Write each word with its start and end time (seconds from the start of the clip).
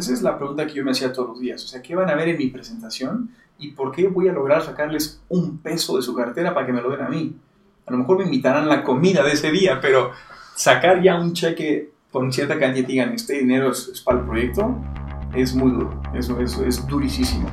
esa 0.00 0.12
es 0.12 0.22
la 0.22 0.36
pregunta 0.36 0.66
que 0.66 0.74
yo 0.74 0.84
me 0.84 0.90
hacía 0.90 1.12
todos 1.12 1.28
los 1.28 1.40
días. 1.40 1.62
O 1.64 1.68
sea, 1.68 1.80
¿qué 1.80 1.94
van 1.94 2.10
a 2.10 2.14
ver 2.14 2.28
en 2.28 2.38
mi 2.38 2.48
presentación 2.48 3.30
y 3.58 3.72
por 3.72 3.92
qué 3.92 4.08
voy 4.08 4.28
a 4.28 4.32
lograr 4.32 4.62
sacarles 4.62 5.20
un 5.28 5.58
peso 5.58 5.96
de 5.96 6.02
su 6.02 6.14
cartera 6.14 6.52
para 6.54 6.66
que 6.66 6.72
me 6.72 6.82
lo 6.82 6.90
den 6.90 7.02
a 7.02 7.08
mí? 7.08 7.36
A 7.86 7.92
lo 7.92 7.98
mejor 7.98 8.18
me 8.18 8.24
invitarán 8.24 8.68
la 8.68 8.82
comida 8.82 9.22
de 9.22 9.32
ese 9.32 9.50
día, 9.50 9.80
pero 9.80 10.12
sacar 10.54 11.02
ya 11.02 11.18
un 11.18 11.32
cheque 11.32 11.92
con 12.10 12.32
cierta 12.32 12.58
cantidad 12.58 12.88
y 12.88 12.92
digan, 12.92 13.12
este 13.12 13.38
dinero 13.38 13.70
es, 13.70 14.02
para 14.04 14.18
el 14.20 14.26
proyecto, 14.26 14.76
es 15.34 15.54
muy 15.54 15.70
duro, 15.70 16.00
eso, 16.14 16.40
eso 16.40 16.64
es 16.64 16.86
durísimo. 16.86 17.48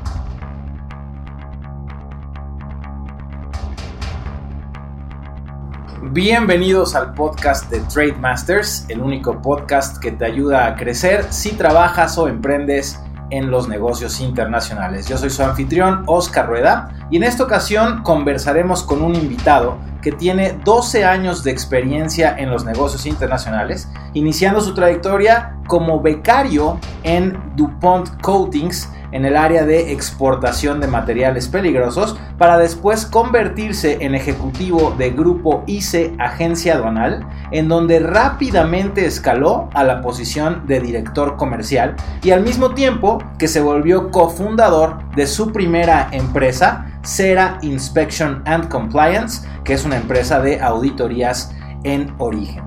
Bienvenidos 6.12 6.96
al 6.96 7.14
podcast 7.14 7.70
de 7.70 7.82
Trade 7.82 8.14
Masters, 8.14 8.86
el 8.88 9.02
único 9.02 9.42
podcast 9.42 9.98
que 9.98 10.12
te 10.14 10.24
ayuda 10.24 10.66
a 10.66 10.76
crecer 10.78 11.26
si 11.32 11.52
trabajas 11.52 12.18
o 12.18 12.30
emprendes 12.30 12.98
en 13.30 13.52
los 13.52 13.68
negocios 13.68 14.22
internacionales. 14.22 15.08
Yo 15.10 15.18
soy 15.18 15.30
su 15.30 15.44
anfitrión, 15.44 16.04
Oscar 16.08 16.48
Rueda, 16.48 17.08
y 17.12 17.18
en 17.18 17.24
esta 17.24 17.44
ocasión 17.44 18.04
conversaremos 18.04 18.84
con 18.84 19.02
un 19.02 19.16
invitado 19.16 19.80
que 20.02 20.14
tiene 20.14 20.58
12 20.64 21.04
años 21.04 21.44
de 21.44 21.52
experiencia 21.52 22.38
en 22.38 22.52
los 22.52 22.64
negocios 22.64 23.06
internacionales, 23.06 23.90
iniciando 24.14 24.62
su 24.62 24.74
trayectoria 24.74 25.58
como 25.68 26.02
becario 26.02 26.80
en 27.04 27.38
DuPont 27.58 28.22
Coatings 28.22 28.90
en 29.12 29.26
el 29.26 29.36
área 29.36 29.66
de 29.66 29.92
exportación 29.92 30.80
de 30.80 30.88
materiales 30.88 31.48
peligrosos 31.48 32.18
para 32.38 32.58
después 32.58 33.06
convertirse 33.06 33.98
en 34.02 34.16
ejecutivo 34.16 34.94
de 34.98 35.12
Grupo 35.12 35.64
ICE 35.68 36.14
Agencia 36.20 36.76
Aduanal, 36.76 37.26
en 37.52 37.68
donde 37.68 38.00
rápidamente 38.00 39.06
escaló 39.06 39.70
a 39.74 39.84
la 39.84 40.02
posición 40.02 40.68
de 40.68 40.80
director 40.80 41.38
comercial 41.38 41.96
y 42.22 42.32
al 42.32 42.44
mismo 42.44 42.74
tiempo 42.74 43.24
que 43.38 43.48
se 43.48 43.62
volvió 43.62 44.12
cofundador 44.12 44.98
de 45.16 45.28
su 45.28 45.52
primera 45.52 46.10
empresa, 46.12 46.86
Cera 47.04 47.58
Inspection 47.62 48.42
and 48.46 48.68
Compliance, 48.68 49.48
que 49.64 49.74
es 49.74 49.86
una 49.86 49.98
empresa 49.98 50.40
de 50.40 50.62
auditorías 50.62 51.56
en 51.84 52.14
origen. 52.18 52.67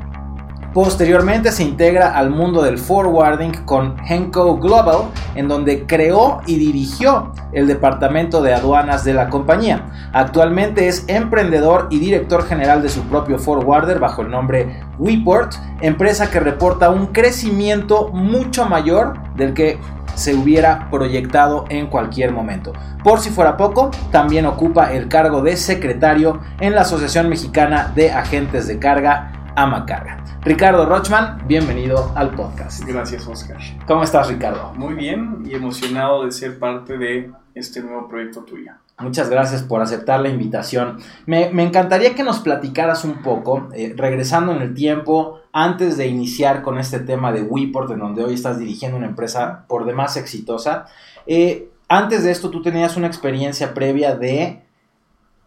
Posteriormente 0.73 1.51
se 1.51 1.65
integra 1.65 2.17
al 2.17 2.31
mundo 2.31 2.63
del 2.63 2.79
forwarding 2.79 3.65
con 3.65 3.97
Henko 4.09 4.57
Global, 4.59 5.11
en 5.35 5.49
donde 5.49 5.85
creó 5.85 6.43
y 6.47 6.59
dirigió 6.59 7.33
el 7.53 7.67
departamento 7.67 8.41
de 8.41 8.55
aduanas 8.55 9.05
de 9.05 9.15
la 9.15 9.29
compañía. 9.31 10.11
Actualmente 10.13 10.87
es 10.87 11.05
emprendedor 11.09 11.89
y 11.91 11.99
director 11.99 12.45
general 12.47 12.83
de 12.83 12.89
su 12.89 13.03
propio 13.03 13.41
forwarder 13.41 13.99
bajo 13.99 14.23
el 14.23 14.31
nombre 14.31 14.81
WePort, 15.01 15.55
empresa 15.81 16.31
que 16.31 16.39
reporta 16.39 16.91
un 16.91 17.09
crecimiento 17.09 18.11
mucho 18.13 18.65
mayor 18.65 19.19
del 19.35 19.55
que 19.55 19.81
se 20.15 20.35
hubiera 20.35 20.89
proyectado 20.91 21.65
en 21.69 21.87
cualquier 21.87 22.33
momento. 22.33 22.73
Por 23.03 23.21
si 23.21 23.31
fuera 23.31 23.57
poco, 23.57 23.91
también 24.13 24.47
ocupa 24.47 24.93
el 24.93 25.09
cargo 25.09 25.43
de 25.43 25.57
secretario 25.57 26.41
en 26.61 26.75
la 26.75 26.83
Asociación 26.83 27.29
Mexicana 27.29 27.91
de 27.95 28.13
Agentes 28.13 28.67
de 28.67 28.79
Carga, 28.79 29.33
Amacarga. 29.57 30.25
Ricardo 30.43 30.87
Rochman, 30.87 31.47
bienvenido 31.47 32.13
al 32.15 32.31
podcast. 32.31 32.85
Gracias, 32.85 33.27
Oscar. 33.27 33.59
¿Cómo 33.87 34.05
estás, 34.05 34.29
Ricardo? 34.29 34.73
Muy 34.75 34.95
bien 34.95 35.43
y 35.45 35.55
emocionado 35.55 36.25
de 36.25 36.33
ser 36.33 36.59
parte 36.59 36.97
de 36.97 37.33
este 37.55 37.83
nuevo 37.83 38.09
proyecto 38.09 38.43
tuyo. 38.43 38.73
Muchas 39.01 39.29
gracias 39.31 39.63
por 39.63 39.83
aceptar 39.83 40.21
la 40.21 40.29
invitación. 40.29 40.99
Me, 41.27 41.51
encantaría 41.63 42.15
que 42.15 42.23
nos 42.23 42.41
platicaras 42.41 43.05
un 43.05 43.23
poco, 43.23 43.69
eh, 43.75 43.95
regresando 43.97 44.53
en 44.53 44.63
el 44.63 44.75
tiempo, 44.75 45.41
antes 45.53 45.97
de 45.97 46.07
iniciar 46.07 46.63
con 46.63 46.79
este 46.79 47.01
tema 47.01 47.33
de 47.33 47.43
WePort, 47.43 47.91
en 47.91 47.99
donde 47.99 48.23
hoy 48.23 48.35
estás 48.35 48.59
dirigiendo 48.59 48.99
una 48.99 49.07
empresa 49.07 49.65
por 49.69 49.85
demás 49.85 50.17
exitosa. 50.17 50.87
Eh, 51.27 51.71
antes 51.89 52.23
de 52.23 52.31
esto, 52.31 52.51
tú 52.51 52.63
tenías 52.63 52.97
una 52.97 53.09
experiencia 53.09 53.75
previa 53.75 54.15
de 54.15 54.63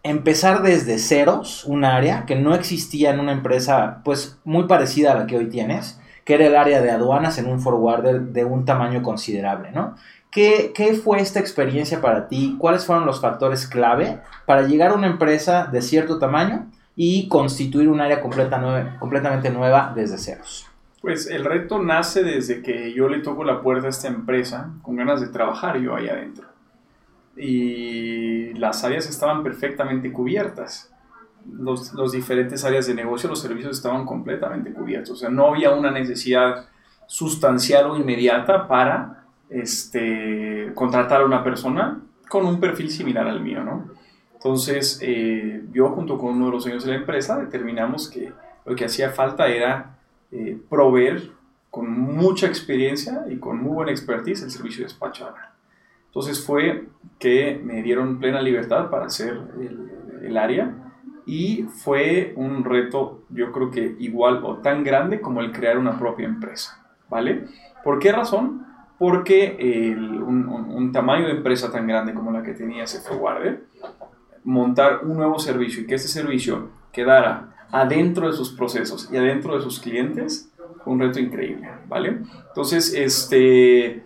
empezar 0.03 0.61
desde 0.61 0.99
ceros 0.99 1.63
un 1.63 1.85
área 1.85 2.25
que 2.25 2.35
no 2.35 2.53
existía 2.53 3.11
en 3.11 3.21
una 3.21 3.31
empresa 3.31 4.01
pues 4.03 4.37
muy 4.43 4.65
parecida 4.65 5.13
a 5.13 5.15
la 5.15 5.25
que 5.25 5.37
hoy 5.37 5.47
tienes, 5.47 5.99
que 6.25 6.35
era 6.35 6.45
el 6.45 6.55
área 6.55 6.81
de 6.81 6.91
aduanas 6.91 7.37
en 7.37 7.47
un 7.47 7.61
forwarder 7.61 8.21
de 8.21 8.43
un 8.43 8.65
tamaño 8.65 9.01
considerable, 9.01 9.71
¿no? 9.71 9.95
¿Qué, 10.29 10.99
fue 11.01 11.21
esta 11.21 11.39
experiencia 11.39 12.01
para 12.01 12.27
ti? 12.27 12.55
¿Cuáles 12.57 12.85
fueron 12.85 13.05
los 13.05 13.21
factores 13.21 13.67
clave 13.67 14.19
para 14.47 14.63
llegar 14.63 14.91
a 14.91 14.95
una 14.95 15.07
empresa 15.07 15.69
de 15.71 15.81
cierto 15.81 16.17
tamaño 16.17 16.71
y 16.95 17.27
constituir 17.27 17.87
un 17.87 18.01
área 18.01 18.19
completa 18.19 18.59
completamente 18.99 19.51
nueva 19.51 19.93
desde 19.95 20.17
ceros? 20.17 20.67
Pues 21.01 21.27
el 21.27 21.45
reto 21.45 21.83
nace 21.83 22.23
desde 22.23 22.63
que 22.63 22.93
yo 22.93 23.09
le 23.09 23.19
toco 23.19 23.43
la 23.43 23.61
puerta 23.61 23.87
a 23.87 23.89
esta 23.91 24.07
empresa 24.07 24.71
con 24.81 24.95
ganas 24.95 25.21
de 25.21 25.27
trabajar 25.27 25.79
yo 25.79 25.95
ahí 25.95 26.09
adentro 26.09 26.52
y 27.35 28.53
las 28.53 28.83
áreas 28.83 29.09
estaban 29.09 29.43
perfectamente 29.43 30.11
cubiertas. 30.11 30.91
Los, 31.51 31.93
los, 31.93 32.13
diferentes 32.13 32.63
áreas 32.63 32.87
de 32.87 32.93
negocio, 32.93 33.29
los 33.29 33.41
servicios 33.41 33.77
estaban 33.77 34.05
completamente 34.05 34.71
cubiertos. 34.71 35.11
O 35.11 35.15
sea, 35.15 35.29
no 35.29 35.47
había 35.47 35.71
una 35.71 35.91
necesidad 35.91 36.67
sustancial 37.05 37.91
o 37.91 37.97
inmediata 37.97 38.67
para 38.67 39.25
este, 39.49 40.71
contratar 40.73 41.21
a 41.21 41.25
una 41.25 41.43
persona 41.43 42.01
con 42.29 42.45
un 42.45 42.59
perfil 42.59 42.89
similar 42.89 43.27
al 43.27 43.41
mío, 43.41 43.63
¿no? 43.63 43.91
Entonces, 44.35 44.99
eh, 45.01 45.63
yo 45.71 45.89
junto 45.89 46.17
con 46.17 46.35
uno 46.35 46.47
de 46.47 46.51
los 46.51 46.63
dueños 46.63 46.83
de 46.83 46.91
la 46.91 46.97
empresa 46.97 47.37
determinamos 47.37 48.09
que 48.09 48.33
lo 48.65 48.75
que 48.75 48.85
hacía 48.85 49.11
falta 49.11 49.47
era 49.47 49.97
eh, 50.31 50.57
proveer 50.69 51.31
con 51.69 51.89
mucha 51.89 52.47
experiencia 52.47 53.25
y 53.29 53.37
con 53.37 53.61
muy 53.61 53.73
buena 53.73 53.91
expertise 53.91 54.43
el 54.43 54.51
servicio 54.51 54.79
de 54.79 54.85
despacho 54.85 55.27
entonces 56.13 56.45
fue 56.45 56.89
que 57.17 57.59
me 57.63 57.81
dieron 57.81 58.19
plena 58.19 58.39
libertad 58.39 58.91
para 58.91 59.07
hacer 59.07 59.35
el, 60.21 60.37
área 60.37 60.71
y 61.25 61.63
fue 61.63 62.33
un 62.35 62.63
reto 62.63 63.23
yo 63.29 63.51
creo 63.51 63.71
que 63.71 63.95
igual 63.99 64.41
o 64.43 64.57
tan 64.57 64.83
grande 64.83 65.21
como 65.21 65.41
el 65.41 65.51
crear 65.51 65.77
una 65.79 65.97
propia 65.97 66.27
empresa, 66.27 66.85
¿vale? 67.09 67.45
¿Por 67.83 67.97
qué 67.97 68.11
razón? 68.11 68.63
Porque 68.99 69.57
un, 69.97 70.91
tamaño 70.93 71.25
de 71.25 71.33
empresa 71.33 71.71
tan 71.71 71.87
grande 71.87 72.13
como 72.13 72.31
la 72.31 72.43
que 72.43 72.53
tenía 72.53 72.85
forwarder, 72.85 73.63
montar 74.43 75.03
un 75.03 75.17
nuevo 75.17 75.39
servicio 75.39 75.81
y 75.81 75.87
que 75.87 75.95
ese 75.95 76.07
servicio 76.07 76.69
quedara 76.91 77.55
adentro 77.71 78.27
de 78.27 78.33
sus 78.33 78.51
procesos 78.51 79.09
y 79.11 79.17
adentro 79.17 79.55
de 79.55 79.61
sus 79.61 79.79
clientes, 79.79 80.51
fue 80.83 80.93
un 80.93 80.99
reto 80.99 81.19
increíble, 81.19 81.69
¿vale? 81.87 82.19
Entonces, 82.49 82.93
este 82.93 84.03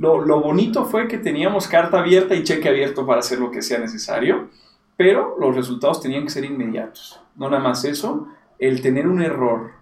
lo, 0.00 0.40
bonito 0.40 0.86
fue 0.86 1.08
que 1.08 1.18
teníamos 1.18 1.68
carta 1.68 2.00
abierta 2.00 2.34
y 2.34 2.42
cheque 2.42 2.70
abierto 2.70 3.04
para 3.04 3.20
hacer 3.20 3.38
lo 3.38 3.50
que 3.50 3.60
sea 3.60 3.78
necesario, 3.78 4.48
pero 4.96 5.36
los 5.38 5.54
resultados 5.54 6.00
tenían 6.00 6.24
que 6.24 6.30
ser 6.30 6.44
inmediatos. 6.44 7.20
No 7.36 7.50
nada 7.50 7.62
más 7.62 7.84
eso, 7.84 8.26
el 8.58 8.80
tener 8.80 9.06
un 9.06 9.20
error 9.20 9.72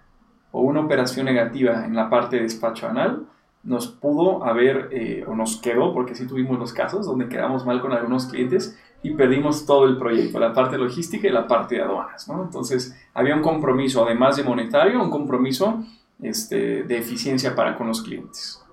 o 0.50 0.62
una 0.62 0.80
operación 0.80 1.26
negativa 1.26 1.84
en 1.84 1.94
la 1.94 2.10
parte 2.10 2.36
de 2.36 2.42
despacho 2.42 2.88
anal 2.88 3.26
nos 3.62 3.86
pudo 3.86 4.44
haber, 4.44 4.88
eh, 4.92 5.24
o 5.26 5.36
nos 5.36 5.60
quedó, 5.60 5.92
porque 5.92 6.16
sí 6.16 6.26
tuvimos 6.26 6.58
los 6.58 6.72
casos 6.72 7.06
donde 7.06 7.28
quedamos 7.28 7.64
mal 7.64 7.80
con 7.80 7.92
algunos 7.92 8.26
clientes 8.26 8.76
y 9.04 9.10
perdimos 9.10 9.66
todo 9.66 9.84
el 9.84 9.98
proyecto, 9.98 10.40
la 10.40 10.52
parte 10.52 10.78
logística 10.78 11.28
y 11.28 11.32
la 11.32 11.46
parte 11.46 11.76
de 11.76 11.82
aduanas. 11.82 12.28
Entonces 12.28 12.96
había 13.14 13.36
un 13.36 13.42
compromiso, 13.42 14.04
además 14.04 14.36
de 14.36 14.42
monetario, 14.42 15.00
un 15.00 15.10
compromiso 15.10 15.84
este, 16.20 16.82
de 16.82 16.98
eficiencia 16.98 17.54
para 17.54 17.76
con 17.76 17.86
los 17.86 18.02
clientes. 18.02 18.64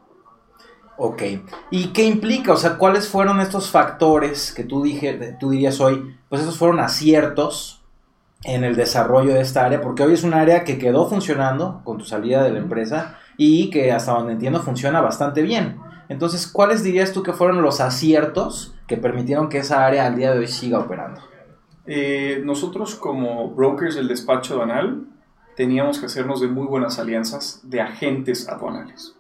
Ok. 0.97 1.23
¿Y 1.71 1.87
qué 1.87 2.03
implica? 2.03 2.53
O 2.53 2.57
sea, 2.57 2.77
¿cuáles 2.77 3.07
fueron 3.07 3.41
estos 3.41 3.69
factores 3.69 4.53
que 4.53 4.63
tú, 4.63 4.81
dije, 4.83 5.35
tú 5.39 5.49
dirías 5.49 5.79
hoy? 5.81 6.15
Pues 6.29 6.41
esos 6.41 6.57
fueron 6.57 6.79
aciertos 6.79 7.83
en 8.43 8.63
el 8.63 8.75
desarrollo 8.75 9.33
de 9.33 9.41
esta 9.41 9.65
área, 9.65 9.81
porque 9.81 10.03
hoy 10.03 10.13
es 10.13 10.23
un 10.23 10.33
área 10.33 10.63
que 10.63 10.77
quedó 10.77 11.09
funcionando 11.09 11.81
con 11.83 11.97
tu 11.97 12.05
salida 12.05 12.43
de 12.43 12.51
la 12.51 12.59
empresa 12.59 13.17
y 13.37 13.69
que 13.71 13.91
hasta 13.91 14.13
donde 14.13 14.33
entiendo 14.33 14.61
funciona 14.61 15.01
bastante 15.01 15.41
bien. 15.41 15.79
Entonces, 16.07 16.47
¿cuáles 16.47 16.83
dirías 16.83 17.11
tú 17.11 17.23
que 17.23 17.33
fueron 17.33 17.61
los 17.61 17.81
aciertos 17.81 18.75
que 18.87 18.97
permitieron 18.97 19.49
que 19.49 19.57
esa 19.57 19.85
área 19.85 20.05
al 20.05 20.15
día 20.15 20.31
de 20.31 20.39
hoy 20.39 20.47
siga 20.47 20.79
operando? 20.79 21.21
Eh, 21.87 22.41
nosotros 22.43 22.95
como 22.95 23.49
brokers 23.49 23.95
del 23.95 24.07
despacho 24.07 24.53
aduanal 24.53 25.07
teníamos 25.55 25.99
que 25.99 26.05
hacernos 26.05 26.41
de 26.41 26.47
muy 26.47 26.67
buenas 26.67 26.99
alianzas 26.99 27.61
de 27.63 27.81
agentes 27.81 28.47
aduanales. 28.47 29.15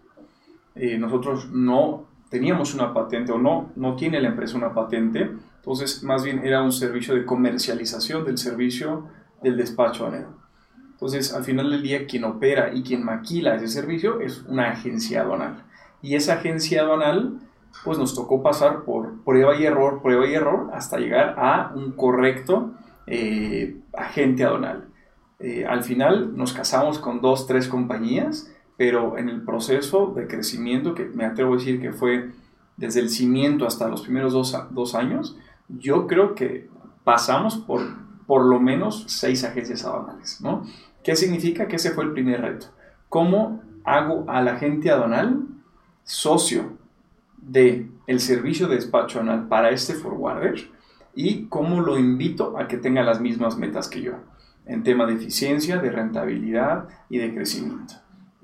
Eh, 0.75 0.97
nosotros 0.97 1.49
no 1.51 2.05
teníamos 2.29 2.73
una 2.73 2.93
patente 2.93 3.31
o 3.31 3.37
no, 3.37 3.71
no 3.75 3.95
tiene 3.95 4.19
la 4.19 4.29
empresa 4.29 4.57
una 4.57 4.73
patente, 4.73 5.31
entonces 5.57 6.03
más 6.03 6.23
bien 6.23 6.45
era 6.45 6.61
un 6.61 6.71
servicio 6.71 7.15
de 7.15 7.25
comercialización 7.25 8.25
del 8.25 8.37
servicio 8.37 9.07
del 9.41 9.57
despacho 9.57 10.05
aduanero. 10.05 10.45
Entonces, 10.91 11.33
al 11.33 11.43
final 11.43 11.71
del 11.71 11.81
día, 11.81 12.07
quien 12.07 12.23
opera 12.23 12.73
y 12.73 12.81
quien 12.81 13.03
maquila 13.03 13.55
ese 13.55 13.67
servicio 13.67 14.21
es 14.21 14.43
una 14.43 14.71
agencia 14.71 15.21
aduanal. 15.21 15.63
Y 16.01 16.15
esa 16.15 16.35
agencia 16.35 16.81
aduanal, 16.81 17.39
pues 17.83 17.97
nos 17.97 18.15
tocó 18.15 18.41
pasar 18.41 18.83
por 18.83 19.23
prueba 19.23 19.55
y 19.57 19.65
error, 19.65 20.01
prueba 20.01 20.25
y 20.25 20.33
error, 20.33 20.69
hasta 20.73 20.97
llegar 20.97 21.35
a 21.37 21.73
un 21.75 21.91
correcto 21.91 22.71
eh, 23.07 23.77
agente 23.93 24.45
aduanal. 24.45 24.85
Eh, 25.39 25.65
al 25.65 25.83
final 25.83 26.35
nos 26.37 26.53
casamos 26.53 26.97
con 26.99 27.19
dos, 27.19 27.45
tres 27.45 27.67
compañías 27.67 28.49
pero 28.77 29.17
en 29.17 29.29
el 29.29 29.41
proceso 29.41 30.13
de 30.15 30.27
crecimiento, 30.27 30.93
que 30.93 31.05
me 31.05 31.25
atrevo 31.25 31.53
a 31.53 31.57
decir 31.57 31.81
que 31.81 31.91
fue 31.91 32.31
desde 32.77 32.99
el 32.99 33.09
cimiento 33.09 33.65
hasta 33.65 33.87
los 33.87 34.01
primeros 34.01 34.33
dos, 34.33 34.55
dos 34.71 34.95
años, 34.95 35.37
yo 35.69 36.07
creo 36.07 36.35
que 36.35 36.69
pasamos 37.03 37.57
por 37.57 37.81
por 38.27 38.43
lo 38.43 38.59
menos 38.59 39.05
seis 39.07 39.43
agencias 39.43 39.85
aduanales, 39.85 40.41
¿no? 40.41 40.65
¿Qué 41.03 41.15
significa? 41.15 41.67
Que 41.67 41.75
ese 41.75 41.91
fue 41.91 42.05
el 42.05 42.11
primer 42.11 42.41
reto. 42.41 42.67
¿Cómo 43.09 43.61
hago 43.83 44.25
al 44.27 44.47
agente 44.47 44.89
aduanal 44.89 45.43
socio 46.03 46.77
de 47.37 47.89
el 48.07 48.19
servicio 48.19 48.67
de 48.67 48.75
despacho 48.75 49.19
aduanal 49.19 49.47
para 49.47 49.69
este 49.69 49.93
forwarder 49.93 50.69
y 51.13 51.45
cómo 51.45 51.81
lo 51.81 51.97
invito 51.97 52.57
a 52.57 52.67
que 52.67 52.77
tenga 52.77 53.03
las 53.03 53.21
mismas 53.21 53.57
metas 53.57 53.87
que 53.87 54.01
yo 54.01 54.13
en 54.65 54.83
tema 54.83 55.05
de 55.05 55.13
eficiencia, 55.13 55.77
de 55.77 55.91
rentabilidad 55.91 56.87
y 57.09 57.19
de 57.19 57.33
crecimiento. 57.33 57.93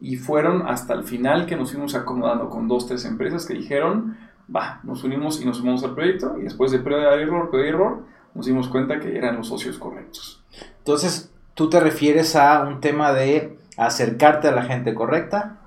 Y 0.02 0.18
fueron 0.18 0.68
hasta 0.68 0.94
el 0.94 1.04
final 1.04 1.46
que 1.46 1.56
nos 1.56 1.72
fuimos 1.72 1.96
acomodando 1.96 2.50
con 2.50 2.68
dos, 2.68 2.88
tres 2.88 3.06
empresas 3.06 3.46
que 3.46 3.54
dijeron, 3.54 4.18
va, 4.54 4.82
nos 4.84 5.04
unimos 5.04 5.42
y 5.42 5.46
nos 5.46 5.58
sumamos 5.58 5.84
al 5.84 5.94
proyecto 5.94 6.38
y 6.38 6.42
después 6.42 6.72
de 6.72 6.80
prueba 6.80 7.16
de 7.16 7.24
error, 7.24 7.50
prueba 7.50 7.66
de 7.66 7.70
error, 7.70 8.04
nos 8.34 8.46
dimos 8.46 8.68
cuenta 8.68 9.00
que 9.00 9.18
eran 9.18 9.38
los 9.38 9.48
socios 9.48 9.78
correctos. 9.78 10.44
Entonces, 10.80 11.32
tú 11.54 11.70
te 11.70 11.80
refieres 11.80 12.36
a 12.36 12.64
un 12.64 12.82
tema 12.82 13.14
de 13.14 13.58
acercarte 13.78 14.48
a 14.48 14.52
la 14.52 14.64
gente 14.64 14.94
correcta, 14.94 15.60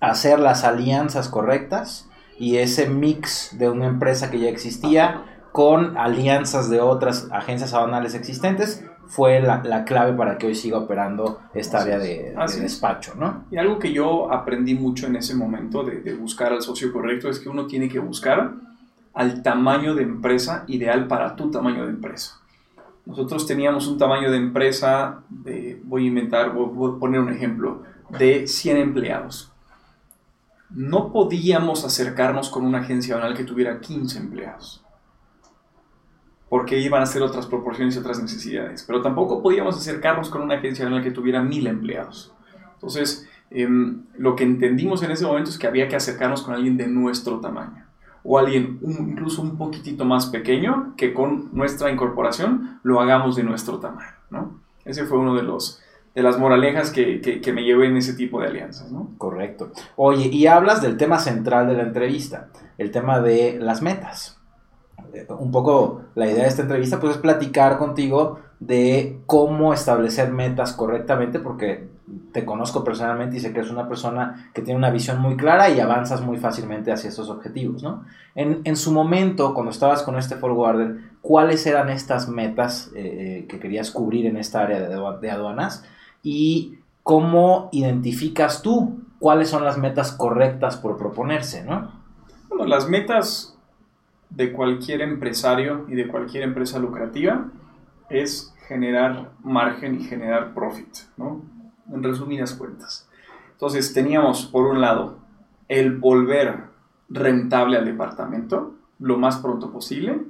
hacer 0.00 0.40
las 0.40 0.64
alianzas 0.64 1.28
correctas 1.28 2.08
y 2.38 2.56
ese 2.56 2.88
mix 2.88 3.56
de 3.58 3.68
una 3.68 3.86
empresa 3.86 4.30
que 4.30 4.38
ya 4.38 4.48
existía 4.48 5.24
con 5.52 5.96
alianzas 5.96 6.68
de 6.68 6.80
otras 6.80 7.28
agencias 7.32 7.72
aduanales 7.72 8.14
existentes 8.14 8.84
fue 9.08 9.40
la, 9.40 9.84
clave 9.84 10.12
para 10.12 10.38
que 10.38 10.46
hoy 10.46 10.54
siga 10.54 10.78
operando 10.78 11.40
esta 11.54 11.80
área 11.82 11.98
de, 11.98 12.34
despacho, 12.60 13.14
¿no? 13.16 13.44
Y 13.50 13.56
algo 13.56 13.78
que 13.78 13.92
yo 13.92 14.32
aprendí 14.32 14.74
mucho 14.74 15.06
en 15.06 15.16
ese 15.16 15.34
momento 15.34 15.82
de, 15.82 16.00
de, 16.00 16.14
buscar 16.14 16.52
al 16.52 16.62
socio 16.62 16.92
correcto 16.92 17.28
es 17.28 17.38
que 17.38 17.48
uno 17.48 17.66
tiene 17.66 17.88
que 17.88 17.98
buscar 17.98 18.54
al 19.14 19.42
tamaño 19.42 19.94
de 19.94 20.02
empresa 20.02 20.64
ideal 20.66 21.06
para 21.06 21.36
tu 21.36 21.50
tamaño 21.50 21.84
de 21.84 21.90
empresa. 21.90 22.40
Nosotros 23.06 23.46
teníamos 23.46 23.86
un 23.86 23.98
tamaño 23.98 24.30
de 24.30 24.36
empresa 24.36 25.20
de, 25.28 25.80
voy 25.84 26.04
a 26.04 26.08
inventar, 26.08 26.52
voy 26.52 26.96
a 26.96 26.98
poner 26.98 27.20
un 27.20 27.32
ejemplo, 27.32 27.82
de 28.18 28.46
100 28.46 28.76
empleados. 28.76 29.52
No 30.70 31.12
podíamos 31.12 31.84
acercarnos 31.84 32.50
con 32.50 32.64
una 32.64 32.80
agencia 32.80 33.14
aduanal 33.14 33.36
que 33.36 33.44
tuviera 33.44 33.80
15 33.80 34.18
empleados 34.18 34.85
porque 36.48 36.78
iban 36.78 37.02
a 37.02 37.06
ser 37.06 37.22
otras 37.22 37.46
proporciones 37.46 37.96
y 37.96 37.98
otras 37.98 38.20
necesidades. 38.20 38.84
Pero 38.86 39.02
tampoco 39.02 39.42
podíamos 39.42 39.76
acercarnos 39.76 40.30
con 40.30 40.42
una 40.42 40.56
agencia 40.56 40.84
aduanal 40.84 41.04
que 41.04 41.10
tuviera 41.10 41.42
mil 41.42 41.66
empleados. 41.66 42.32
Entonces, 42.74 43.28
em, 43.50 44.04
lo 44.16 44.36
que 44.36 44.44
entendimos 44.44 45.02
en 45.02 45.10
ese 45.10 45.24
momento 45.24 45.50
es 45.50 45.58
que 45.58 45.66
había 45.66 45.88
que 45.88 45.96
acercarnos 45.96 46.42
con 46.42 46.54
alguien 46.54 46.76
de 46.76 46.86
nuestro 46.86 47.40
tamaño 47.40 47.84
o 48.22 48.38
alguien 48.38 48.80
incluso 48.82 49.40
un 49.40 49.56
poquitito 49.56 50.04
más 50.04 50.26
pequeño 50.26 50.94
que 50.96 51.14
con 51.14 51.50
nuestra 51.52 51.90
incorporación 51.90 52.80
lo 52.82 53.00
hagamos 53.00 53.36
de 53.36 53.44
nuestro 53.44 53.78
tamaño, 53.78 54.14
¿no? 54.30 54.60
Ese 54.84 55.04
fue 55.04 55.18
uno 55.18 55.34
de 55.34 55.42
los 55.42 55.80
de 56.14 56.22
las 56.22 56.38
moralejas 56.38 56.90
que, 56.90 57.20
que, 57.20 57.52
me 57.52 57.62
llevé 57.62 57.88
en 57.88 57.98
ese 57.98 58.14
tipo 58.14 58.40
de 58.40 58.46
alianzas, 58.46 58.90
¿no? 58.90 59.10
Correcto. 59.18 59.70
Oye, 59.96 60.28
y 60.28 60.46
hablas 60.46 60.80
del 60.80 60.96
tema 60.96 61.18
central 61.18 61.66
de 61.66 61.74
la 61.74 61.82
entrevista, 61.82 62.48
el 62.78 62.90
tema 62.90 63.20
de 63.20 63.58
las 63.60 63.82
metas. 63.82 64.35
Un 65.38 65.50
poco 65.50 66.02
la 66.14 66.26
idea 66.26 66.42
de 66.42 66.48
esta 66.48 66.62
entrevista 66.62 67.00
pues 67.00 67.16
es 67.16 67.22
platicar 67.22 67.78
contigo 67.78 68.40
de 68.60 69.20
cómo 69.26 69.72
establecer 69.72 70.30
metas 70.30 70.72
correctamente 70.72 71.38
porque 71.38 71.88
te 72.32 72.44
conozco 72.44 72.84
personalmente 72.84 73.36
y 73.36 73.40
sé 73.40 73.52
que 73.52 73.58
eres 73.58 73.70
una 73.70 73.88
persona 73.88 74.50
que 74.54 74.62
tiene 74.62 74.78
una 74.78 74.90
visión 74.90 75.20
muy 75.20 75.36
clara 75.36 75.70
y 75.70 75.80
avanzas 75.80 76.20
muy 76.20 76.38
fácilmente 76.38 76.92
hacia 76.92 77.10
esos 77.10 77.28
objetivos, 77.30 77.82
¿no? 77.82 78.04
En, 78.34 78.76
su 78.76 78.92
momento, 78.92 79.54
cuando 79.54 79.70
estabas 79.70 80.02
con 80.02 80.16
este 80.16 80.36
forwarder, 80.36 80.98
¿cuáles 81.20 81.66
eran 81.66 81.88
estas 81.88 82.28
metas 82.28 82.92
eh, 82.94 83.00
eh, 83.40 83.46
que 83.48 83.58
querías 83.58 83.90
cubrir 83.90 84.26
en 84.26 84.36
esta 84.36 84.62
área 84.62 84.80
de, 84.80 84.88
de 85.20 85.30
aduanas? 85.30 85.84
Y 86.22 86.78
cómo 87.02 87.68
identificas 87.72 88.62
tú 88.62 89.00
cuáles 89.18 89.48
son 89.48 89.64
las 89.64 89.78
metas 89.78 90.12
correctas 90.12 90.76
por 90.76 90.96
proponerse, 90.96 91.64
¿no? 91.64 91.90
Bueno, 92.48 92.66
las 92.66 92.88
metas 92.88 93.55
de 94.30 94.52
cualquier 94.52 95.02
empresario 95.02 95.86
y 95.88 95.94
de 95.94 96.08
cualquier 96.08 96.44
empresa 96.44 96.78
lucrativa 96.78 97.46
es 98.10 98.54
generar 98.68 99.32
margen 99.42 100.00
y 100.00 100.04
generar 100.04 100.54
profit, 100.54 100.88
¿no? 101.16 101.42
En 101.92 102.02
resumidas 102.02 102.54
cuentas. 102.54 103.08
Entonces 103.52 103.92
teníamos, 103.94 104.46
por 104.46 104.66
un 104.66 104.80
lado, 104.80 105.18
el 105.68 105.96
volver 105.96 106.64
rentable 107.08 107.76
al 107.76 107.84
departamento 107.84 108.74
lo 108.98 109.18
más 109.18 109.38
pronto 109.38 109.70
posible, 109.70 110.20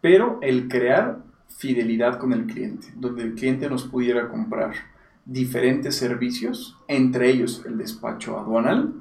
pero 0.00 0.38
el 0.42 0.68
crear 0.68 1.18
fidelidad 1.48 2.18
con 2.18 2.32
el 2.32 2.46
cliente, 2.46 2.88
donde 2.96 3.22
el 3.22 3.34
cliente 3.34 3.68
nos 3.68 3.84
pudiera 3.84 4.28
comprar 4.28 4.72
diferentes 5.24 5.96
servicios, 5.96 6.76
entre 6.88 7.30
ellos 7.30 7.62
el 7.66 7.76
despacho 7.78 8.38
aduanal, 8.38 8.94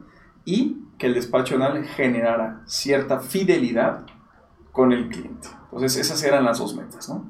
y 0.45 0.77
que 0.97 1.07
el 1.07 1.13
despacho 1.13 1.55
aduanal 1.55 1.85
generara 1.85 2.61
cierta 2.65 3.19
fidelidad 3.19 4.05
con 4.71 4.91
el 4.91 5.09
cliente. 5.09 5.47
Entonces 5.65 5.97
esas 5.97 6.23
eran 6.23 6.45
las 6.45 6.59
dos 6.59 6.75
metas, 6.75 7.09
¿no? 7.09 7.25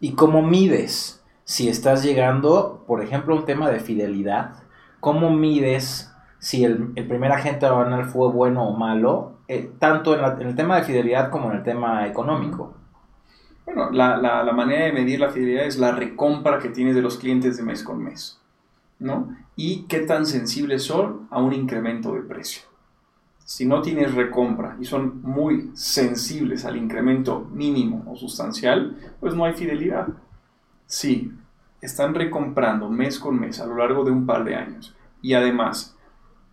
¿Y 0.00 0.12
cómo 0.12 0.42
mides 0.42 1.24
si 1.44 1.68
estás 1.68 2.02
llegando, 2.02 2.84
por 2.86 3.02
ejemplo, 3.02 3.34
a 3.34 3.38
un 3.38 3.44
tema 3.44 3.70
de 3.70 3.80
fidelidad? 3.80 4.54
¿Cómo 5.00 5.30
mides 5.30 6.12
si 6.38 6.64
el, 6.64 6.92
primer 7.08 7.32
agente 7.32 7.66
aduanal 7.66 8.04
fue 8.04 8.28
bueno 8.30 8.68
o 8.68 8.76
malo, 8.76 9.38
eh, 9.48 9.72
tanto 9.78 10.14
en, 10.14 10.46
el 10.46 10.54
tema 10.54 10.76
de 10.76 10.84
fidelidad 10.84 11.30
como 11.30 11.50
en 11.50 11.58
el 11.58 11.62
tema 11.62 12.06
económico? 12.06 12.74
Bueno, 13.64 13.90
la, 13.90 14.16
la, 14.16 14.52
manera 14.52 14.86
de 14.86 14.92
medir 14.92 15.20
la 15.20 15.30
fidelidad 15.30 15.64
es 15.64 15.78
la 15.78 15.92
recompra 15.92 16.58
que 16.58 16.70
tienes 16.70 16.94
de 16.94 17.02
los 17.02 17.18
clientes 17.18 17.56
de 17.56 17.62
mes 17.62 17.84
con 17.84 18.02
mes, 18.02 18.40
¿no? 18.98 19.36
Y 19.54 19.82
qué 19.82 20.00
tan 20.00 20.26
sensibles 20.26 20.82
son 20.82 21.28
a 21.30 21.40
un 21.40 21.52
incremento 21.52 22.14
de 22.14 22.22
precio 22.22 22.69
si 23.50 23.66
no 23.66 23.82
tienes 23.82 24.14
recompra 24.14 24.76
y 24.78 24.84
son 24.84 25.22
muy 25.22 25.72
sensibles 25.74 26.64
al 26.64 26.76
incremento 26.76 27.48
mínimo 27.52 28.04
o 28.06 28.14
sustancial, 28.14 28.96
pues 29.18 29.34
no 29.34 29.44
hay 29.44 29.54
fidelidad. 29.54 30.06
Si 30.86 31.32
están 31.80 32.14
recomprando 32.14 32.88
mes 32.88 33.18
con 33.18 33.40
mes 33.40 33.58
a 33.58 33.66
lo 33.66 33.74
largo 33.74 34.04
de 34.04 34.12
un 34.12 34.24
par 34.24 34.44
de 34.44 34.54
años 34.54 34.94
y 35.20 35.34
además 35.34 35.96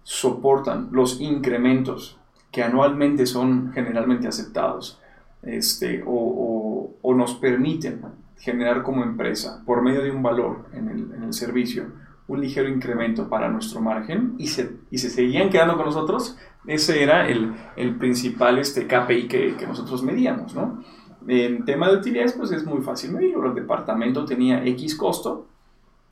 soportan 0.02 0.90
los 0.92 1.22
incrementos 1.22 2.18
que 2.52 2.64
anualmente 2.64 3.28
son 3.28 3.74
generalmente 3.74 4.28
aceptados 4.28 5.00
este, 5.44 6.04
o, 6.04 6.96
nos 7.16 7.36
permiten 7.36 8.01
generar 8.38 8.82
como 8.82 9.04
empresa, 9.04 9.62
por 9.68 9.84
medio 9.84 10.01
de 10.01 10.10
un 10.10 10.24
valor 10.24 10.66
en 10.74 10.88
el, 10.89 11.12
en 11.13 11.24
el 11.24 11.34
servicio, 11.34 11.92
un 12.27 12.42
ligero 12.42 12.68
incremento 12.68 13.30
para 13.30 13.50
nuestro 13.50 13.82
margen 13.82 14.36
y 14.38 14.48
se, 14.48 14.72
y 14.92 14.98
se 14.98 15.10
seguían 15.10 15.50
quedando 15.50 15.77
con 15.77 15.86
nosotros, 15.86 16.38
ese 16.67 17.01
era 17.01 17.27
el, 17.27 17.55
el 17.75 17.97
principal 17.97 18.59
este, 18.59 18.88
KPI 18.88 19.27
que, 19.27 19.55
que, 19.55 19.65
nosotros 19.65 20.03
medíamos, 20.03 20.53
¿no? 20.53 20.83
En 21.27 21.65
tema 21.65 21.89
de 21.89 21.97
utilidades, 21.97 22.33
pues 22.33 22.51
es 22.51 22.65
muy 22.65 22.81
fácil 22.81 23.12
medirlo. 23.12 23.50
El 23.50 23.55
departamento 23.55 24.25
tenía 24.25 24.63
X 24.65 24.95
costo 24.95 25.47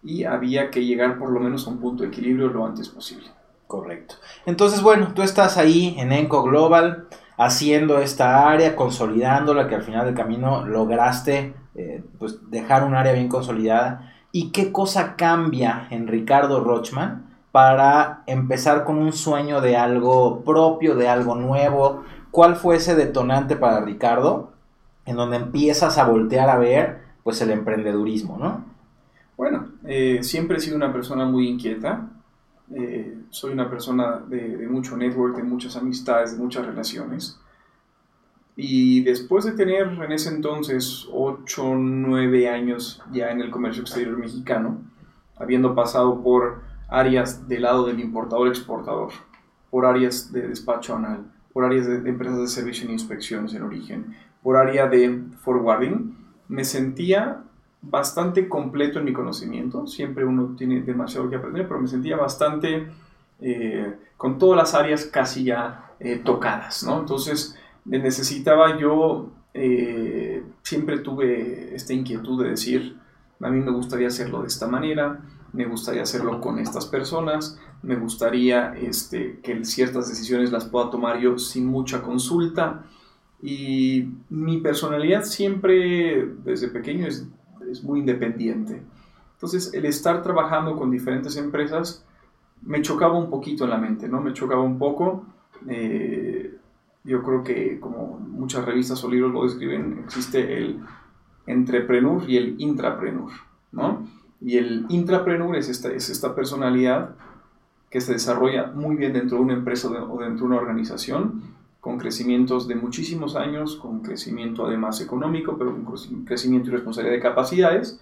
y 0.03 0.23
había 0.23 0.71
que 0.71 0.83
llegar 0.83 1.17
por 1.17 1.29
lo 1.29 1.39
menos 1.39 1.67
a 1.67 1.69
un 1.69 1.79
punto 1.79 2.03
de 2.03 2.09
equilibrio 2.09 2.47
lo 2.47 2.65
antes 2.65 2.89
posible. 2.89 3.27
Correcto. 3.67 4.15
Entonces, 4.45 4.81
bueno, 4.81 5.13
tú 5.13 5.21
estás 5.21 5.57
ahí 5.57 5.95
en 5.97 6.11
Enco 6.11 6.43
Global 6.43 7.07
haciendo 7.37 7.99
esta 7.99 8.49
área, 8.49 8.75
consolidándola, 8.75 9.67
que 9.67 9.75
al 9.75 9.83
final 9.83 10.05
del 10.05 10.15
camino 10.15 10.65
lograste 10.65 11.53
eh, 11.75 12.03
pues 12.19 12.49
dejar 12.49 12.83
un 12.83 12.95
área 12.95 13.13
bien 13.13 13.27
consolidada 13.27 14.13
y 14.31 14.51
qué 14.51 14.71
cosa 14.71 15.15
cambia 15.15 15.87
en 15.89 16.07
Ricardo 16.07 16.63
Rochman 16.63 17.24
para 17.55 18.21
empezar 18.27 18.83
con 18.83 18.97
un 18.97 19.13
sueño 19.13 19.61
de 19.61 19.77
algo 19.77 20.43
propio, 20.43 20.93
de 20.93 21.07
algo 21.07 21.35
nuevo. 21.35 22.03
¿Cuál 22.29 22.57
fue 22.57 22.75
ese 22.75 22.95
detonante 22.95 23.55
para 23.55 23.79
Ricardo 23.79 24.51
en 25.05 25.15
donde 25.15 25.37
empiezas 25.37 25.97
a 25.97 26.03
voltear 26.03 26.49
a 26.49 26.57
ver 26.57 26.99
pues 27.23 27.39
el 27.39 27.51
emprendedurismo, 27.51 28.37
¿no? 28.37 28.65
Bueno, 29.37 29.69
eh, 29.85 30.19
siempre 30.21 30.57
he 30.57 30.59
sido 30.59 30.75
una 30.75 30.91
persona 30.91 31.23
muy 31.23 31.47
inquieta. 31.47 32.09
Eh, 32.73 33.19
soy 33.29 33.53
una 33.53 33.69
persona 33.69 34.21
de, 34.27 34.57
de, 34.57 34.67
mucho 34.67 34.97
network, 34.97 35.37
de 35.37 35.43
muchas 35.43 35.77
amistades, 35.77 36.33
de 36.33 36.43
muchas 36.43 36.65
relaciones. 36.65 37.39
Y 38.57 39.01
después 39.03 39.45
de 39.45 39.53
tener 39.53 39.87
en 39.87 40.11
ese 40.11 40.27
entonces 40.27 41.07
8 41.09 41.63
o 41.63 41.75
9 41.75 42.49
años 42.49 43.01
ya 43.13 43.31
en 43.31 43.39
el 43.39 43.49
comercio 43.49 43.81
exterior 43.81 44.17
mexicano, 44.17 44.81
habiendo 45.37 45.73
pasado 45.73 46.21
por 46.21 46.64
áreas 46.87 47.47
del 47.47 47.63
lado 47.63 47.85
del 47.85 47.99
importador-exportador, 47.99 49.11
por 49.69 49.85
áreas 49.85 50.31
de 50.31 50.47
despacho 50.47 50.95
anal, 50.95 51.31
por 51.53 51.65
áreas 51.65 51.87
de, 51.87 52.09
empresas 52.09 52.39
de 52.39 52.47
servicio 52.47 52.87
e 52.87 52.93
inspecciones 52.93 53.53
en 53.53 53.63
origen, 53.63 54.15
por 54.43 54.57
área 54.57 54.87
de 54.87 55.23
forwarding, 55.41 56.15
me 56.47 56.63
sentía 56.63 57.43
bastante 57.81 58.47
completo 58.47 58.99
en 58.99 59.05
mi 59.05 59.13
conocimiento. 59.13 59.87
Siempre 59.87 60.25
uno 60.25 60.55
tiene 60.55 60.81
demasiado 60.81 61.29
que 61.29 61.35
aprender, 61.35 61.67
pero 61.67 61.79
me 61.79 61.87
sentía 61.87 62.17
bastante 62.17 62.87
eh, 63.41 63.95
con 64.17 64.37
todas 64.37 64.57
las 64.57 64.73
áreas 64.75 65.05
casi 65.05 65.45
ya 65.45 65.91
eh, 65.99 66.21
tocadas, 66.23 66.83
¿no? 66.83 66.99
Entonces 66.99 67.57
necesitaba 67.85 68.77
yo, 68.77 69.31
siempre 70.63 70.99
tuve 70.99 71.73
esta 71.75 71.93
inquietud 71.93 72.43
de 72.43 72.49
decir, 72.49 72.97
a 73.39 73.49
mí 73.49 73.61
me 73.61 73.71
gustaría 73.71 74.07
hacerlo 74.07 74.41
de 74.41 74.47
esta 74.47 74.67
manera, 74.67 75.21
me 75.53 75.65
gustaría 75.65 76.03
hacerlo 76.03 76.41
con 76.41 76.59
estas 76.59 76.85
personas, 76.85 77.59
me 77.81 77.95
gustaría 77.95 78.73
este, 78.75 79.39
que 79.41 79.63
ciertas 79.65 80.09
decisiones 80.09 80.51
las 80.51 80.65
pueda 80.65 80.89
tomar 80.89 81.19
yo 81.19 81.37
sin 81.37 81.65
mucha 81.65 82.01
consulta. 82.01 82.83
Y 83.41 84.09
mi 84.29 84.59
personalidad 84.59 85.23
siempre, 85.23 86.25
desde 86.43 86.67
pequeño, 86.69 87.07
es, 87.07 87.27
es 87.69 87.83
muy 87.83 87.99
independiente. 87.99 88.81
Entonces, 89.33 89.73
el 89.73 89.85
estar 89.85 90.23
trabajando 90.23 90.75
con 90.75 90.89
diferentes 90.89 91.35
empresas 91.37 92.05
me 92.61 92.81
chocaba 92.81 93.17
un 93.17 93.29
poquito 93.29 93.63
en 93.65 93.69
la 93.69 93.77
mente, 93.77 94.07
¿no? 94.07 94.21
Me 94.21 94.33
chocaba 94.33 94.61
un 94.61 94.77
poco. 94.77 95.25
Eh, 95.67 96.57
yo 97.03 97.21
creo 97.21 97.43
que, 97.43 97.79
como 97.79 98.19
muchas 98.19 98.65
revistas 98.65 99.03
o 99.03 99.09
libros 99.09 99.31
lo 99.31 99.43
describen, 99.43 100.01
existe 100.03 100.57
el 100.57 100.79
entrepreneur 101.45 102.27
y 102.27 102.37
el 102.37 102.55
intrapreneur, 102.59 103.31
¿no? 103.71 104.07
Y 104.41 104.57
el 104.57 104.85
intrapreneur 104.89 105.55
es 105.55 105.69
esta, 105.69 105.91
es 105.91 106.09
esta 106.09 106.35
personalidad 106.35 107.15
que 107.89 108.01
se 108.01 108.13
desarrolla 108.13 108.67
muy 108.67 108.95
bien 108.95 109.13
dentro 109.13 109.37
de 109.37 109.43
una 109.43 109.53
empresa 109.53 109.87
o 109.87 110.19
dentro 110.19 110.45
de 110.45 110.51
una 110.51 110.57
organización, 110.57 111.55
con 111.79 111.97
crecimientos 111.97 112.67
de 112.67 112.75
muchísimos 112.75 113.35
años, 113.35 113.75
con 113.75 114.01
crecimiento 114.01 114.65
además 114.65 115.01
económico, 115.01 115.57
pero 115.57 115.71
con 115.83 116.25
crecimiento 116.25 116.69
y 116.69 116.73
responsabilidad 116.73 117.15
de 117.15 117.21
capacidades. 117.21 117.99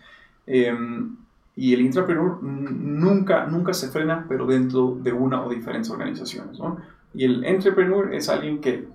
Em, 0.48 1.18
y 1.56 1.74
el 1.74 1.82
intrapreneur 1.82 2.42
nunca, 2.42 3.46
nunca 3.46 3.74
se 3.74 3.90
frena, 3.90 4.26
pero 4.28 4.48
dentro 4.48 4.98
de 5.02 5.14
una 5.14 5.44
o 5.44 5.50
diferentes 5.50 5.92
organizaciones. 5.92 6.58
¿no? 6.58 6.78
Y 7.14 7.26
el 7.26 7.44
entrepreneur 7.44 8.14
es 8.14 8.30
alguien 8.30 8.60
que 8.60 8.88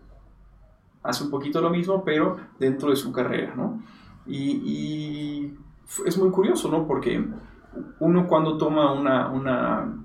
hace 1.02 1.24
un 1.24 1.30
poquito 1.30 1.60
lo 1.60 1.70
mismo, 1.70 2.04
pero 2.04 2.36
dentro 2.58 2.90
de 2.90 2.96
su 2.96 3.12
carrera. 3.12 3.54
¿no? 3.54 3.80
Y, 4.26 5.54
es 6.04 6.18
muy 6.18 6.30
curioso, 6.30 6.70
¿no? 6.70 6.86
Porque 6.86 7.24
uno 8.00 8.26
cuando 8.26 8.58
toma 8.58 8.92
una, 8.92 9.30
una, 9.30 9.96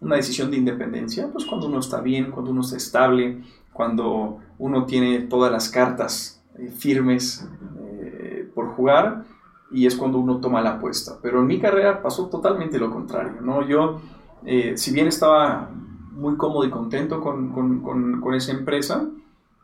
una, 0.00 0.16
decisión 0.16 0.50
de 0.50 0.58
independencia, 0.58 1.28
pues 1.32 1.46
cuando 1.46 1.66
uno 1.66 1.78
está 1.78 2.00
bien, 2.00 2.30
cuando 2.30 2.50
uno 2.50 2.60
está 2.60 2.76
estable, 2.76 3.42
cuando 3.72 4.38
uno 4.58 4.84
tiene 4.84 5.20
todas 5.20 5.50
las 5.50 5.68
cartas 5.68 6.42
eh, 6.58 6.68
firmes 6.68 7.48
eh, 7.80 8.50
por 8.54 8.68
jugar, 8.74 9.24
y 9.70 9.86
es 9.86 9.96
cuando 9.96 10.18
uno 10.18 10.40
toma 10.40 10.60
la 10.60 10.74
apuesta. 10.74 11.18
Pero 11.22 11.40
en 11.40 11.46
mi 11.46 11.60
carrera 11.60 12.02
pasó 12.02 12.28
totalmente 12.28 12.78
lo 12.78 12.90
contrario, 12.90 13.40
¿no? 13.40 13.66
Yo, 13.66 14.00
eh, 14.44 14.76
si 14.76 14.92
bien 14.92 15.06
estaba 15.06 15.70
muy 16.12 16.36
cómodo 16.36 16.64
y 16.64 16.70
contento 16.70 17.20
con, 17.20 17.52
con, 17.52 18.20
con, 18.20 18.34
esa 18.34 18.52
empresa, 18.52 19.08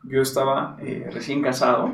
yo 0.03 0.21
estaba 0.21 0.77
recién 1.11 1.41
casado, 1.41 1.91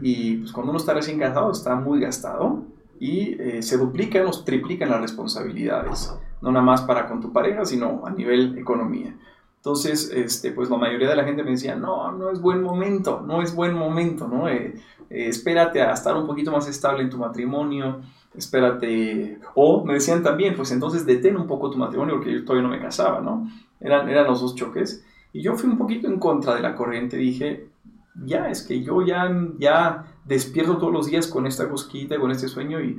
y 0.00 0.38
pues 0.38 0.52
cuando 0.52 0.70
uno 0.70 0.78
está 0.78 0.94
recién 0.94 1.18
casado 1.18 1.52
está 1.52 1.76
muy 1.76 2.00
gastado 2.00 2.64
y 3.00 3.40
eh, 3.40 3.62
se 3.62 3.78
duplican 3.78 4.26
o 4.26 4.30
triplican 4.30 4.90
las 4.90 5.00
responsabilidades, 5.00 6.14
no 6.42 6.52
nada 6.52 6.64
más 6.64 6.82
para 6.82 7.08
con 7.08 7.20
tu 7.20 7.32
pareja, 7.32 7.64
sino 7.64 8.06
a 8.06 8.10
nivel 8.10 8.58
economía. 8.58 9.16
Entonces, 9.56 10.12
este, 10.14 10.52
pues 10.52 10.70
la 10.70 10.76
mayoría 10.76 11.08
de 11.08 11.16
la 11.16 11.24
gente 11.24 11.42
me 11.42 11.50
decía, 11.50 11.74
no, 11.74 12.12
no 12.12 12.30
es 12.30 12.40
buen 12.40 12.62
momento, 12.62 13.22
no 13.26 13.42
es 13.42 13.54
buen 13.54 13.74
momento, 13.74 14.28
¿no? 14.28 14.48
Eh, 14.48 14.74
eh, 15.08 15.28
espérate 15.28 15.82
a 15.82 15.92
estar 15.92 16.14
un 16.14 16.26
poquito 16.26 16.52
más 16.52 16.68
estable 16.68 17.02
en 17.02 17.10
tu 17.10 17.16
matrimonio, 17.16 18.00
espérate, 18.34 19.38
o 19.54 19.82
me 19.84 19.94
decían 19.94 20.22
también, 20.22 20.54
pues 20.54 20.70
entonces 20.70 21.06
detén 21.06 21.36
un 21.36 21.46
poco 21.46 21.70
tu 21.70 21.78
matrimonio 21.78 22.16
porque 22.16 22.32
yo 22.32 22.44
todavía 22.44 22.68
no 22.68 22.74
me 22.74 22.80
casaba, 22.80 23.20
¿no? 23.20 23.50
Eran, 23.80 24.08
eran 24.10 24.26
los 24.26 24.42
dos 24.42 24.54
choques. 24.54 25.04
Y 25.32 25.40
yo 25.42 25.54
fui 25.54 25.70
un 25.70 25.78
poquito 25.78 26.06
en 26.06 26.18
contra 26.18 26.54
de 26.54 26.60
la 26.60 26.74
corriente, 26.74 27.16
dije, 27.16 27.68
ya, 28.24 28.50
es 28.50 28.62
que 28.62 28.82
yo 28.82 29.02
ya, 29.02 29.30
ya 29.58 30.04
despierto 30.34 30.78
todos 30.78 30.92
los 30.92 31.06
días 31.06 31.26
con 31.26 31.46
esta 31.46 31.68
cosquita, 31.68 32.18
con 32.18 32.30
este 32.30 32.48
sueño 32.48 32.80
y, 32.80 32.98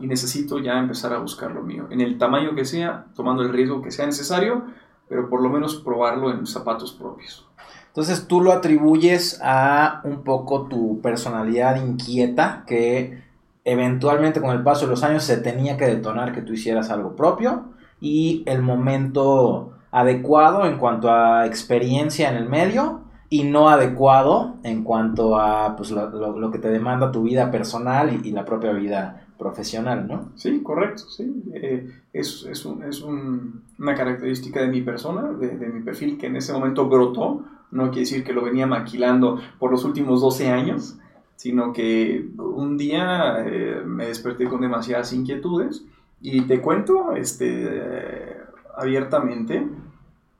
y 0.00 0.06
necesito 0.06 0.58
ya 0.58 0.78
empezar 0.78 1.12
a 1.12 1.18
buscar 1.18 1.52
lo 1.52 1.62
mío, 1.62 1.86
en 1.90 2.00
el 2.00 2.18
tamaño 2.18 2.54
que 2.54 2.64
sea, 2.64 3.06
tomando 3.14 3.42
el 3.42 3.52
riesgo 3.52 3.80
que 3.80 3.92
sea 3.92 4.06
necesario, 4.06 4.64
pero 5.08 5.30
por 5.30 5.40
lo 5.40 5.48
menos 5.48 5.76
probarlo 5.76 6.30
en 6.30 6.46
zapatos 6.46 6.92
propios. 6.92 7.46
Entonces 7.86 8.26
tú 8.26 8.40
lo 8.40 8.52
atribuyes 8.52 9.40
a 9.42 10.00
un 10.04 10.22
poco 10.22 10.66
tu 10.66 11.00
personalidad 11.00 11.82
inquieta 11.82 12.64
que 12.66 13.22
eventualmente 13.64 14.40
con 14.40 14.50
el 14.50 14.62
paso 14.62 14.86
de 14.86 14.90
los 14.90 15.02
años 15.02 15.24
se 15.24 15.38
tenía 15.38 15.76
que 15.76 15.86
detonar 15.86 16.32
que 16.32 16.42
tú 16.42 16.52
hicieras 16.52 16.90
algo 16.90 17.16
propio 17.16 17.66
y 18.00 18.42
el 18.46 18.62
momento 18.62 19.72
adecuado 19.90 20.66
en 20.66 20.78
cuanto 20.78 21.10
a 21.10 21.46
experiencia 21.46 22.30
en 22.30 22.36
el 22.36 22.48
medio 22.48 23.02
y 23.30 23.44
no 23.44 23.68
adecuado 23.68 24.56
en 24.62 24.84
cuanto 24.84 25.38
a 25.38 25.76
pues, 25.76 25.90
lo, 25.90 26.50
que 26.50 26.58
te 26.58 26.70
demanda 26.70 27.12
tu 27.12 27.22
vida 27.22 27.50
personal 27.50 28.24
y, 28.24 28.30
la 28.30 28.44
propia 28.44 28.72
vida 28.72 29.26
profesional, 29.38 30.08
¿no? 30.08 30.30
Sí, 30.34 30.62
correcto, 30.62 31.04
sí. 31.08 31.44
Eh, 31.52 31.90
es, 32.12 32.46
es, 32.50 32.64
un, 32.64 32.82
es 32.82 33.02
un, 33.02 33.62
una 33.78 33.94
característica 33.94 34.60
de 34.60 34.68
mi 34.68 34.80
persona, 34.82 35.30
de, 35.32 35.58
de, 35.58 35.66
mi 35.68 35.82
perfil, 35.82 36.16
que 36.18 36.26
en 36.26 36.36
ese 36.36 36.52
momento 36.52 36.88
brotó. 36.88 37.44
No 37.70 37.90
quiere 37.90 38.00
decir 38.00 38.24
que 38.24 38.32
lo 38.32 38.42
venía 38.42 38.66
maquilando 38.66 39.38
por 39.58 39.70
los 39.70 39.84
últimos 39.84 40.22
12 40.22 40.50
años, 40.50 40.98
sino 41.38 41.72
que 41.72 42.28
un 42.38 42.76
día 42.76 43.44
eh, 43.46 43.82
me 43.86 44.06
desperté 44.06 44.46
con 44.46 44.60
demasiadas 44.60 45.12
inquietudes 45.12 45.84
y 46.20 46.40
te 46.42 46.60
cuento 46.60 47.12
este, 47.14 47.64
eh, 47.64 48.36
abiertamente 48.76 49.64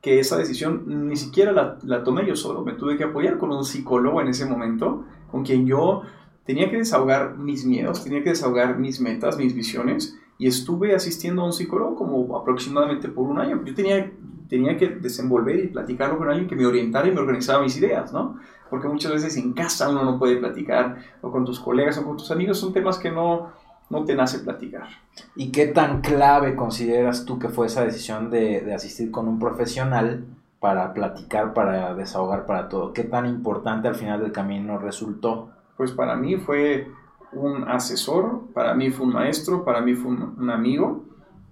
que 0.01 0.19
esa 0.19 0.37
decisión 0.37 1.07
ni 1.09 1.17
siquiera 1.17 1.51
la, 1.51 1.77
la, 1.83 2.03
tomé 2.03 2.25
yo 2.25 2.35
solo, 2.35 2.63
me 2.63 2.73
tuve 2.73 2.97
que 2.97 3.03
apoyar 3.03 3.37
con 3.37 3.51
un 3.51 3.65
psicólogo 3.65 4.21
en 4.21 4.29
ese 4.29 4.45
momento, 4.45 5.03
con 5.29 5.43
quien 5.43 5.67
yo 5.67 6.03
tenía 6.45 6.69
que 6.69 6.77
desahogar 6.77 7.37
mis 7.37 7.65
miedos, 7.65 8.03
tenía 8.03 8.23
que 8.23 8.29
desahogar 8.29 8.79
mis 8.79 9.01
metas, 9.01 9.37
mis 9.37 9.53
visiones, 9.53 10.17
y 10.39 10.47
estuve 10.47 10.95
asistiendo 10.95 11.41
a 11.41 11.45
un 11.45 11.53
psicólogo 11.53 11.95
como 11.95 12.37
aproximadamente 12.37 13.09
por 13.09 13.27
un 13.29 13.39
año. 13.39 13.61
Yo 13.65 13.75
tenía, 13.75 14.11
tenía 14.47 14.77
que 14.77 14.87
desenvolver 14.87 15.59
y 15.59 15.67
platicarlo 15.67 16.17
con 16.17 16.29
alguien 16.29 16.47
que 16.47 16.55
me 16.55 16.65
orientara 16.65 17.07
y 17.07 17.11
me 17.11 17.19
organizaba 17.19 17.61
mis 17.61 17.77
ideas, 17.77 18.13
¿no? 18.13 18.39
Porque 18.69 18.87
muchas 18.87 19.11
veces 19.11 19.35
en 19.35 19.51
casa 19.53 19.89
uno 19.89 20.03
no 20.03 20.17
puede 20.17 20.37
platicar, 20.37 20.97
o 21.21 21.29
con 21.29 21.43
tus 21.43 21.59
colegas 21.59 21.97
o 21.97 22.05
con 22.05 22.15
tus 22.15 22.31
amigos, 22.31 22.57
son 22.57 22.71
temas 22.71 22.97
que 22.97 23.11
no, 23.11 23.51
no 23.89 24.05
te 24.05 24.15
nace 24.15 24.39
platicar. 24.39 24.87
¿Y 25.35 25.51
qué 25.51 25.67
tan 25.67 26.01
clave 26.01 26.55
consideras 26.55 27.25
tú 27.25 27.39
que 27.39 27.49
fue 27.49 27.67
esa 27.67 27.83
decisión 27.83 28.29
de, 28.29 28.73
asistir 28.73 29.11
con 29.11 29.27
un 29.27 29.39
profesional 29.39 30.25
para 30.59 30.93
platicar, 30.93 31.53
para 31.53 31.95
desahogar, 31.95 32.45
para 32.45 32.69
todo? 32.69 32.93
¿Qué 32.93 33.03
tan 33.03 33.25
importante 33.25 33.87
al 33.87 33.95
final 33.95 34.21
del 34.21 34.31
camino 34.31 34.77
resultó? 34.77 35.49
Pues 35.75 35.91
para 35.91 36.15
mí 36.15 36.37
fue 36.37 36.87
un 37.31 37.67
asesor, 37.67 38.41
para 38.53 38.73
mí 38.73 38.91
fue 38.91 39.07
un 39.07 39.13
maestro, 39.13 39.63
para 39.63 39.81
mí 39.81 39.95
fue 39.95 40.11
un, 40.11 40.49
amigo 40.49 41.05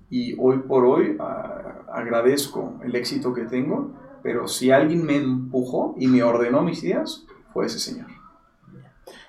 y 0.10 0.36
hoy 0.40 0.60
por 0.60 0.86
hoy 0.86 1.18
ah, 1.20 1.86
agradezco 1.92 2.80
el 2.84 2.96
éxito 2.96 3.34
que 3.34 3.46
tengo, 3.46 3.92
pero 4.24 4.48
si 4.48 4.72
alguien 4.72 5.06
me 5.06 5.18
empujó 5.18 5.96
y 5.98 6.08
me 6.08 6.24
ordenó 6.24 6.62
mis 6.62 6.84
ideas, 6.84 7.26
fue 7.54 7.66
ese 7.66 7.80
señor. 7.80 8.17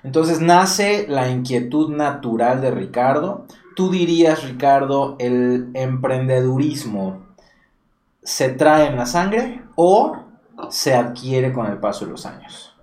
Entonces 0.03 0.41
nace 0.41 1.07
la 1.09 1.29
inquietud 1.29 1.95
natural 1.95 2.61
de 2.61 2.71
Ricardo. 2.71 3.47
Tú 3.75 3.91
dirías, 3.91 4.45
Ricardo, 4.45 5.17
el 5.19 5.71
emprendedurismo 5.75 7.27
se 8.23 8.51
trae 8.51 8.89
en 8.89 8.97
la 8.97 9.07
sangre 9.07 9.63
o 9.75 10.29
se 10.71 10.95
adquiere 10.95 11.53
con 11.53 11.67
el 11.67 11.79
paso 11.79 12.05
de 12.05 12.11
los 12.13 12.27
años? 12.27 12.75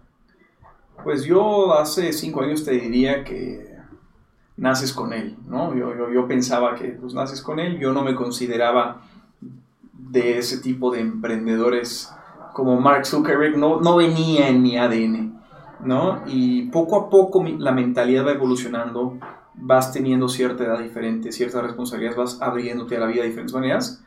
Pues 1.03 1.23
yo 1.23 1.73
hace 1.73 2.13
cinco 2.13 2.41
años 2.41 2.63
te 2.63 2.71
diría 2.71 3.23
que 3.23 3.75
naces 4.57 4.93
con 4.93 5.13
él, 5.13 5.37
¿no? 5.47 5.75
Yo, 5.75 6.27
pensaba 6.27 6.75
que 6.75 6.89
pues 6.89 7.13
naces 7.13 7.41
con 7.41 7.59
él, 7.59 7.77
yo 7.79 7.93
no 7.93 8.01
me 8.01 8.15
consideraba 8.15 9.01
de 9.93 10.37
ese 10.37 10.59
tipo 10.59 10.91
de 10.91 11.01
emprendedores 11.01 12.11
como 12.53 12.79
Mark 12.79 13.05
Zuckerberg, 13.05 13.57
no, 13.57 13.81
no 13.81 13.97
venía 13.97 14.47
en 14.47 14.61
mi 14.61 14.77
ADN. 14.77 15.34
¿No? 15.85 16.23
Y 16.27 16.63
poco 16.63 16.97
a 16.97 17.09
poco 17.09 17.43
la 17.43 17.71
mentalidad 17.71 18.25
va 18.25 18.31
evolucionando, 18.31 19.17
vas 19.53 19.93
teniendo 19.93 20.27
cierta 20.27 20.63
edad 20.63 20.79
diferente, 20.79 21.31
ciertas 21.31 21.63
responsabilidades, 21.63 22.17
vas 22.17 22.41
abriéndote 22.41 22.97
a 22.97 22.99
la 22.99 23.07
vida 23.07 23.21
de 23.21 23.29
diferentes 23.29 23.53
maneras. 23.53 24.03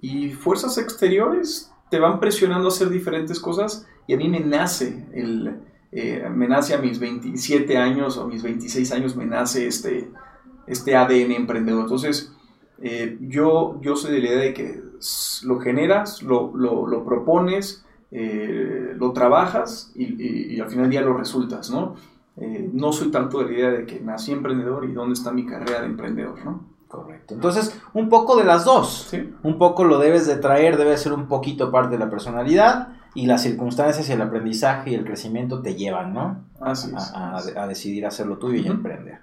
Y 0.00 0.30
fuerzas 0.30 0.78
exteriores 0.78 1.72
te 1.90 1.98
van 1.98 2.20
presionando 2.20 2.66
a 2.66 2.68
hacer 2.68 2.88
diferentes 2.88 3.38
cosas 3.38 3.86
y 4.06 4.14
a 4.14 4.16
mí 4.16 4.28
me 4.28 4.40
nace 4.40 5.06
el... 5.12 5.60
Eh, 5.94 6.26
me 6.34 6.48
nace 6.48 6.72
a 6.72 6.78
mis 6.78 6.98
27 6.98 7.76
años 7.76 8.16
o 8.16 8.26
mis 8.26 8.42
26 8.42 8.92
años, 8.92 9.14
me 9.14 9.26
nace 9.26 9.66
este, 9.66 10.10
este 10.66 10.96
ADN 10.96 11.32
emprendedor. 11.32 11.82
Entonces, 11.82 12.32
eh, 12.80 13.18
yo, 13.20 13.78
yo 13.82 13.94
soy 13.94 14.12
de 14.12 14.20
la 14.20 14.28
idea 14.28 14.38
de 14.38 14.54
que 14.54 14.82
lo 15.44 15.60
generas, 15.60 16.22
lo, 16.22 16.50
lo, 16.56 16.86
lo 16.86 17.04
propones, 17.04 17.84
eh, 18.12 18.94
lo 18.96 19.12
trabajas 19.12 19.90
y, 19.96 20.60
al 20.60 20.68
final 20.68 20.84
del 20.84 20.90
día 20.90 21.00
lo 21.00 21.16
resultas, 21.16 21.70
¿no? 21.70 21.96
Eh, 22.36 22.70
no 22.72 22.92
soy 22.92 23.10
tanto 23.10 23.38
de 23.40 23.44
la 23.46 23.52
idea 23.52 23.70
de 23.70 23.86
que 23.86 24.00
nací 24.00 24.32
emprendedor 24.32 24.84
y 24.84 24.92
dónde 24.92 25.14
está 25.14 25.32
mi 25.32 25.44
carrera 25.46 25.80
de 25.80 25.86
emprendedor, 25.86 26.44
¿no? 26.44 26.64
Correcto. 26.88 27.32
Entonces, 27.34 27.80
un 27.94 28.08
poco 28.10 28.36
de 28.36 28.44
las 28.44 28.64
dos. 28.66 29.06
Sí. 29.10 29.32
Un 29.42 29.56
poco 29.58 29.84
lo 29.84 29.98
debes 29.98 30.26
de 30.26 30.36
traer, 30.36 30.76
debe 30.76 30.96
ser 30.98 31.14
un 31.14 31.26
poquito 31.26 31.70
parte 31.70 31.92
de 31.96 31.98
la 31.98 32.10
personalidad 32.10 32.88
y 33.14 33.26
las 33.26 33.42
circunstancias 33.42 34.08
y 34.08 34.12
el 34.12 34.20
aprendizaje 34.20 34.90
y 34.90 34.94
el 34.94 35.04
crecimiento 35.04 35.62
te 35.62 35.74
llevan, 35.74 36.12
¿no? 36.12 36.44
Así 36.60 36.88
es. 36.94 37.12
A, 37.14 37.36
a- 37.38 37.62
a 37.62 37.66
decidir 37.66 38.04
hacer 38.06 38.26
lo 38.26 38.36
tuyo 38.38 38.60
y 38.60 38.66
emprender. 38.66 39.20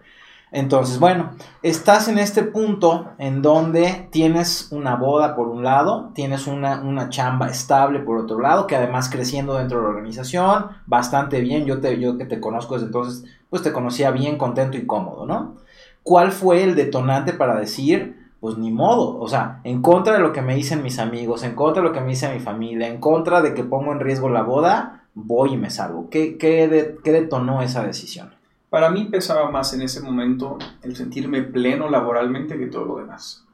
Entonces, 0.51 0.99
bueno, 0.99 1.31
estás 1.61 2.07
en 2.07 2.17
este 2.17 2.41
punto 2.43 3.09
en 3.19 3.41
donde 3.43 4.07
tienes 4.11 4.71
una 4.71 4.95
boda 4.95 5.35
por 5.35 5.47
un 5.47 5.63
lado, 5.63 6.09
tienes 6.15 6.47
una, 6.47 6.81
una 6.81 7.09
chamba 7.09 7.49
estable 7.49 7.99
por 7.99 8.17
otro 8.17 8.39
lado, 8.39 8.65
que 8.65 8.75
además 8.75 9.09
creciendo 9.09 9.53
dentro 9.55 9.77
de 9.77 9.83
la 9.83 9.89
organización, 9.89 10.65
bastante 10.87 11.39
bien, 11.41 11.65
yo, 11.65 11.79
te, 11.79 11.99
yo 11.99 12.17
que 12.17 12.25
te 12.25 12.39
conozco 12.39 12.73
desde 12.75 12.87
entonces, 12.87 13.25
pues 13.49 13.61
te 13.61 13.71
conocía 13.71 14.09
bien, 14.11 14.37
contento 14.37 14.77
y 14.77 14.87
cómodo, 14.87 15.25
¿no? 15.27 15.55
¿Cuál 16.03 16.31
fue 16.31 16.63
el 16.63 16.75
detonante 16.75 17.33
para 17.33 17.55
decir, 17.59 18.31
pues 18.39 18.57
ni 18.57 18.71
modo, 18.71 19.19
o 19.19 19.27
sea, 19.27 19.59
en 19.63 19.81
contra 19.81 20.13
de 20.13 20.19
lo 20.19 20.33
que 20.33 20.41
me 20.41 20.55
dicen 20.55 20.81
mis 20.81 20.97
amigos, 20.97 21.43
en 21.43 21.53
contra 21.55 21.83
de 21.83 21.87
lo 21.89 21.93
que 21.93 22.01
me 22.01 22.07
dice 22.09 22.33
mi 22.33 22.39
familia, 22.39 22.87
en 22.87 22.99
contra 22.99 23.41
de 23.41 23.53
que 23.53 23.63
pongo 23.63 23.91
en 23.91 23.99
riesgo 23.99 24.29
la 24.29 24.41
boda, 24.43 25.03
voy 25.13 25.53
y 25.53 25.57
me 25.57 25.69
salgo? 25.69 26.09
¿Qué, 26.09 26.37
qué, 26.37 26.67
de- 26.67 26.97
qué 27.03 27.11
detonó 27.11 27.61
esa 27.61 27.83
decisión? 27.83 28.38
Para 28.69 28.91
mí 28.91 29.05
pesaba 29.05 29.49
más 29.49 29.73
en 29.73 29.81
ese 29.81 30.01
momento 30.01 30.57
el 30.83 30.95
sentirme 30.95 31.41
pleno 31.41 31.89
laboralmente 31.89 32.57
que 32.57 32.67
todo 32.67 32.85
lo 32.85 32.97
demás. 32.97 33.45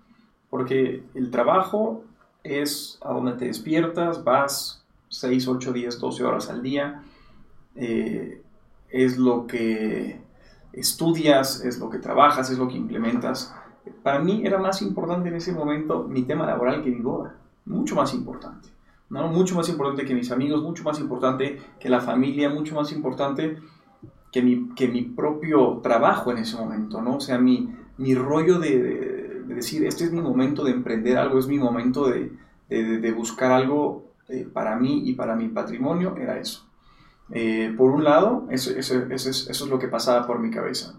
Porque 0.49 1.03
el 1.13 1.31
trabajo 1.31 2.03
es 2.43 2.99
a 3.01 3.13
donde 3.13 3.33
te 3.33 3.45
despiertas, 3.45 4.23
vas 4.23 4.83
6, 5.09 5.47
8, 5.47 5.73
10, 5.73 5.99
12 5.99 6.23
horas 6.23 6.49
al 6.49 6.61
día, 6.61 7.03
eh, 7.75 8.41
es 8.89 9.17
lo 9.17 9.47
que 9.47 10.21
estudias, 10.73 11.63
es 11.63 11.79
lo 11.79 11.89
que 11.89 11.99
trabajas, 11.99 12.49
es 12.49 12.57
lo 12.57 12.67
que 12.67 12.75
implementas. 12.75 13.55
Para 14.03 14.19
mí 14.19 14.41
era 14.45 14.57
más 14.57 14.81
importante 14.81 15.29
en 15.29 15.35
ese 15.35 15.53
momento 15.53 16.03
mi 16.03 16.23
tema 16.23 16.45
laboral 16.45 16.83
que 16.83 16.91
mi 16.91 17.01
boda, 17.01 17.35
mucho 17.65 17.95
más 17.95 18.13
importante. 18.13 18.67
¿no? 19.09 19.29
Mucho 19.29 19.55
más 19.55 19.69
importante 19.69 20.05
que 20.05 20.13
mis 20.13 20.31
amigos, 20.31 20.61
mucho 20.61 20.83
más 20.83 20.99
importante 20.99 21.61
que 21.79 21.89
la 21.89 22.01
familia, 22.01 22.49
mucho 22.49 22.75
más 22.75 22.91
importante 22.91 23.57
que 24.35 24.41
mi, 24.43 24.55
que 24.75 24.87
mi 24.89 25.03
propio 25.03 25.79
trabajo 25.81 26.31
en 26.33 26.39
ese 26.39 26.57
momento, 26.57 27.01
¿no? 27.01 27.17
O 27.17 27.21
sea, 27.21 27.39
mi, 27.39 27.57
mi 27.97 28.15
rollo 28.15 28.59
de, 28.59 28.71
de- 28.87 29.25
de 29.47 29.55
decir, 29.55 29.85
este 29.85 30.05
es 30.05 30.11
mi 30.11 30.21
momento 30.21 30.63
de 30.65 30.71
emprender 30.71 31.17
algo, 31.17 31.39
es 31.39 31.47
mi 31.47 31.59
momento 31.59 32.07
de, 32.09 32.31
de- 32.69 33.11
buscar 33.13 33.51
algo 33.51 34.11
eh, 34.29 34.47
para 34.51 34.75
mí 34.75 35.03
y 35.05 35.13
para 35.15 35.35
mi 35.35 35.47
patrimonio, 35.49 36.15
era 36.17 36.39
eso. 36.39 36.67
Eh, 37.31 37.73
por 37.77 37.91
un 37.91 38.03
lado, 38.03 38.47
eso, 38.51 38.71
eso, 38.71 38.95
eso 39.09 39.29
es, 39.31 39.47
eso 39.49 39.65
es 39.65 39.71
lo 39.71 39.79
que 39.79 39.87
pasaba 39.89 40.27
por 40.27 40.39
mi 40.39 40.51
cabeza. 40.51 40.95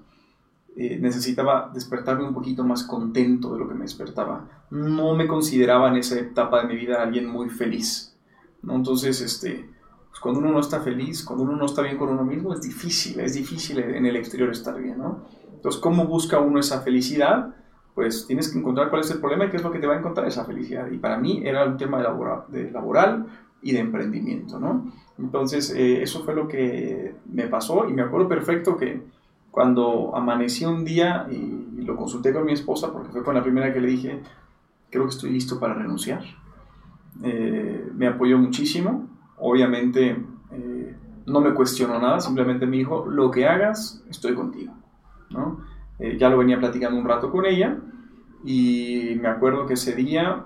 Eh, 0.77 0.99
necesitaba 1.01 1.71
despertarme 1.75 2.25
un 2.29 2.35
poquito 2.35 2.65
más 2.65 2.85
contento 2.85 3.53
de 3.55 3.61
lo 3.61 3.69
que 3.69 3.75
me 3.75 3.85
despertaba. 3.85 4.49
No 4.71 5.15
me 5.17 5.27
consideraba 5.27 5.89
en 5.89 5.97
esa 5.97 6.19
etapa 6.19 6.63
de 6.63 6.69
mi 6.69 6.77
vida 6.77 7.03
alguien 7.03 7.29
muy 7.29 7.49
feliz, 7.51 8.15
¿no? 8.63 8.75
Entonces, 8.77 9.21
este, 9.23 9.71
pues 10.17 10.23
cuando 10.23 10.41
uno 10.41 10.51
no 10.51 10.61
está 10.61 10.81
feliz, 10.81 11.23
cuando 11.23 11.45
uno 11.45 11.57
no 11.57 11.67
está 11.67 11.83
bien 11.83 11.99
con 11.99 12.09
uno 12.09 12.25
mismo, 12.25 12.55
es 12.55 12.63
difícil, 12.63 13.21
es 13.21 13.35
difícil 13.35 13.81
en 13.81 14.07
el 14.07 14.17
exterior 14.17 14.49
estar 14.49 14.81
bien, 14.81 14.97
¿no? 14.97 15.27
Entonces, 15.55 15.79
¿cómo 15.79 16.07
busca 16.07 16.41
uno 16.41 16.59
esa 16.59 16.81
felicidad? 16.81 17.55
Pues 17.95 18.27
tienes 18.27 18.51
que 18.51 18.59
encontrar 18.59 18.89
cuál 18.89 19.03
es 19.03 19.11
el 19.11 19.19
problema 19.21 19.45
y 19.45 19.51
qué 19.51 19.59
es 19.59 19.63
lo 19.63 19.71
que 19.71 19.79
te 19.79 19.87
va 19.87 19.93
a 19.93 19.99
encontrar 19.99 20.27
esa 20.27 20.47
felicidad. 20.47 20.91
Y 20.91 20.97
para 20.97 21.19
mí 21.19 21.43
era 21.45 21.67
un 21.67 21.77
tema 21.77 21.99
de, 21.99 22.05
labora- 22.05 22.47
de 22.49 22.71
laboral 22.71 23.27
y 23.61 23.73
de 23.73 23.81
emprendimiento, 23.81 24.59
¿no? 24.59 24.91
Entonces, 25.19 25.71
eh, 25.77 26.03
eso 26.03 26.25
fue 26.25 26.35
lo 26.35 26.49
que 26.49 27.15
me 27.27 27.47
pasó 27.49 27.87
y 27.87 27.93
me 27.93 28.01
acuerdo 28.01 28.27
perfecto 28.27 28.79
que 28.79 29.03
cuando 29.51 30.17
amanecí 30.17 30.65
un 30.65 30.83
día 30.83 31.27
y 31.31 31.83
lo 31.83 31.95
consulté 31.95 32.33
con 32.33 32.47
mi 32.47 32.55
esposa, 32.55 32.91
porque 32.91 33.11
fue 33.11 33.23
con 33.23 33.35
la 33.35 33.43
primera 33.43 33.71
que 33.71 33.81
le 33.83 33.89
dije, 33.89 34.23
creo 34.89 35.05
que 35.05 35.11
estoy 35.11 35.31
listo 35.31 35.61
para 35.61 35.75
renunciar. 35.75 36.23
Eh, 37.23 37.91
me 37.95 38.07
apoyó 38.07 38.39
muchísimo, 38.39 39.11
obviamente 39.39 40.17
eh, 40.53 40.97
no 41.27 41.41
me 41.41 41.55
cuestionó 41.55 41.99
nada, 41.99 42.21
simplemente 42.21 42.67
me 42.67 42.77
dijo, 42.77 43.07
lo 43.07 43.31
que 43.31 43.47
hagas, 43.47 44.03
estoy 44.09 44.35
contigo. 44.35 44.73
¿no? 45.31 45.61
Eh, 45.99 46.17
ya 46.19 46.29
lo 46.29 46.39
venía 46.39 46.59
platicando 46.59 46.99
un 46.99 47.07
rato 47.07 47.31
con 47.31 47.47
ella 47.47 47.79
y 48.45 49.17
me 49.21 49.29
acuerdo 49.29 49.67
que 49.67 49.75
ese 49.75 49.95
día 49.95 50.45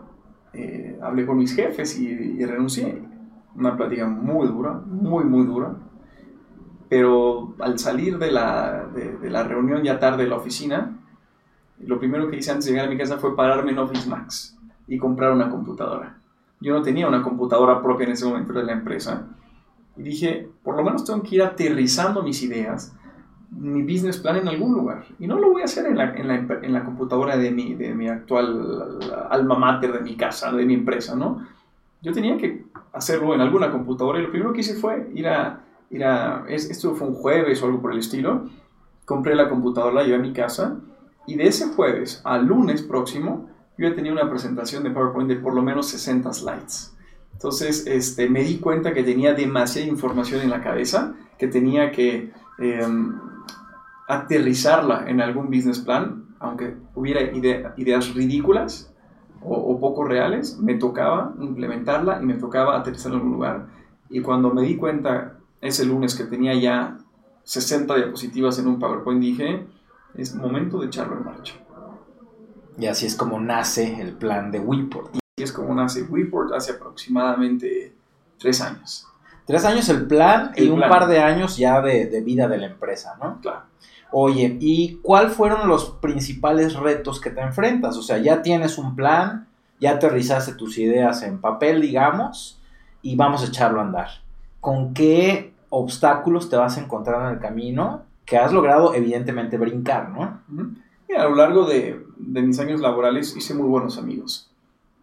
eh, 0.52 0.98
hablé 1.02 1.26
con 1.26 1.38
mis 1.38 1.54
jefes 1.54 1.98
y, 1.98 2.08
y 2.08 2.44
renuncié. 2.44 3.02
Una 3.56 3.76
plática 3.76 4.06
muy 4.06 4.46
dura, 4.46 4.80
muy, 4.86 5.24
muy 5.24 5.44
dura. 5.44 5.74
Pero 6.88 7.54
al 7.58 7.78
salir 7.78 8.18
de 8.18 8.30
la, 8.30 8.86
de, 8.94 9.18
de 9.18 9.30
la 9.30 9.42
reunión 9.44 9.82
ya 9.82 9.98
tarde 9.98 10.24
de 10.24 10.30
la 10.30 10.36
oficina, 10.36 10.96
lo 11.78 11.98
primero 11.98 12.28
que 12.28 12.36
hice 12.36 12.50
antes 12.50 12.66
de 12.66 12.72
llegar 12.72 12.86
a 12.86 12.90
mi 12.90 12.98
casa 12.98 13.18
fue 13.18 13.36
pararme 13.36 13.72
en 13.72 13.78
Office 13.78 14.08
Max 14.08 14.56
y 14.86 14.98
comprar 14.98 15.32
una 15.32 15.50
computadora. 15.50 16.19
Yo 16.60 16.74
no 16.74 16.82
tenía 16.82 17.08
una 17.08 17.22
computadora 17.22 17.82
propia 17.82 18.06
en 18.06 18.12
ese 18.12 18.26
momento 18.26 18.52
de 18.52 18.64
la 18.64 18.72
empresa. 18.72 19.26
Y 19.96 20.02
dije, 20.02 20.48
por 20.62 20.76
lo 20.76 20.82
menos 20.84 21.04
tengo 21.04 21.22
que 21.22 21.36
ir 21.36 21.42
aterrizando 21.42 22.22
mis 22.22 22.42
ideas, 22.42 22.94
mi 23.50 23.82
business 23.82 24.18
plan 24.18 24.36
en 24.36 24.48
algún 24.48 24.72
lugar. 24.74 25.04
Y 25.18 25.26
no 25.26 25.38
lo 25.38 25.50
voy 25.50 25.62
a 25.62 25.64
hacer 25.64 25.86
en 25.86 25.96
la, 25.98 26.14
en 26.14 26.28
la, 26.28 26.34
en 26.36 26.72
la 26.72 26.84
computadora 26.84 27.36
de 27.36 27.50
mi, 27.50 27.74
de 27.74 27.94
mi 27.94 28.08
actual 28.08 28.98
alma 29.30 29.58
mater, 29.58 29.92
de 29.92 30.00
mi 30.00 30.16
casa, 30.16 30.52
de 30.52 30.64
mi 30.64 30.74
empresa, 30.74 31.16
¿no? 31.16 31.46
Yo 32.02 32.12
tenía 32.12 32.36
que 32.38 32.64
hacerlo 32.92 33.34
en 33.34 33.40
alguna 33.40 33.70
computadora 33.70 34.18
y 34.18 34.22
lo 34.22 34.30
primero 34.30 34.52
que 34.52 34.60
hice 34.60 34.74
fue 34.74 35.10
ir 35.14 35.28
a, 35.28 35.60
ir 35.90 36.04
a 36.04 36.44
es- 36.48 36.70
esto 36.70 36.94
fue 36.94 37.08
un 37.08 37.14
jueves 37.14 37.62
o 37.62 37.66
algo 37.66 37.80
por 37.82 37.92
el 37.92 37.98
estilo, 37.98 38.48
compré 39.04 39.34
la 39.34 39.48
computadora, 39.48 39.94
la 39.96 40.02
llevé 40.04 40.16
a 40.16 40.20
mi 40.20 40.32
casa 40.32 40.76
y 41.26 41.34
de 41.34 41.46
ese 41.48 41.66
jueves 41.74 42.22
al 42.24 42.46
lunes 42.46 42.82
próximo 42.82 43.48
yo 43.80 43.88
ya 43.88 43.94
tenía 43.94 44.12
una 44.12 44.28
presentación 44.28 44.82
de 44.84 44.90
PowerPoint 44.90 45.28
de 45.28 45.36
por 45.36 45.54
lo 45.54 45.62
menos 45.62 45.88
60 45.88 46.32
slides. 46.34 46.94
Entonces 47.32 47.86
este, 47.86 48.28
me 48.28 48.42
di 48.44 48.58
cuenta 48.58 48.92
que 48.92 49.02
tenía 49.02 49.32
demasiada 49.32 49.88
información 49.88 50.42
en 50.42 50.50
la 50.50 50.60
cabeza, 50.60 51.14
que 51.38 51.46
tenía 51.48 51.90
que 51.90 52.30
eh, 52.58 52.86
aterrizarla 54.08 55.08
en 55.08 55.20
algún 55.20 55.46
business 55.46 55.78
plan, 55.78 56.24
aunque 56.40 56.76
hubiera 56.94 57.20
ide- 57.22 57.72
ideas 57.76 58.14
ridículas 58.14 58.92
o, 59.42 59.54
o 59.54 59.80
poco 59.80 60.04
reales, 60.04 60.58
me 60.58 60.74
tocaba 60.74 61.34
implementarla 61.40 62.20
y 62.22 62.26
me 62.26 62.34
tocaba 62.34 62.76
aterrizarla 62.78 63.16
en 63.16 63.22
algún 63.22 63.34
lugar. 63.36 63.66
Y 64.10 64.20
cuando 64.20 64.52
me 64.52 64.62
di 64.62 64.76
cuenta 64.76 65.38
ese 65.60 65.84
lunes 65.86 66.14
que 66.14 66.24
tenía 66.24 66.54
ya 66.54 66.98
60 67.44 67.94
diapositivas 67.96 68.58
en 68.58 68.66
un 68.66 68.78
PowerPoint, 68.78 69.20
dije, 69.20 69.66
es 70.14 70.34
momento 70.34 70.78
de 70.80 70.86
echarlo 70.88 71.16
en 71.16 71.24
marcha. 71.24 71.54
Y 72.78 72.86
así 72.86 73.06
es 73.06 73.16
como 73.16 73.40
nace 73.40 74.00
el 74.00 74.12
plan 74.12 74.50
de 74.50 74.60
Wiport. 74.60 75.16
Y 75.36 75.42
es 75.42 75.52
como 75.52 75.74
nace 75.74 76.02
Weport 76.02 76.52
hace 76.52 76.72
aproximadamente 76.72 77.94
tres 78.38 78.60
años. 78.60 79.06
Tres 79.46 79.64
años 79.64 79.88
el 79.88 80.06
plan 80.06 80.52
y 80.56 80.68
un 80.68 80.80
par 80.80 81.06
de 81.08 81.20
años 81.20 81.56
ya 81.56 81.80
de, 81.80 82.06
de 82.06 82.20
vida 82.20 82.46
de 82.46 82.58
la 82.58 82.66
empresa, 82.66 83.16
¿no? 83.20 83.40
Claro. 83.40 83.62
Oye, 84.12 84.56
¿y 84.60 84.96
cuáles 85.02 85.32
fueron 85.32 85.68
los 85.68 85.90
principales 85.90 86.74
retos 86.74 87.20
que 87.20 87.30
te 87.30 87.40
enfrentas? 87.40 87.96
O 87.96 88.02
sea, 88.02 88.18
ya 88.18 88.42
tienes 88.42 88.76
un 88.76 88.96
plan, 88.96 89.46
ya 89.80 89.92
aterrizaste 89.92 90.54
tus 90.54 90.78
ideas 90.78 91.22
en 91.22 91.40
papel, 91.40 91.80
digamos, 91.80 92.60
y 93.02 93.16
vamos 93.16 93.42
a 93.42 93.46
echarlo 93.46 93.80
a 93.80 93.84
andar. 93.84 94.08
¿Con 94.60 94.94
qué 94.94 95.54
obstáculos 95.68 96.50
te 96.50 96.56
vas 96.56 96.76
a 96.76 96.80
encontrar 96.80 97.26
en 97.26 97.34
el 97.34 97.40
camino 97.40 98.02
que 98.24 98.36
has 98.36 98.52
logrado, 98.52 98.94
evidentemente, 98.94 99.58
brincar, 99.58 100.10
¿no? 100.10 100.40
A 101.16 101.24
lo 101.28 101.34
largo 101.36 101.64
de, 101.64 102.04
mis 102.18 102.58
años 102.58 102.80
laborales 102.80 103.36
hice 103.36 103.54
muy 103.54 103.66
buenos 103.66 103.98
amigos. 103.98 104.50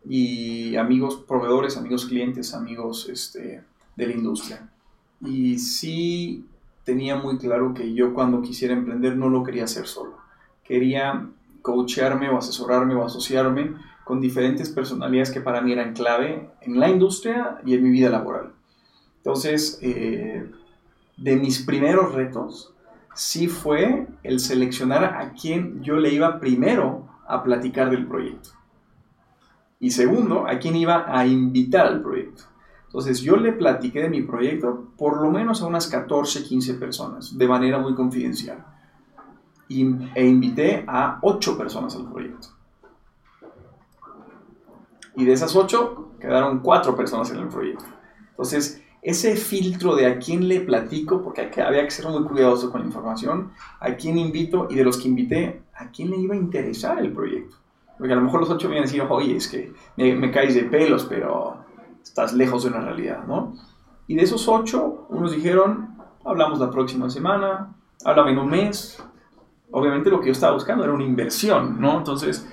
Y 0.09 0.75
amigos 0.75 1.23
proveedores, 1.27 1.77
amigos 1.77 2.05
clientes, 2.05 2.53
amigos 2.53 3.09
este, 3.09 3.63
de 3.95 4.07
la 4.07 4.13
industria. 4.13 4.69
Y 5.21 5.59
sí 5.59 6.45
tenía 6.83 7.17
muy 7.17 7.37
claro 7.37 7.73
que 7.73 7.93
yo 7.93 8.13
cuando 8.13 8.41
quisiera 8.41 8.73
emprender 8.73 9.17
no 9.17 9.29
lo 9.29 9.43
quería 9.43 9.65
hacer 9.65 9.87
solo. 9.87 10.17
Quería 10.63 11.27
coachearme 11.61 12.29
o 12.29 12.37
asesorarme 12.37 12.95
o 12.95 13.03
asociarme 13.03 13.73
con 14.05 14.21
diferentes 14.21 14.69
personalidades 14.69 15.31
que 15.31 15.41
para 15.41 15.59
mí 15.59 15.73
eran 15.73 15.93
clave 15.93 16.49
en 16.61 16.79
la 16.79 16.87
industria 16.87 17.59
y 17.65 17.73
en 17.73 17.83
mi 17.83 17.89
vida 17.89 18.09
laboral. 18.09 18.53
Entonces, 19.17 19.77
eh, 19.81 20.49
de 21.17 21.35
mis 21.35 21.65
primeros 21.65 22.13
retos, 22.13 22.73
sí 23.17 23.47
fue 23.47 24.07
el 24.21 24.39
seleccionar 24.39 25.03
a 25.03 25.33
quién 25.33 25.81
yo 25.81 25.95
le 25.95 26.13
iba 26.13 26.39
primero 26.39 27.09
a 27.27 27.43
platicar 27.43 27.89
del 27.89 28.05
proyecto. 28.05 28.51
Y 29.79 29.89
segundo, 29.91 30.47
a 30.47 30.59
quién 30.59 30.75
iba 30.75 31.05
a 31.07 31.25
invitar 31.25 31.87
al 31.87 32.01
proyecto. 32.01 32.43
Entonces 32.85 33.19
yo 33.21 33.35
le 33.35 33.53
platiqué 33.53 34.03
de 34.03 34.09
mi 34.09 34.21
proyecto 34.21 34.91
por 34.97 35.21
lo 35.21 35.31
menos 35.31 35.61
a 35.61 35.65
unas 35.65 35.87
14, 35.87 36.43
15 36.43 36.75
personas, 36.75 37.37
de 37.37 37.47
manera 37.47 37.79
muy 37.79 37.95
confidencial. 37.95 38.63
E 39.67 40.25
invité 40.25 40.85
a 40.87 41.17
8 41.21 41.57
personas 41.57 41.95
al 41.95 42.09
proyecto. 42.09 42.49
Y 45.15 45.25
de 45.25 45.33
esas 45.33 45.55
8 45.55 46.11
quedaron 46.19 46.59
4 46.59 46.95
personas 46.95 47.31
en 47.31 47.37
el 47.39 47.47
proyecto. 47.47 47.85
Entonces, 48.29 48.83
ese 49.09 49.37
filtro 49.37 49.95
de 49.95 50.05
a 50.05 50.19
quién 50.19 50.49
le 50.49 50.59
platico, 50.59 51.21
porque 51.21 51.49
había 51.61 51.85
que 51.85 51.91
ser 51.91 52.09
muy 52.09 52.25
cuidadoso 52.25 52.69
con 52.69 52.81
la 52.81 52.87
información, 52.87 53.51
a 53.79 53.95
quién 53.95 54.17
invito 54.17 54.67
y 54.69 54.75
de 54.75 54.83
los 54.83 54.97
que 54.97 55.07
invité, 55.07 55.61
¿a 55.75 55.89
quién 55.91 56.09
le 56.09 56.17
iba 56.17 56.35
a 56.35 56.37
interesar 56.37 56.99
el 56.99 57.13
proyecto? 57.13 57.55
Porque 57.97 58.11
a 58.11 58.17
lo 58.17 58.23
mejor 58.23 58.41
los 58.41 58.49
ocho 58.49 58.67
me 58.67 58.75
iban 58.75 58.83
a 58.83 58.91
decir, 58.91 59.01
oye, 59.07 59.37
es 59.37 59.47
que 59.47 59.71
me, 59.95 60.13
me 60.13 60.29
caes 60.29 60.55
de 60.55 60.63
pelos, 60.63 61.05
pero 61.05 61.55
estás 62.03 62.33
lejos 62.33 62.63
de 62.63 62.69
una 62.69 62.81
realidad, 62.81 63.23
¿no? 63.25 63.53
Y 64.07 64.15
de 64.15 64.23
esos 64.23 64.45
ocho, 64.49 65.07
unos 65.07 65.31
dijeron, 65.31 65.95
hablamos 66.25 66.59
la 66.59 66.69
próxima 66.69 67.09
semana, 67.09 67.73
háblame 68.03 68.31
en 68.31 68.39
un 68.39 68.49
mes. 68.49 69.01
Obviamente 69.71 70.09
lo 70.09 70.19
que 70.19 70.27
yo 70.27 70.31
estaba 70.33 70.53
buscando 70.53 70.83
era 70.83 70.91
una 70.91 71.05
inversión, 71.05 71.79
¿no? 71.79 71.97
Entonces, 71.97 72.45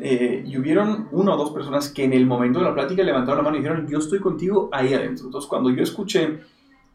eh, 0.00 0.44
y 0.46 0.58
hubieron 0.58 1.08
una 1.12 1.34
o 1.34 1.36
dos 1.36 1.50
personas 1.50 1.88
que 1.88 2.04
en 2.04 2.12
el 2.12 2.26
momento 2.26 2.58
de 2.58 2.66
la 2.66 2.74
plática 2.74 3.02
levantaron 3.02 3.38
la 3.38 3.44
mano 3.44 3.56
y 3.56 3.60
dijeron, 3.60 3.86
yo 3.88 3.98
estoy 3.98 4.20
contigo 4.20 4.68
ahí 4.72 4.92
adentro. 4.92 5.26
Entonces, 5.26 5.48
cuando 5.48 5.70
yo 5.70 5.82
escuché 5.82 6.40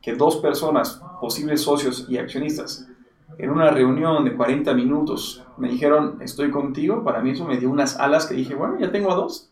que 0.01 0.13
dos 0.13 0.37
personas, 0.37 1.01
posibles 1.19 1.61
socios 1.61 2.05
y 2.07 2.17
accionistas, 2.17 2.87
en 3.37 3.49
una 3.49 3.71
reunión 3.71 4.23
de 4.23 4.35
40 4.35 4.73
minutos 4.73 5.43
me 5.57 5.69
dijeron, 5.69 6.17
estoy 6.21 6.51
contigo, 6.51 7.03
para 7.03 7.21
mí 7.21 7.31
eso 7.31 7.45
me 7.45 7.57
dio 7.57 7.69
unas 7.69 7.99
alas 7.99 8.25
que 8.25 8.35
dije, 8.35 8.55
bueno, 8.55 8.79
ya 8.79 8.91
tengo 8.91 9.11
a 9.11 9.15
dos. 9.15 9.51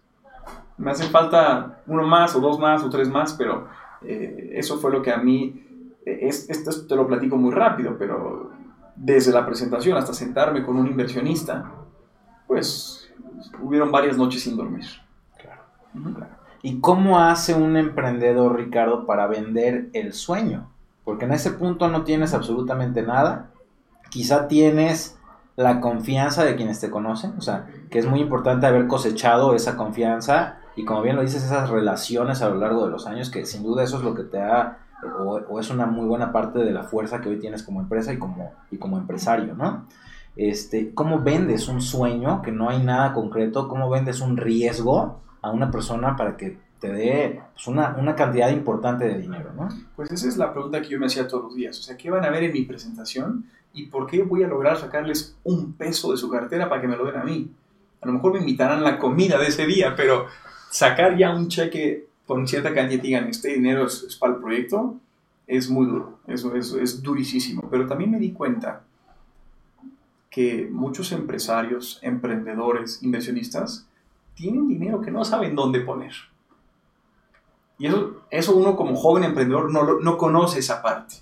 Me 0.77 0.91
hacen 0.91 1.09
falta 1.09 1.81
uno 1.88 2.03
más 2.03 2.35
o 2.35 2.39
dos 2.39 2.59
más 2.59 2.83
o 2.83 2.89
tres 2.89 3.09
más, 3.09 3.33
pero 3.33 3.67
eh, 4.03 4.51
eso 4.53 4.77
fue 4.77 4.91
lo 4.91 5.01
que 5.01 5.11
a 5.11 5.17
mí, 5.17 5.97
es, 6.05 6.49
esto 6.49 6.85
te 6.88 6.95
lo 6.95 7.07
platico 7.07 7.38
muy 7.38 7.51
rápido, 7.51 7.95
pero 7.97 8.51
desde 8.95 9.31
la 9.31 9.45
presentación 9.45 9.97
hasta 9.97 10.13
sentarme 10.13 10.63
con 10.63 10.77
un 10.77 10.88
inversionista, 10.88 11.71
pues 12.47 13.05
hubieron 13.62 13.91
varias 13.91 14.17
noches 14.17 14.43
sin 14.43 14.58
dormir. 14.58 14.86
Claro. 15.38 15.62
¿Y 16.62 16.80
cómo 16.80 17.19
hace 17.19 17.54
un 17.54 17.78
emprendedor, 17.78 18.56
Ricardo, 18.56 19.06
para 19.06 19.28
vender 19.28 19.89
el 19.93 20.13
sueño? 20.13 20.69
Porque 21.04 21.26
en 21.26 21.34
ese 21.34 21.52
punto 21.52 21.88
no 21.88 22.04
tienes 22.04 22.34
absolutamente 22.34 23.04
nada. 23.04 23.52
Quizá 24.10 24.48
tienes 24.48 25.17
la 25.56 25.80
confianza 25.80 26.43
de 26.43 26.56
quienes 26.56 26.80
te 26.80 26.89
conocen, 26.89 27.34
o 27.38 27.41
sea, 27.41 27.67
que 27.89 28.00
es 28.00 28.08
muy 28.08 28.19
importante 28.19 28.65
haber 28.65 28.88
cosechado 28.88 29.56
esa 29.56 29.78
confianza 29.78 30.58
y 30.76 30.84
como 30.84 31.02
bien 31.02 31.15
lo 31.15 31.21
dices, 31.21 31.43
esas 31.43 31.69
relaciones 31.69 32.41
a 32.41 32.50
lo 32.50 32.56
largo 32.56 32.86
de 32.86 32.91
los 32.91 33.08
años, 33.08 33.30
que 33.30 33.45
sin 33.45 33.63
duda 33.63 33.84
eso 33.84 33.98
es 33.98 34.04
lo 34.04 34.13
que 34.13 34.24
te 34.24 34.38
da, 34.38 34.80
o, 35.19 35.60
es 35.60 35.69
una 35.69 35.86
muy 35.86 36.06
buena 36.06 36.32
parte 36.32 36.60
de 36.60 36.71
la 36.71 36.84
fuerza 36.84 37.21
que 37.21 37.30
hoy 37.30 37.39
tienes 37.39 37.63
como 37.63 37.80
empresa 37.80 38.12
y 38.12 38.17
como, 38.17 38.52
y 38.71 38.78
como 38.78 38.98
empresario, 38.98 39.56
¿no? 39.56 39.86
Este, 40.36 40.93
¿Cómo 40.93 41.21
vendes 41.21 41.67
un 41.67 41.82
sueño 41.82 42.41
que 42.41 42.52
no 42.52 42.69
hay 42.69 42.84
nada 42.84 43.13
concreto? 43.13 43.67
¿Cómo 43.67 43.89
vendes 43.89 44.19
un 44.19 44.36
riesgo 44.36 45.21
a 45.41 45.52
una 45.52 45.71
persona 45.71 46.15
para 46.17 46.36
que 46.36 46.58
te 46.80 46.91
dé 46.91 47.41
pues, 47.54 47.67
una, 47.67 47.95
una, 47.98 48.15
cantidad 48.15 48.50
importante 48.50 49.06
de 49.06 49.17
dinero, 49.17 49.52
¿no? 49.56 49.69
Pues 49.95 50.12
esa 50.12 50.28
es 50.28 50.38
la 50.38 50.52
pregunta 50.52 50.82
que 50.82 50.89
yo 50.89 51.00
me 51.00 51.06
hacía 51.06 51.28
todos 51.28 51.45
los 51.45 51.56
días. 51.56 51.80
O 51.80 51.82
sea, 51.82 51.95
¿qué 51.95 52.12
van 52.12 52.26
a 52.26 52.30
ver 52.30 52.43
en 52.43 52.54
mi 52.54 52.63
presentación 52.63 53.45
y 53.74 53.86
por 53.86 54.08
qué 54.08 54.24
voy 54.24 54.43
a 54.43 54.48
lograr 54.48 54.78
sacarles 54.78 55.38
un 55.43 55.74
peso 55.74 56.12
de 56.12 56.17
su 56.17 56.30
cartera 56.30 56.67
para 56.67 56.82
que 56.82 56.88
me 56.88 56.98
lo 56.98 57.06
den 57.06 57.17
a 57.17 57.24
mí? 57.24 57.50
A 58.02 58.08
lo 58.08 58.13
mejor 58.13 58.34
me 58.34 58.39
invitarán 58.39 58.84
la 58.84 59.00
comida 59.00 59.39
de 59.39 59.48
ese 59.48 59.65
día, 59.65 59.95
pero 59.95 60.28
sacar 60.69 61.17
ya 61.17 61.34
un 61.34 61.48
cheque 61.48 62.08
con 62.28 62.45
cierta 62.48 62.74
cantidad 62.74 63.04
y 63.04 63.08
digan, 63.08 63.28
este 63.30 63.54
dinero 63.54 63.86
es, 63.86 64.17
para 64.19 64.34
el 64.34 64.41
proyecto, 64.41 64.95
es 65.48 65.69
muy 65.69 65.86
duro, 65.86 66.19
eso 66.28 66.56
es, 66.56 66.74
es 66.74 67.02
durísimo. 67.02 67.67
Pero 67.71 67.88
también 67.88 68.12
me 68.12 68.19
di 68.19 68.32
cuenta 68.32 68.84
que 70.36 70.67
muchos 70.69 71.13
empresarios, 71.13 71.98
emprendedores, 72.02 73.02
inversionistas, 73.02 73.88
tienen 74.34 74.67
dinero 74.67 75.00
que 75.00 75.10
no 75.10 75.24
saben 75.24 75.56
dónde 75.56 75.80
poner. 75.80 76.12
Y 77.78 77.88
eso, 77.88 78.17
eso 78.30 78.54
uno 78.54 78.76
como 78.76 78.98
joven 78.98 79.24
emprendedor 79.24 79.71
no, 79.71 80.02
no 80.02 80.17
conoce 80.17 80.60
esa 80.60 80.82
parte. 80.82 81.15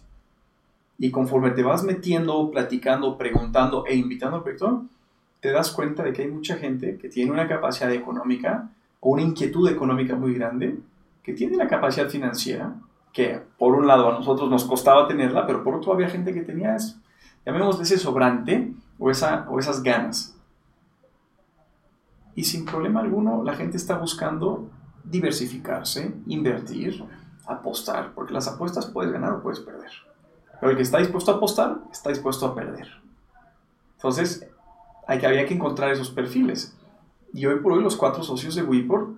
Y 0.98 1.12
conforme 1.12 1.52
te 1.52 1.62
vas 1.62 1.84
metiendo, 1.84 2.50
platicando, 2.50 3.16
preguntando 3.16 3.86
e 3.86 3.96
invitando 3.96 4.38
al 4.38 4.42
proyecto, 4.42 4.86
te 5.42 5.52
das 5.52 5.70
cuenta 5.70 6.02
de 6.02 6.12
que 6.12 6.24
hay 6.24 6.32
mucha 6.32 6.56
gente 6.56 6.98
que 6.98 7.08
tiene 7.08 7.30
una 7.30 7.48
capacidad 7.48 7.92
económica 7.92 8.72
o 9.00 9.12
una 9.12 9.22
inquietud 9.22 9.70
económica 9.70 10.16
muy 10.16 10.34
grande, 10.34 10.80
que 11.22 11.34
tiene 11.34 11.56
la 11.56 11.68
capacidad 11.68 12.10
financiera, 12.10 12.74
que 13.12 13.40
por 13.60 13.76
un 13.76 13.86
lado 13.86 14.10
a 14.10 14.14
nosotros 14.14 14.50
nos 14.50 14.66
costaba 14.66 15.08
tenerla, 15.08 15.46
pero 15.46 15.64
por 15.64 15.76
otro 15.76 15.94
había 15.94 16.10
gente 16.10 16.34
que 16.34 16.42
tenía, 16.42 16.76
eso, 16.76 16.96
llamémosle 17.46 17.84
ese 17.84 18.00
sobrante 18.00 18.74
o, 19.04 19.12
esa, 19.12 19.46
o 19.50 19.60
esas 19.60 19.84
ganas. 19.84 20.34
Y 22.36 22.46
sin 22.46 22.64
problema 22.64 23.02
alguno 23.02 23.44
la 23.44 23.54
gente 23.54 23.76
está 23.76 23.98
buscando 23.98 24.70
diversificarse, 25.04 26.16
invertir, 26.26 27.04
apostar, 27.46 28.14
porque 28.14 28.32
las 28.32 28.48
apuestas 28.48 28.86
puedes 28.86 29.12
ganar 29.12 29.34
o 29.34 29.42
puedes 29.44 29.60
perder. 29.60 29.92
Pero 30.58 30.72
el 30.72 30.78
que 30.78 30.84
está 30.84 31.00
dispuesto 31.00 31.34
a 31.34 31.36
apostar, 31.36 31.80
está 31.92 32.12
dispuesto 32.12 32.46
a 32.46 32.56
perder. 32.56 32.88
Entonces, 33.98 34.48
hay 35.06 35.20
que, 35.20 35.28
había 35.28 35.46
que 35.46 35.56
encontrar 35.56 35.92
esos 35.92 36.10
perfiles. 36.10 36.74
Y 37.34 37.46
hoy 37.46 37.60
por 37.60 37.74
hoy 37.74 37.84
los 37.84 37.98
cuatro 37.98 38.24
socios 38.24 38.56
de 38.56 38.64
Wiport 38.64 39.18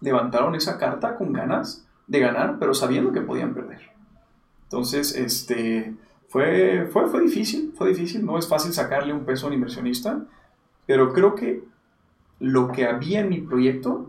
levantaron 0.00 0.56
esa 0.56 0.76
carta 0.76 1.16
con 1.16 1.32
ganas 1.32 1.86
de 2.08 2.18
ganar, 2.18 2.58
pero 2.58 2.74
sabiendo 2.74 3.12
que 3.12 3.20
podían 3.20 3.54
perder. 3.54 3.92
Entonces, 4.64 5.14
este, 5.14 5.94
fue, 6.30 6.88
fue, 6.90 7.08
fue 7.08 7.20
difícil, 7.20 7.72
fue 7.76 7.90
difícil, 7.90 8.24
no 8.24 8.38
es 8.38 8.48
fácil 8.48 8.72
sacarle 8.72 9.12
un 9.12 9.26
peso 9.26 9.44
a 9.44 9.48
un 9.48 9.54
inversionista, 9.54 10.24
pero 10.86 11.12
creo 11.12 11.34
que 11.34 11.62
lo 12.38 12.72
que 12.72 12.86
había 12.86 13.20
en 13.20 13.28
mi 13.28 13.42
proyecto, 13.42 14.08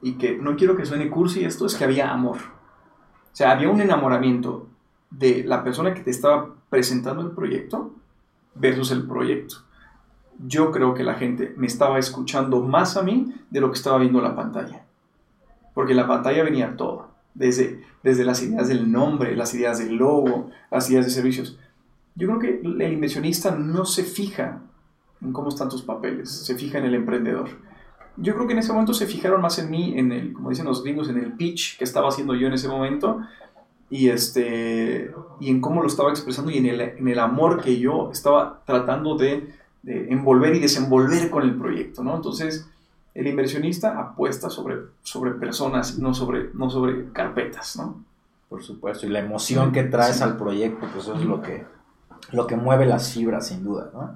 y 0.00 0.12
que 0.14 0.38
no 0.38 0.56
quiero 0.56 0.76
que 0.76 0.86
suene 0.86 1.10
cursi 1.10 1.44
esto, 1.44 1.66
es 1.66 1.74
que 1.74 1.84
había 1.84 2.10
amor. 2.10 2.38
O 2.38 3.34
sea, 3.34 3.50
había 3.50 3.68
un 3.68 3.80
enamoramiento 3.80 4.68
de 5.10 5.42
la 5.44 5.64
persona 5.64 5.92
que 5.92 6.02
te 6.02 6.10
estaba 6.10 6.54
presentando 6.70 7.22
el 7.22 7.32
proyecto 7.32 7.94
versus 8.54 8.92
el 8.92 9.06
proyecto 9.06 9.64
yo 10.46 10.72
creo 10.72 10.94
que 10.94 11.04
la 11.04 11.14
gente 11.14 11.54
me 11.56 11.66
estaba 11.66 11.98
escuchando 11.98 12.62
más 12.62 12.96
a 12.96 13.02
mí 13.02 13.34
de 13.50 13.60
lo 13.60 13.70
que 13.70 13.76
estaba 13.76 13.98
viendo 13.98 14.20
la 14.20 14.34
pantalla. 14.34 14.84
Porque 15.74 15.94
la 15.94 16.06
pantalla 16.06 16.42
venía 16.42 16.76
todo, 16.76 17.08
desde, 17.34 17.82
desde 18.02 18.24
las 18.24 18.42
ideas 18.42 18.68
del 18.68 18.90
nombre, 18.90 19.36
las 19.36 19.54
ideas 19.54 19.78
del 19.78 19.96
logo, 19.96 20.50
las 20.70 20.90
ideas 20.90 21.04
de 21.04 21.10
servicios. 21.10 21.58
Yo 22.14 22.28
creo 22.28 22.38
que 22.38 22.60
el 22.62 22.92
inversionista 22.92 23.52
no 23.52 23.84
se 23.84 24.04
fija 24.04 24.62
en 25.20 25.32
cómo 25.32 25.48
están 25.48 25.68
tus 25.68 25.82
papeles, 25.82 26.30
se 26.30 26.54
fija 26.56 26.78
en 26.78 26.84
el 26.84 26.94
emprendedor. 26.94 27.48
Yo 28.16 28.34
creo 28.34 28.46
que 28.46 28.52
en 28.52 28.58
ese 28.58 28.72
momento 28.72 28.92
se 28.92 29.06
fijaron 29.06 29.40
más 29.40 29.58
en 29.58 29.70
mí, 29.70 29.98
en 29.98 30.12
el, 30.12 30.32
como 30.32 30.50
dicen 30.50 30.66
los 30.66 30.82
gringos, 30.82 31.08
en 31.08 31.18
el 31.18 31.32
pitch 31.32 31.78
que 31.78 31.84
estaba 31.84 32.08
haciendo 32.08 32.34
yo 32.34 32.46
en 32.46 32.52
ese 32.52 32.68
momento 32.68 33.20
y, 33.88 34.08
este, 34.08 35.10
y 35.40 35.50
en 35.50 35.60
cómo 35.60 35.80
lo 35.80 35.88
estaba 35.88 36.10
expresando 36.10 36.50
y 36.50 36.58
en 36.58 36.66
el, 36.66 36.80
en 36.80 37.08
el 37.08 37.18
amor 37.18 37.62
que 37.62 37.78
yo 37.78 38.10
estaba 38.12 38.62
tratando 38.66 39.16
de 39.16 39.62
de 39.82 40.12
envolver 40.12 40.54
y 40.54 40.60
desenvolver 40.60 41.30
con 41.30 41.42
el 41.42 41.56
proyecto, 41.56 42.02
¿no? 42.04 42.14
Entonces, 42.14 42.68
el 43.14 43.26
inversionista 43.26 43.98
apuesta 43.98 44.48
sobre, 44.48 44.76
sobre 45.02 45.32
personas, 45.32 45.98
no 45.98 46.14
sobre, 46.14 46.50
no 46.54 46.70
sobre 46.70 47.12
carpetas, 47.12 47.76
¿no? 47.76 48.04
Por 48.48 48.62
supuesto, 48.62 49.06
y 49.06 49.10
la 49.10 49.20
emoción 49.20 49.72
que 49.72 49.82
traes 49.82 50.22
al 50.22 50.36
proyecto, 50.36 50.86
pues 50.92 51.04
eso 51.04 51.14
es 51.14 51.24
lo 51.24 51.40
que, 51.40 51.64
lo 52.32 52.46
que 52.46 52.56
mueve 52.56 52.86
las 52.86 53.12
fibras, 53.12 53.48
sin 53.48 53.64
duda, 53.64 53.90
¿no? 53.92 54.14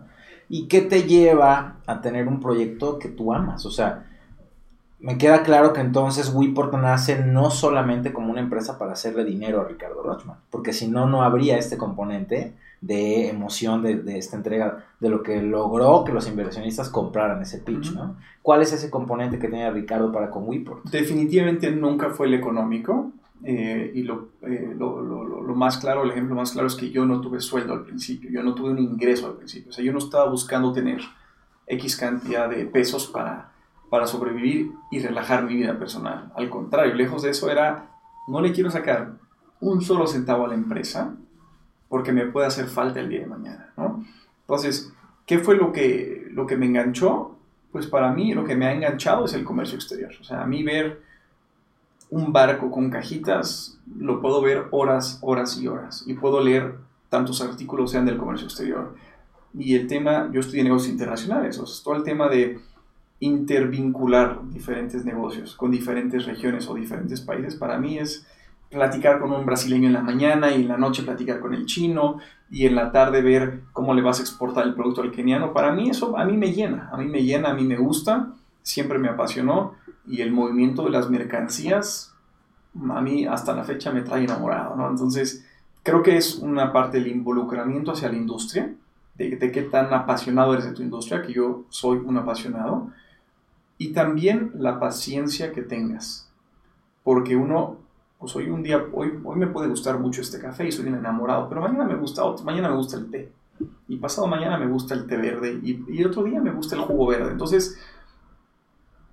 ¿Y 0.49 0.69
qué 0.69 0.81
te 0.81 1.03
lleva 1.03 1.77
a 1.87 2.01
tener 2.01 2.29
un 2.29 2.41
proyecto 2.41 2.99
que 2.99 3.09
tú 3.09 3.35
amas? 3.35 3.67
O 3.67 3.71
sea, 3.71 4.07
me 4.99 5.19
queda 5.19 5.43
claro 5.43 5.73
que 5.73 5.81
entonces 5.81 6.33
Wiport 6.33 6.73
nace 6.75 7.25
no 7.25 7.51
solamente 7.51 8.13
como 8.13 8.31
una 8.31 8.41
empresa 8.41 8.79
para 8.79 8.93
hacerle 8.93 9.25
dinero 9.25 9.61
a 9.61 9.65
Ricardo 9.65 10.03
Rochman, 10.03 10.39
porque 10.51 10.73
si 10.73 10.89
no, 10.89 11.07
no 11.07 11.23
habría 11.23 11.59
este 11.59 11.77
componente 11.77 12.55
de 12.81 13.29
emoción 13.29 13.83
de, 13.83 14.19
esta 14.19 14.37
entrega, 14.37 14.85
de 15.01 15.09
lo 15.09 15.23
que 15.23 15.43
logró 15.43 16.05
que 16.05 16.13
los 16.13 16.29
inversionistas 16.29 16.89
compraran 16.89 17.43
ese 17.43 17.59
pitch, 17.59 17.93
¿no? 17.93 18.17
¿Cuál 18.43 18.63
es 18.63 18.73
ese 18.73 18.91
componente 18.91 19.39
que 19.39 19.49
tenía 19.49 19.71
Ricardo 19.71 20.13
para 20.13 20.31
con 20.31 20.47
Wiport? 20.47 20.85
Definitivamente 20.85 21.71
nunca 21.71 22.11
fue 22.11 22.27
el 22.27 22.35
económico. 22.35 23.13
Eh, 23.45 23.93
y 23.95 24.01
eh, 24.01 24.05
lo, 24.05 25.03
lo, 25.03 25.43
lo, 25.43 25.55
más 25.55 25.77
claro, 25.77 26.05
el 26.05 26.11
ejemplo 26.11 26.35
más 26.35 26.53
claro 26.53 26.69
es 26.69 26.75
que 26.75 26.91
yo 26.91 27.05
no 27.05 27.21
tuve 27.21 27.39
sueldo 27.41 27.75
al 27.75 27.85
principio, 27.85 28.31
yo 28.31 28.43
no 28.43 28.55
tuve 28.55 28.71
un 28.71 28.79
ingreso 28.79 29.27
al 29.27 29.35
principio, 29.35 29.71
o 29.71 29.73
sea, 29.73 29.85
yo 29.85 29.93
no 29.93 29.99
estaba 29.99 30.29
buscando 30.31 30.73
tener 30.73 31.03
X 31.67 31.97
cantidad 31.97 32.49
de 32.49 32.65
pesos 32.65 33.07
para, 33.07 33.53
para 33.91 34.07
sobrevivir 34.07 34.73
y 34.91 35.01
relajar 35.01 35.45
mi 35.45 35.55
vida 35.55 35.79
personal. 35.79 36.33
Al 36.35 36.49
contrario, 36.49 36.95
lejos 36.95 37.23
de 37.23 37.31
eso 37.31 37.51
era, 37.51 37.91
no 38.27 38.41
le 38.41 38.53
quiero 38.53 38.71
sacar 38.71 39.13
un 39.61 39.83
solo 39.83 40.07
centavo 40.07 40.47
a 40.47 40.49
la 40.49 40.55
empresa, 40.55 41.15
porque 41.89 42.13
me 42.13 42.27
puede 42.27 42.47
hacer 42.47 42.67
falta 42.67 43.01
el 43.01 43.09
día 43.09 43.21
de 43.21 43.27
mañana, 43.27 43.73
¿no? 43.77 44.05
Entonces, 44.41 44.93
¿qué 45.27 45.39
fue 45.39 45.57
lo 45.57 45.73
que, 45.73 46.29
lo 46.33 46.47
que 46.47 46.57
me 46.57 46.67
enganchó? 46.67 47.37
Pues 47.73 47.87
para 47.87 48.13
mí 48.13 48.33
lo 48.35 48.45
que 48.45 48.57
me 48.57 48.67
ha 48.67 48.73
enganchado 48.73 49.25
es 49.25 49.35
el 49.35 49.45
comercio 49.45 49.77
exterior. 49.77 50.13
O 50.21 50.25
sea, 50.25 50.43
a 50.43 50.47
mí 50.47 50.63
ver 50.63 51.03
un 52.11 52.33
barco 52.33 52.71
con 52.71 52.91
cajitas, 52.91 53.79
lo 53.99 54.21
puedo 54.21 54.41
ver 54.41 54.67
horas, 54.71 55.19
horas 55.23 55.59
y 55.59 55.69
horas. 55.69 56.05
Y 56.07 56.15
puedo 56.15 56.41
leer 56.41 56.77
tantos 57.09 57.41
artículos 57.41 57.91
sean 57.91 58.07
del 58.07 58.19
comercio 58.19 58.47
exterior. 58.47 58.95
Y 59.59 59.75
el 59.75 59.87
tema, 59.87 60.31
yo 60.33 60.41
estudié 60.41 60.63
negocios 60.65 60.93
internacionales, 60.93 61.59
o 61.59 61.67
sea, 61.67 61.85
todo 61.85 61.97
el 61.97 62.03
tema 62.03 62.29
de 62.29 62.61
intervincular 63.21 64.41
diferentes 64.51 65.05
negocios 65.05 65.57
con 65.57 65.71
diferentes 65.71 66.27
regiones 66.27 66.69
o 66.69 66.75
diferentes 66.75 67.23
países, 67.23 67.55
para 67.55 67.79
mí 67.79 67.99
es 67.99 68.27
platicar 68.77 69.19
con 69.19 69.33
un 69.33 69.47
brasileño 69.47 69.87
en 69.87 69.95
la 69.95 70.03
mañana 70.03 70.53
y 70.53 70.63
en 70.63 70.69
la 70.69 70.77
noche 70.77 71.03
platicar 71.03 71.41
con 71.41 71.55
el 71.55 71.65
chino 71.65 72.19
y 72.51 72.67
en 72.67 72.75
la 72.75 72.93
tarde 72.93 73.23
ver 73.23 73.63
cómo 73.73 73.95
le 73.95 74.03
vas 74.03 74.21
a 74.21 74.23
exportar 74.23 74.67
el 74.67 74.75
producto 74.75 75.01
al 75.01 75.11
keniano. 75.11 75.53
Para 75.55 75.73
mí 75.73 75.89
eso 75.89 76.17
a 76.17 76.25
mí 76.25 76.37
me 76.37 76.53
llena, 76.53 76.91
a 76.93 76.99
mí 76.99 77.07
me 77.07 77.25
llena, 77.25 77.51
a 77.51 77.55
mí 77.55 77.65
me 77.65 77.77
gusta, 77.77 78.35
siempre 78.63 78.99
me 78.99 79.09
apasionó 79.09 79.75
y 80.07 80.21
el 80.21 80.31
movimiento 80.31 80.85
de 80.85 80.91
las 80.91 81.09
mercancías 81.09 82.13
a 82.91 83.01
mí 83.01 83.25
hasta 83.27 83.55
la 83.55 83.65
fecha 83.65 83.91
me 83.91 84.03
trae 84.03 84.25
enamorado, 84.25 84.77
¿no? 84.77 84.91
Entonces 84.91 85.47
creo 85.83 86.03
que 86.03 86.19
es 86.19 86.37
una 86.37 86.73
parte 86.73 86.99
del 86.99 87.09
involucramiento 87.09 87.93
hacia 87.93 88.11
la 88.11 88.17
industria, 88.17 88.75
de, 89.15 89.37
de 89.37 89.51
qué 89.51 89.63
tan 89.63 89.95
apasionado 89.95 90.53
eres 90.53 90.67
de 90.67 90.73
tu 90.73 90.83
industria, 90.83 91.23
que 91.23 91.33
yo 91.33 91.65
soy 91.71 91.99
un 91.99 92.19
apasionado, 92.19 92.91
y 93.79 93.95
también 93.95 94.53
la 94.59 94.79
paciencia 94.79 95.53
que 95.53 95.63
tengas, 95.63 96.31
porque 97.03 97.35
uno 97.35 97.86
pues 98.27 98.35
hoy 98.35 98.51
un 98.51 98.61
día, 98.61 98.85
hoy, 98.93 99.21
hoy 99.23 99.37
me 99.37 99.47
puede 99.47 99.69
gustar 99.69 100.01
mucho 100.01 100.21
este 100.21 100.41
café 100.41 100.67
y 100.67 100.73
soy 100.73 100.89
un 100.89 100.97
enamorado, 100.97 101.49
pero 101.49 101.61
mañana 101.61 101.85
me 101.85 101.95
gusta 101.95 102.25
otro, 102.25 102.45
mañana 102.45 102.69
me 102.69 102.75
gusta 102.75 102.97
el 102.97 103.09
té, 103.09 103.33
y 103.87 103.99
pasado 103.99 104.27
mañana 104.27 104.59
me 104.59 104.67
gusta 104.67 104.95
el 104.95 105.07
té 105.07 105.17
verde, 105.17 105.61
y, 105.63 106.03
otro 106.03 106.25
día 106.25 106.41
me 106.41 106.51
gusta 106.51 106.75
el 106.75 106.83
jugo 106.83 107.07
verde. 107.07 107.31
Entonces, 107.31 107.81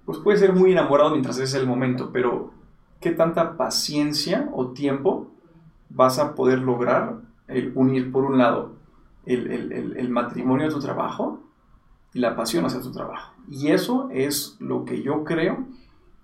pues 0.04 0.18
puede 0.18 0.40
ser 0.40 0.54
muy 0.54 0.72
enamorado 0.72 1.12
mientras 1.12 1.38
es 1.38 1.54
el 1.54 1.68
momento, 1.68 2.10
pero 2.12 2.54
¿qué 3.00 3.12
tanta 3.12 3.56
paciencia 3.56 4.50
o 4.52 4.70
tiempo 4.70 5.28
vas 5.92 6.18
a 6.18 6.34
poder 6.34 6.58
lograr 6.58 7.18
el 7.48 7.72
unir, 7.76 8.12
por 8.12 8.24
un 8.24 8.40
lado, 8.40 8.72
el, 9.28 9.52
el, 9.52 9.96
el 9.96 10.10
matrimonio 10.10 10.66
a 10.66 10.72
tu 10.72 10.80
trabajo 10.80 11.40
y 12.16 12.20
la 12.20 12.36
pasión 12.36 12.66
hacia 12.66 12.82
tu 12.82 12.92
trabajo? 12.92 13.32
Y 13.48 13.68
eso 13.68 14.10
es 14.12 14.58
lo 14.60 14.86
que 14.86 15.04
yo 15.04 15.24
creo 15.24 15.68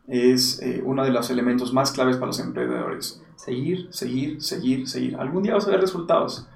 es 0.09 0.59
eh, 0.61 0.81
uno 0.83 1.03
de 1.03 1.11
los 1.11 1.29
elementos 1.29 1.71
más 1.71 1.91
claves 1.91 2.17
para 2.17 2.27
los 2.27 2.39
emprendedores. 2.39 3.21
Seguir, 3.35 3.87
seguir, 3.91 4.41
seguir, 4.41 4.87
seguir. 4.87 5.15
Algún 5.15 5.43
día 5.43 5.53
vas 5.53 5.67
a 5.67 5.71
ver 5.71 5.79
resultados. 5.79 6.47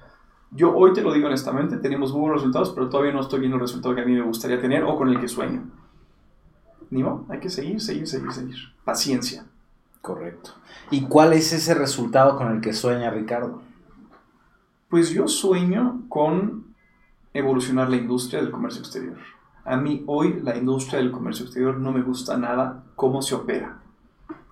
Yo 0.52 0.76
hoy 0.76 0.94
te 0.94 1.02
lo 1.02 1.14
digo 1.14 1.28
honestamente, 1.28 1.78
tenemos 1.78 2.12
muy 2.12 2.22
buenos 2.22 2.42
resultados, 2.42 2.72
pero 2.72 2.90
todavía 2.90 3.14
no 3.14 3.22
estoy 3.22 3.40
viendo 3.40 3.56
el 3.56 3.62
resultado 3.62 3.96
que 3.96 4.02
a 4.02 4.06
mí 4.06 4.14
me 4.14 4.22
gustaría 4.22 4.60
tener 4.60 4.84
o 4.84 4.98
con 4.98 5.10
el 5.10 5.20
que 5.20 5.28
sueño. 5.28 5.64
Ni 6.90 7.04
modo, 7.04 7.26
hay 7.30 7.40
que 7.40 7.50
seguir, 7.50 7.80
seguir, 7.80 8.08
seguir, 8.08 8.32
seguir. 8.32 8.56
Paciencia. 8.84 9.46
Correcto. 10.02 10.52
¿Y 10.92 11.02
cuál 11.04 11.34
es 11.34 11.54
ese 11.54 11.74
resultado 11.74 12.36
con 12.36 12.52
el 12.52 12.62
que 12.62 12.74
sueña 12.74 13.10
Ricardo? 13.10 13.62
Pues 14.90 15.10
yo 15.12 15.28
sueño 15.28 16.04
con 16.10 16.76
evolucionar 17.34 17.90
la 17.90 17.96
industria 17.96 18.42
del 18.42 18.52
comercio 18.52 18.82
exterior. 18.82 19.18
A 19.66 19.78
mí 19.78 20.04
hoy 20.08 20.42
la 20.44 20.58
industria 20.58 21.00
del 21.00 21.12
comercio 21.12 21.46
exterior 21.46 21.78
no 21.78 21.94
me 21.94 22.02
gusta 22.02 22.36
nada 22.36 22.84
cómo 22.96 23.22
se 23.22 23.34
opera, 23.34 23.80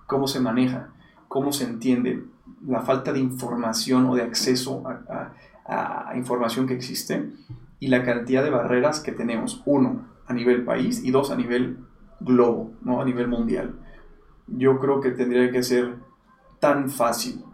cómo 0.06 0.26
se 0.26 0.40
maneja, 0.40 0.88
cómo 1.28 1.52
se 1.52 1.64
entiende, 1.64 2.24
la 2.66 2.80
falta 2.80 3.12
de 3.12 3.20
información 3.20 4.06
o 4.08 4.14
de 4.14 4.22
acceso 4.22 4.82
a, 4.86 5.32
información 6.16 6.66
que 6.66 6.74
existe 6.74 7.30
y 7.78 7.88
la 7.88 8.04
cantidad 8.04 8.42
de 8.42 8.50
barreras 8.50 9.00
que 9.00 9.12
tenemos, 9.12 9.62
uno, 9.66 10.06
a 10.26 10.32
nivel 10.32 10.64
país 10.64 11.04
y 11.04 11.10
dos, 11.10 11.30
a 11.30 11.36
nivel 11.36 11.78
globo, 12.20 12.72
¿no? 12.82 13.00
a 13.00 13.04
nivel 13.04 13.28
mundial. 13.28 13.74
Yo 14.46 14.78
creo 14.78 15.00
que 15.00 15.10
tendría 15.10 15.50
que 15.50 15.62
ser 15.62 15.96
tan 16.58 16.88
fácil 16.90 17.44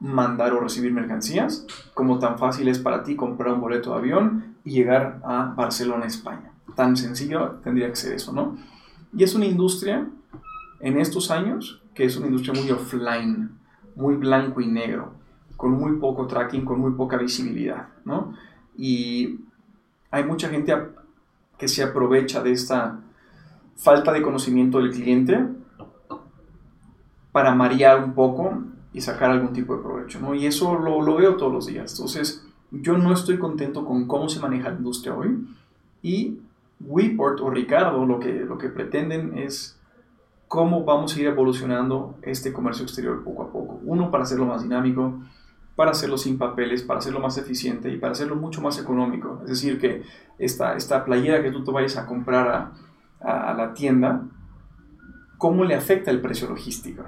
mandar 0.00 0.52
o 0.52 0.60
recibir 0.60 0.92
mercancías 0.92 1.66
como 1.94 2.18
tan 2.18 2.38
fácil 2.38 2.68
es 2.68 2.78
para 2.78 3.02
ti 3.02 3.16
comprar 3.16 3.54
un 3.54 3.60
boleto 3.60 3.92
de 3.92 3.98
avión 3.98 4.56
y 4.64 4.72
llegar 4.72 5.20
a 5.24 5.52
Barcelona, 5.56 6.06
España 6.06 6.50
tan 6.74 6.96
sencillo 6.96 7.60
tendría 7.62 7.88
que 7.88 7.96
ser 7.96 8.14
eso, 8.14 8.32
¿no? 8.32 8.56
Y 9.12 9.24
es 9.24 9.34
una 9.34 9.46
industria 9.46 10.08
en 10.80 10.98
estos 10.98 11.30
años 11.30 11.82
que 11.94 12.04
es 12.04 12.16
una 12.16 12.26
industria 12.26 12.54
muy 12.54 12.70
offline, 12.70 13.50
muy 13.96 14.16
blanco 14.16 14.60
y 14.60 14.66
negro, 14.66 15.12
con 15.56 15.72
muy 15.72 15.98
poco 15.98 16.26
tracking, 16.26 16.64
con 16.64 16.80
muy 16.80 16.92
poca 16.92 17.16
visibilidad, 17.16 17.88
¿no? 18.04 18.34
Y 18.76 19.40
hay 20.10 20.24
mucha 20.24 20.48
gente 20.48 20.74
que 21.58 21.68
se 21.68 21.82
aprovecha 21.82 22.42
de 22.42 22.52
esta 22.52 23.00
falta 23.76 24.12
de 24.12 24.22
conocimiento 24.22 24.78
del 24.78 24.90
cliente 24.90 25.46
para 27.32 27.54
marear 27.54 28.02
un 28.02 28.14
poco 28.14 28.62
y 28.92 29.00
sacar 29.00 29.30
algún 29.30 29.52
tipo 29.52 29.76
de 29.76 29.82
provecho, 29.82 30.20
¿no? 30.20 30.34
Y 30.34 30.46
eso 30.46 30.78
lo, 30.78 31.02
lo 31.02 31.16
veo 31.16 31.36
todos 31.36 31.52
los 31.52 31.66
días. 31.66 31.92
Entonces, 31.92 32.46
yo 32.70 32.98
no 32.98 33.12
estoy 33.12 33.38
contento 33.38 33.84
con 33.84 34.06
cómo 34.06 34.28
se 34.28 34.40
maneja 34.40 34.70
la 34.70 34.76
industria 34.76 35.14
hoy 35.14 35.46
y 36.02 36.38
Weport 36.80 37.40
o 37.40 37.50
Ricardo 37.50 38.06
lo 38.06 38.18
que, 38.18 38.32
lo 38.32 38.58
que 38.58 38.68
pretenden 38.68 39.38
es 39.38 39.78
cómo 40.48 40.84
vamos 40.84 41.16
a 41.16 41.20
ir 41.20 41.26
evolucionando 41.26 42.18
este 42.22 42.52
comercio 42.52 42.84
exterior 42.84 43.22
poco 43.22 43.42
a 43.42 43.52
poco. 43.52 43.80
Uno, 43.84 44.10
para 44.10 44.24
hacerlo 44.24 44.46
más 44.46 44.62
dinámico, 44.62 45.20
para 45.76 45.92
hacerlo 45.92 46.18
sin 46.18 46.38
papeles, 46.38 46.82
para 46.82 46.98
hacerlo 46.98 47.20
más 47.20 47.38
eficiente 47.38 47.90
y 47.90 47.98
para 47.98 48.12
hacerlo 48.12 48.36
mucho 48.36 48.60
más 48.60 48.78
económico. 48.78 49.40
Es 49.44 49.50
decir, 49.50 49.78
que 49.78 50.02
esta, 50.38 50.74
esta 50.74 51.04
playera 51.04 51.42
que 51.42 51.52
tú 51.52 51.62
te 51.62 51.70
vayas 51.70 51.96
a 51.96 52.06
comprar 52.06 52.48
a, 52.48 52.72
a, 53.20 53.54
la 53.54 53.72
tienda, 53.74 54.22
¿cómo 55.38 55.64
le 55.64 55.74
afecta 55.74 56.10
el 56.10 56.20
precio 56.20 56.48
logístico? 56.48 57.04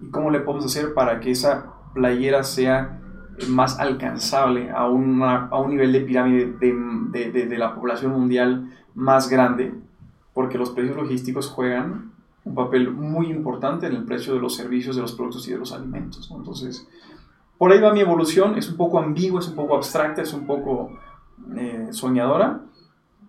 ¿Y 0.00 0.10
cómo 0.10 0.30
le 0.30 0.40
podemos 0.40 0.66
hacer 0.66 0.92
para 0.94 1.20
que 1.20 1.30
esa 1.30 1.72
playera 1.94 2.42
sea 2.42 2.99
más 3.48 3.78
alcanzable 3.78 4.70
a, 4.70 4.88
una, 4.88 5.46
a 5.48 5.58
un 5.60 5.70
nivel 5.70 5.92
de 5.92 6.00
pirámide 6.00 6.46
de, 6.46 7.30
de, 7.30 7.58
la 7.58 7.74
población 7.74 8.12
mundial 8.12 8.70
más 8.94 9.28
grande, 9.28 9.74
porque 10.34 10.58
los 10.58 10.70
precios 10.70 10.96
logísticos 10.96 11.48
juegan 11.48 12.12
un 12.44 12.54
papel 12.54 12.90
muy 12.90 13.30
importante 13.30 13.86
en 13.86 13.94
el 13.94 14.04
precio 14.04 14.34
de 14.34 14.40
los 14.40 14.56
servicios, 14.56 14.96
de 14.96 15.02
los 15.02 15.12
productos 15.12 15.46
y 15.48 15.52
de 15.52 15.58
los 15.58 15.72
alimentos. 15.72 16.30
Entonces, 16.34 16.86
por 17.58 17.72
ahí 17.72 17.80
va 17.80 17.92
mi 17.92 18.00
evolución, 18.00 18.56
es 18.56 18.70
un 18.70 18.76
poco 18.76 18.98
ambigua, 18.98 19.40
es 19.40 19.48
un 19.48 19.56
poco 19.56 19.76
abstracta, 19.76 20.22
es 20.22 20.32
un 20.32 20.46
poco 20.46 20.98
eh, 21.56 21.88
soñadora, 21.90 22.62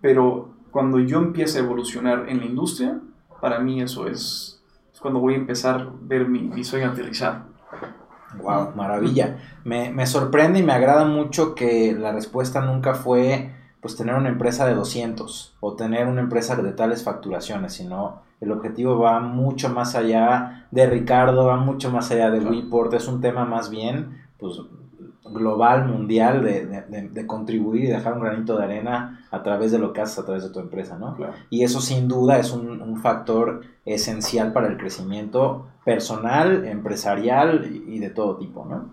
pero 0.00 0.54
cuando 0.70 0.98
yo 0.98 1.18
empiece 1.18 1.58
a 1.58 1.62
evolucionar 1.62 2.28
en 2.28 2.38
la 2.38 2.46
industria, 2.46 2.98
para 3.40 3.58
mí 3.58 3.82
eso 3.82 4.06
es, 4.06 4.62
cuando 5.00 5.20
voy 5.20 5.34
a 5.34 5.38
empezar 5.38 5.80
a 5.80 5.92
ver 6.02 6.28
mi, 6.28 6.42
mi 6.42 6.64
sueño 6.64 6.88
aterrizar. 6.88 7.51
Wow, 8.40 8.72
maravilla. 8.74 9.38
Me, 9.64 9.90
me 9.90 10.06
sorprende 10.06 10.58
y 10.58 10.62
me 10.62 10.72
agrada 10.72 11.04
mucho 11.04 11.54
que 11.54 11.92
la 11.92 12.12
respuesta 12.12 12.60
nunca 12.60 12.94
fue 12.94 13.50
pues 13.80 13.96
tener 13.96 14.14
una 14.14 14.28
empresa 14.28 14.64
de 14.64 14.74
200 14.74 15.56
o 15.60 15.74
tener 15.74 16.06
una 16.06 16.20
empresa 16.20 16.54
de 16.54 16.72
tales 16.72 17.02
facturaciones, 17.02 17.72
sino 17.72 18.22
el 18.40 18.52
objetivo 18.52 18.98
va 18.98 19.18
mucho 19.20 19.70
más 19.70 19.96
allá 19.96 20.66
de 20.70 20.86
Ricardo, 20.86 21.46
va 21.46 21.56
mucho 21.56 21.90
más 21.90 22.10
allá 22.12 22.30
de 22.30 22.40
WePort, 22.40 22.94
es 22.94 23.08
un 23.08 23.20
tema 23.20 23.44
más 23.44 23.70
bien 23.70 24.22
pues 24.38 24.60
global, 25.24 25.86
mundial, 25.86 26.42
de, 26.42 27.26
contribuir 27.26 27.84
y 27.84 27.88
dejar 27.88 28.14
un 28.14 28.20
granito 28.20 28.56
de 28.56 28.64
arena 28.64 29.26
a 29.30 29.42
través 29.42 29.72
de 29.72 29.78
lo 29.78 29.92
que 29.92 30.00
haces 30.00 30.18
a 30.18 30.24
través 30.24 30.42
de 30.42 30.50
tu 30.50 30.60
empresa, 30.60 30.98
¿no? 30.98 31.16
Y 31.50 31.62
eso 31.62 31.80
sin 31.80 32.08
duda 32.08 32.38
es 32.38 32.52
un, 32.52 32.82
un, 32.82 32.96
factor 32.96 33.62
esencial 33.84 34.52
para 34.52 34.68
el 34.68 34.76
crecimiento 34.76 35.66
personal, 35.84 36.64
empresarial 36.66 37.82
y 37.86 37.98
de 37.98 38.10
todo 38.10 38.36
tipo, 38.36 38.64
¿no? 38.64 38.90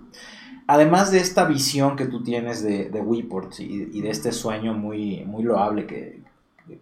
además 0.70 1.10
de 1.10 1.18
esta 1.18 1.46
visión 1.46 1.96
que 1.96 2.06
tú 2.06 2.22
tienes 2.22 2.62
de, 2.62 2.90
de 2.92 3.02
WePort 3.02 3.60
y, 3.60 4.02
de 4.02 4.10
este 4.12 4.32
sueño 4.32 4.76
muy, 4.76 5.26
muy 5.26 5.42
loable 5.42 5.88
que, 5.88 6.22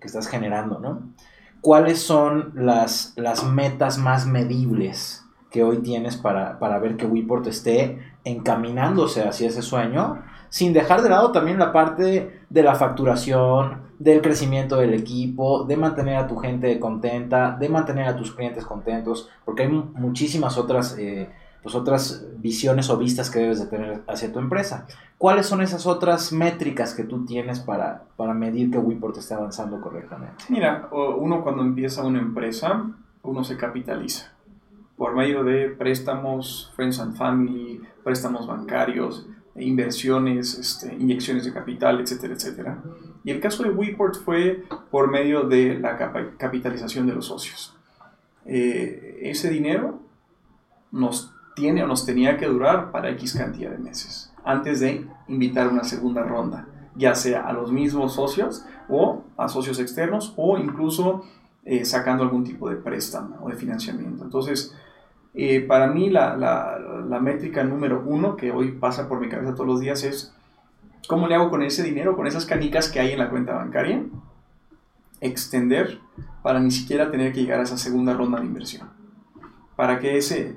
estás 0.02 0.28
generando, 0.28 0.80
¿no? 0.80 1.14
¿Cuáles 1.62 2.02
son 2.02 2.52
las, 2.56 3.14
las 3.16 3.46
metas 3.46 3.98
más 3.98 4.28
medibles 4.28 5.24
que 5.50 5.64
hoy 5.64 5.78
tienes 5.78 6.18
para, 6.18 6.58
ver 6.80 6.98
que 6.98 7.06
WePort 7.06 7.48
esté 7.48 7.98
encaminándose 8.28 9.28
hacia 9.28 9.48
ese 9.48 9.62
sueño? 9.62 10.24
Sin 10.50 10.74
dejar 10.74 11.02
de 11.02 11.10
lado 11.10 11.32
también 11.32 11.60
la 11.60 11.72
parte 11.72 12.42
de 12.50 12.64
la 12.64 12.76
facturación, 12.76 13.88
del 14.00 14.22
crecimiento 14.22 14.78
del 14.78 14.94
equipo, 14.94 15.64
de 15.64 15.76
mantener 15.76 16.18
a 16.18 16.28
tu 16.28 16.38
gente 16.38 16.80
contenta, 16.80 17.58
de 17.60 17.70
mantener 17.70 18.08
a 18.08 18.16
tus 18.16 18.32
clientes 18.32 18.66
contentos, 18.66 19.30
porque 19.46 19.64
hay 19.64 19.70
muchísimas 19.70 20.58
otras... 20.58 20.98
Eh, 20.98 21.30
pues 21.64 21.76
otras 21.76 22.26
visiones 22.38 22.90
o 22.90 22.98
vistas 22.98 23.30
que 23.30 23.40
debes 23.40 23.60
de 23.60 23.66
tener 23.66 24.02
hacia 24.08 24.32
tu 24.32 24.40
empresa. 24.40 24.86
¿Cuáles 25.18 25.48
son 25.48 25.62
esas 25.62 25.86
otras 25.86 26.32
métricas 26.32 26.94
que 26.94 27.04
tú 27.04 27.26
tienes 27.26 27.60
para, 27.60 28.04
para 28.16 28.34
medir 28.34 28.72
que 28.72 28.78
Wiport 28.78 29.18
esté 29.18 29.34
avanzando 29.34 29.82
correctamente? 29.82 30.46
Mira, 30.48 30.88
uno 30.92 31.44
cuando 31.44 31.64
empieza 31.64 32.06
una 32.06 32.20
empresa, 32.20 32.86
uno 33.22 33.44
se 33.44 33.58
capitaliza 33.58 34.32
por 34.98 35.14
medio 35.16 35.44
de 35.44 35.70
préstamos, 35.70 36.72
friends 36.76 37.00
and 37.00 37.16
family, 37.16 37.82
préstamos 38.08 38.48
bancarios, 38.48 39.28
inversiones, 39.58 40.58
este, 40.58 40.96
inyecciones 40.96 41.44
de 41.44 41.52
capital, 41.52 42.00
etcétera, 42.00 42.36
etcétera. 42.36 42.82
Y 43.26 43.32
el 43.32 43.42
caso 43.42 43.64
de 43.64 43.70
Wiport 43.70 44.16
fue 44.24 44.64
por 44.90 45.12
medio 45.12 45.42
de 45.44 45.78
la 45.78 45.98
capitalización 46.38 47.06
de 47.06 47.14
los 47.14 47.26
socios. 47.26 47.76
Eh, 48.46 49.20
ese 49.24 49.50
dinero 49.50 50.00
nos 50.90 51.34
tiene 51.54 51.84
o 51.84 51.88
nos 51.88 52.06
tenía 52.06 52.38
que 52.38 52.46
durar 52.46 52.92
para 52.92 53.10
X 53.10 53.34
cantidad 53.34 53.72
de 53.72 53.78
meses, 53.78 54.32
antes 54.46 54.80
de 54.80 55.06
invitar 55.28 55.68
una 55.68 55.84
segunda 55.84 56.24
ronda, 56.24 56.66
ya 56.96 57.14
sea 57.14 57.46
a 57.46 57.52
los 57.52 57.74
mismos 57.74 58.14
socios 58.14 58.64
o 58.88 59.26
a 59.36 59.50
socios 59.50 59.80
externos 59.80 60.34
o 60.38 60.58
incluso 60.58 61.26
eh, 61.66 61.84
sacando 61.84 62.24
algún 62.24 62.46
tipo 62.46 62.70
de 62.70 62.78
préstamo 62.78 63.36
o 63.42 63.50
de 63.50 63.58
financiamiento. 63.58 64.24
Entonces, 64.24 64.74
Eh, 65.40 65.62
para 65.62 65.86
mí 65.86 66.10
la, 66.10 66.36
la, 66.36 66.80
la, 67.08 67.20
métrica 67.20 67.64
número 67.64 68.02
uno 68.04 68.36
que 68.36 68.52
hoy 68.52 68.72
pasa 68.72 69.08
por 69.08 69.20
mi 69.20 69.30
cabeza 69.30 69.54
todos 69.54 69.68
los 69.68 69.80
días 69.80 70.04
es 70.04 70.34
cómo 71.08 71.28
le 71.28 71.36
hago 71.36 71.52
con 71.52 71.62
ese 71.62 71.84
dinero, 71.84 72.16
con 72.16 72.26
esas 72.26 72.48
canicas 72.48 72.90
que 72.90 73.00
hay 73.00 73.12
en 73.12 73.20
la 73.20 73.30
cuenta 73.30 73.54
bancaria, 73.54 74.04
extender 75.22 76.00
para 76.42 76.60
ni 76.60 76.72
siquiera 76.72 77.12
tener 77.12 77.34
que 77.34 77.42
llegar 77.42 77.60
a 77.60 77.64
esa 77.64 77.78
segunda 77.78 78.16
ronda 78.16 78.40
de 78.40 78.48
inversión. 78.48 78.90
Para 79.76 80.00
que 80.00 80.18
ese, 80.18 80.56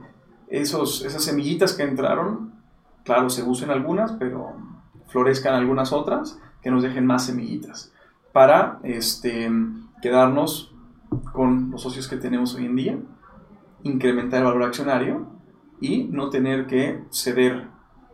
esos, 0.49 1.05
esas 1.05 1.23
semillitas 1.23 1.75
que 1.75 1.83
entraron, 1.83 2.55
claro, 3.05 3.29
se 3.29 3.43
usen 3.43 3.69
algunas, 3.71 4.13
pero 4.13 4.55
florezcan 5.09 5.55
algunas 5.55 5.93
otras 5.93 6.41
que 6.63 6.71
nos 6.71 6.83
dejen 6.83 7.05
más 7.05 7.27
semillitas. 7.27 7.93
Para 8.33 8.79
este, 8.83 9.51
quedarnos 10.01 10.75
con 11.35 11.71
los 11.71 11.83
socios 11.83 12.09
que 12.09 12.17
tenemos 12.17 12.55
hoy 12.55 12.65
en 12.65 12.77
día, 12.77 12.99
incrementar 13.83 14.41
el 14.41 14.47
valor 14.47 14.65
accionario 14.65 15.27
y 15.81 16.05
no 16.05 16.31
tener 16.31 16.67
que 16.67 17.03
ceder 17.11 17.69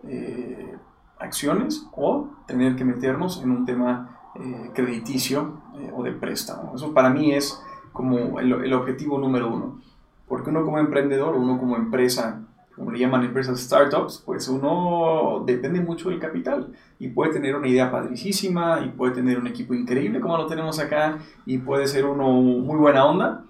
eh, 0.04 0.76
acciones 1.18 1.86
o 1.92 2.28
tener 2.46 2.76
que 2.76 2.84
meternos 2.84 3.42
en 3.42 3.50
un 3.50 3.64
tema 3.64 4.16
eh, 4.34 4.70
crediticio 4.74 5.60
eh, 5.78 5.90
o 5.94 6.02
de 6.02 6.12
préstamo. 6.12 6.72
Eso 6.74 6.92
para 6.92 7.10
mí 7.10 7.32
es 7.32 7.60
como 7.92 8.38
el, 8.38 8.72
objetivo 8.74 9.18
número 9.18 9.48
uno. 9.48 9.80
Porque 10.28 10.50
uno 10.50 10.64
como 10.64 10.78
emprendedor 10.78 11.34
uno 11.34 11.58
como 11.58 11.76
empresa, 11.76 12.42
como 12.74 12.90
le 12.90 12.98
llaman 12.98 13.24
empresas 13.24 13.58
startups, 13.58 14.22
pues 14.26 14.48
uno 14.48 15.42
depende 15.46 15.80
mucho 15.80 16.10
del 16.10 16.18
capital 16.18 16.72
y 16.98 17.08
puede 17.08 17.32
tener 17.32 17.56
una 17.56 17.68
idea 17.68 17.90
padricísima 17.90 18.82
y 18.84 18.90
puede 18.90 19.14
tener 19.14 19.38
un 19.38 19.46
equipo 19.46 19.72
increíble 19.72 20.20
como 20.20 20.36
lo 20.36 20.46
tenemos 20.46 20.78
acá 20.78 21.18
y 21.46 21.58
puede 21.58 21.86
ser 21.86 22.04
uno 22.04 22.28
muy 22.30 22.76
buena 22.76 23.06
onda, 23.06 23.44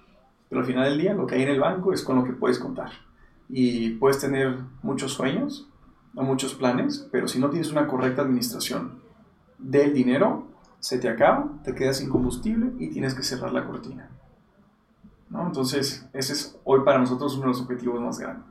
pero 0.49 0.61
al 0.61 0.67
final 0.67 0.85
del 0.85 0.99
día 0.99 1.13
lo 1.13 1.27
que 1.27 1.35
hay 1.35 1.43
en 1.43 1.49
el 1.49 1.59
banco 1.59 1.93
es 1.93 2.03
con 2.03 2.15
lo 2.15 2.23
que 2.23 2.33
puedes 2.33 2.59
contar. 2.59 2.91
Y 3.49 3.91
puedes 3.91 4.19
tener 4.19 4.57
muchos 4.81 5.13
sueños 5.13 5.67
o 6.15 6.23
muchos 6.23 6.53
planes, 6.53 7.07
pero 7.11 7.27
si 7.27 7.39
no 7.39 7.49
tienes 7.49 7.71
una 7.71 7.87
correcta 7.87 8.21
administración 8.21 8.99
del 9.57 9.93
dinero, 9.93 10.47
se 10.79 10.99
te 10.99 11.09
acaba, 11.09 11.49
te 11.63 11.73
quedas 11.73 11.97
sin 11.97 12.09
combustible 12.09 12.71
y 12.79 12.89
tienes 12.89 13.13
que 13.13 13.23
cerrar 13.23 13.51
la 13.51 13.65
cortina. 13.65 14.09
¿no? 15.29 15.45
Entonces, 15.45 16.07
ese 16.13 16.33
es 16.33 16.57
hoy 16.63 16.81
para 16.85 16.99
nosotros 16.99 17.33
uno 17.35 17.43
de 17.43 17.47
los 17.49 17.61
objetivos 17.61 17.99
más 18.01 18.19
grandes. 18.19 18.45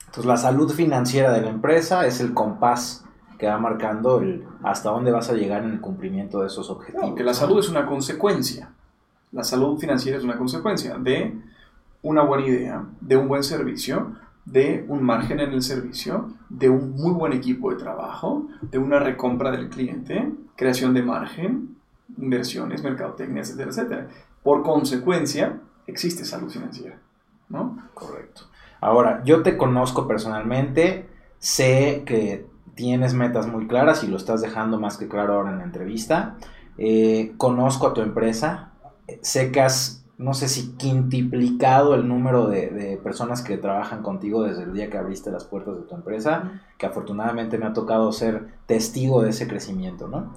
Entonces, 0.00 0.24
la 0.24 0.36
salud 0.36 0.70
financiera 0.72 1.32
de 1.32 1.42
la 1.42 1.50
empresa 1.50 2.06
es 2.06 2.20
el 2.20 2.32
compás 2.32 3.04
que 3.38 3.46
va 3.46 3.58
marcando 3.58 4.20
el 4.20 4.46
hasta 4.62 4.90
dónde 4.90 5.10
vas 5.12 5.28
a 5.28 5.34
llegar 5.34 5.62
en 5.64 5.72
el 5.72 5.80
cumplimiento 5.80 6.40
de 6.40 6.46
esos 6.46 6.70
objetivos. 6.70 7.14
que 7.14 7.24
la 7.24 7.34
salud 7.34 7.58
es 7.58 7.68
una 7.68 7.86
consecuencia. 7.86 8.72
La 9.36 9.44
salud 9.44 9.78
financiera 9.78 10.16
es 10.16 10.24
una 10.24 10.38
consecuencia 10.38 10.96
de 10.96 11.38
una 12.00 12.22
buena 12.22 12.46
idea, 12.46 12.86
de 13.02 13.18
un 13.18 13.28
buen 13.28 13.42
servicio, 13.42 14.16
de 14.46 14.86
un 14.88 15.02
margen 15.02 15.40
en 15.40 15.52
el 15.52 15.60
servicio, 15.60 16.30
de 16.48 16.70
un 16.70 16.92
muy 16.92 17.12
buen 17.12 17.34
equipo 17.34 17.70
de 17.70 17.76
trabajo, 17.76 18.46
de 18.62 18.78
una 18.78 18.98
recompra 18.98 19.50
del 19.50 19.68
cliente, 19.68 20.32
creación 20.56 20.94
de 20.94 21.02
margen, 21.02 21.76
inversiones, 22.16 22.82
mercadotecnia, 22.82 23.42
etcétera, 23.42 23.68
etcétera. 23.68 24.08
Por 24.42 24.62
consecuencia, 24.62 25.60
existe 25.86 26.24
salud 26.24 26.48
financiera, 26.48 26.96
¿no? 27.50 27.76
Correcto. 27.92 28.44
Ahora, 28.80 29.22
yo 29.22 29.42
te 29.42 29.58
conozco 29.58 30.08
personalmente, 30.08 31.10
sé 31.40 32.04
que 32.06 32.46
tienes 32.74 33.12
metas 33.12 33.46
muy 33.46 33.66
claras 33.66 34.02
y 34.02 34.06
lo 34.06 34.16
estás 34.16 34.40
dejando 34.40 34.80
más 34.80 34.96
que 34.96 35.08
claro 35.08 35.34
ahora 35.34 35.50
en 35.50 35.58
la 35.58 35.64
entrevista. 35.64 36.36
Eh, 36.78 37.34
conozco 37.36 37.86
a 37.86 37.92
tu 37.92 38.00
empresa, 38.00 38.72
sé 39.22 39.52
que 39.52 39.60
has, 39.60 40.04
no 40.18 40.34
sé 40.34 40.48
si 40.48 40.72
quintiplicado 40.76 41.94
el 41.94 42.08
número 42.08 42.46
de, 42.46 42.70
de, 42.70 42.96
personas 42.96 43.42
que 43.42 43.58
trabajan 43.58 44.02
contigo 44.02 44.42
desde 44.42 44.62
el 44.62 44.72
día 44.72 44.90
que 44.90 44.98
abriste 44.98 45.30
las 45.30 45.44
puertas 45.44 45.76
de 45.76 45.82
tu 45.82 45.94
empresa, 45.94 46.62
que 46.78 46.86
afortunadamente 46.86 47.58
me 47.58 47.66
ha 47.66 47.72
tocado 47.72 48.12
ser 48.12 48.48
testigo 48.66 49.22
de 49.22 49.30
ese 49.30 49.48
crecimiento, 49.48 50.08
¿no? 50.08 50.32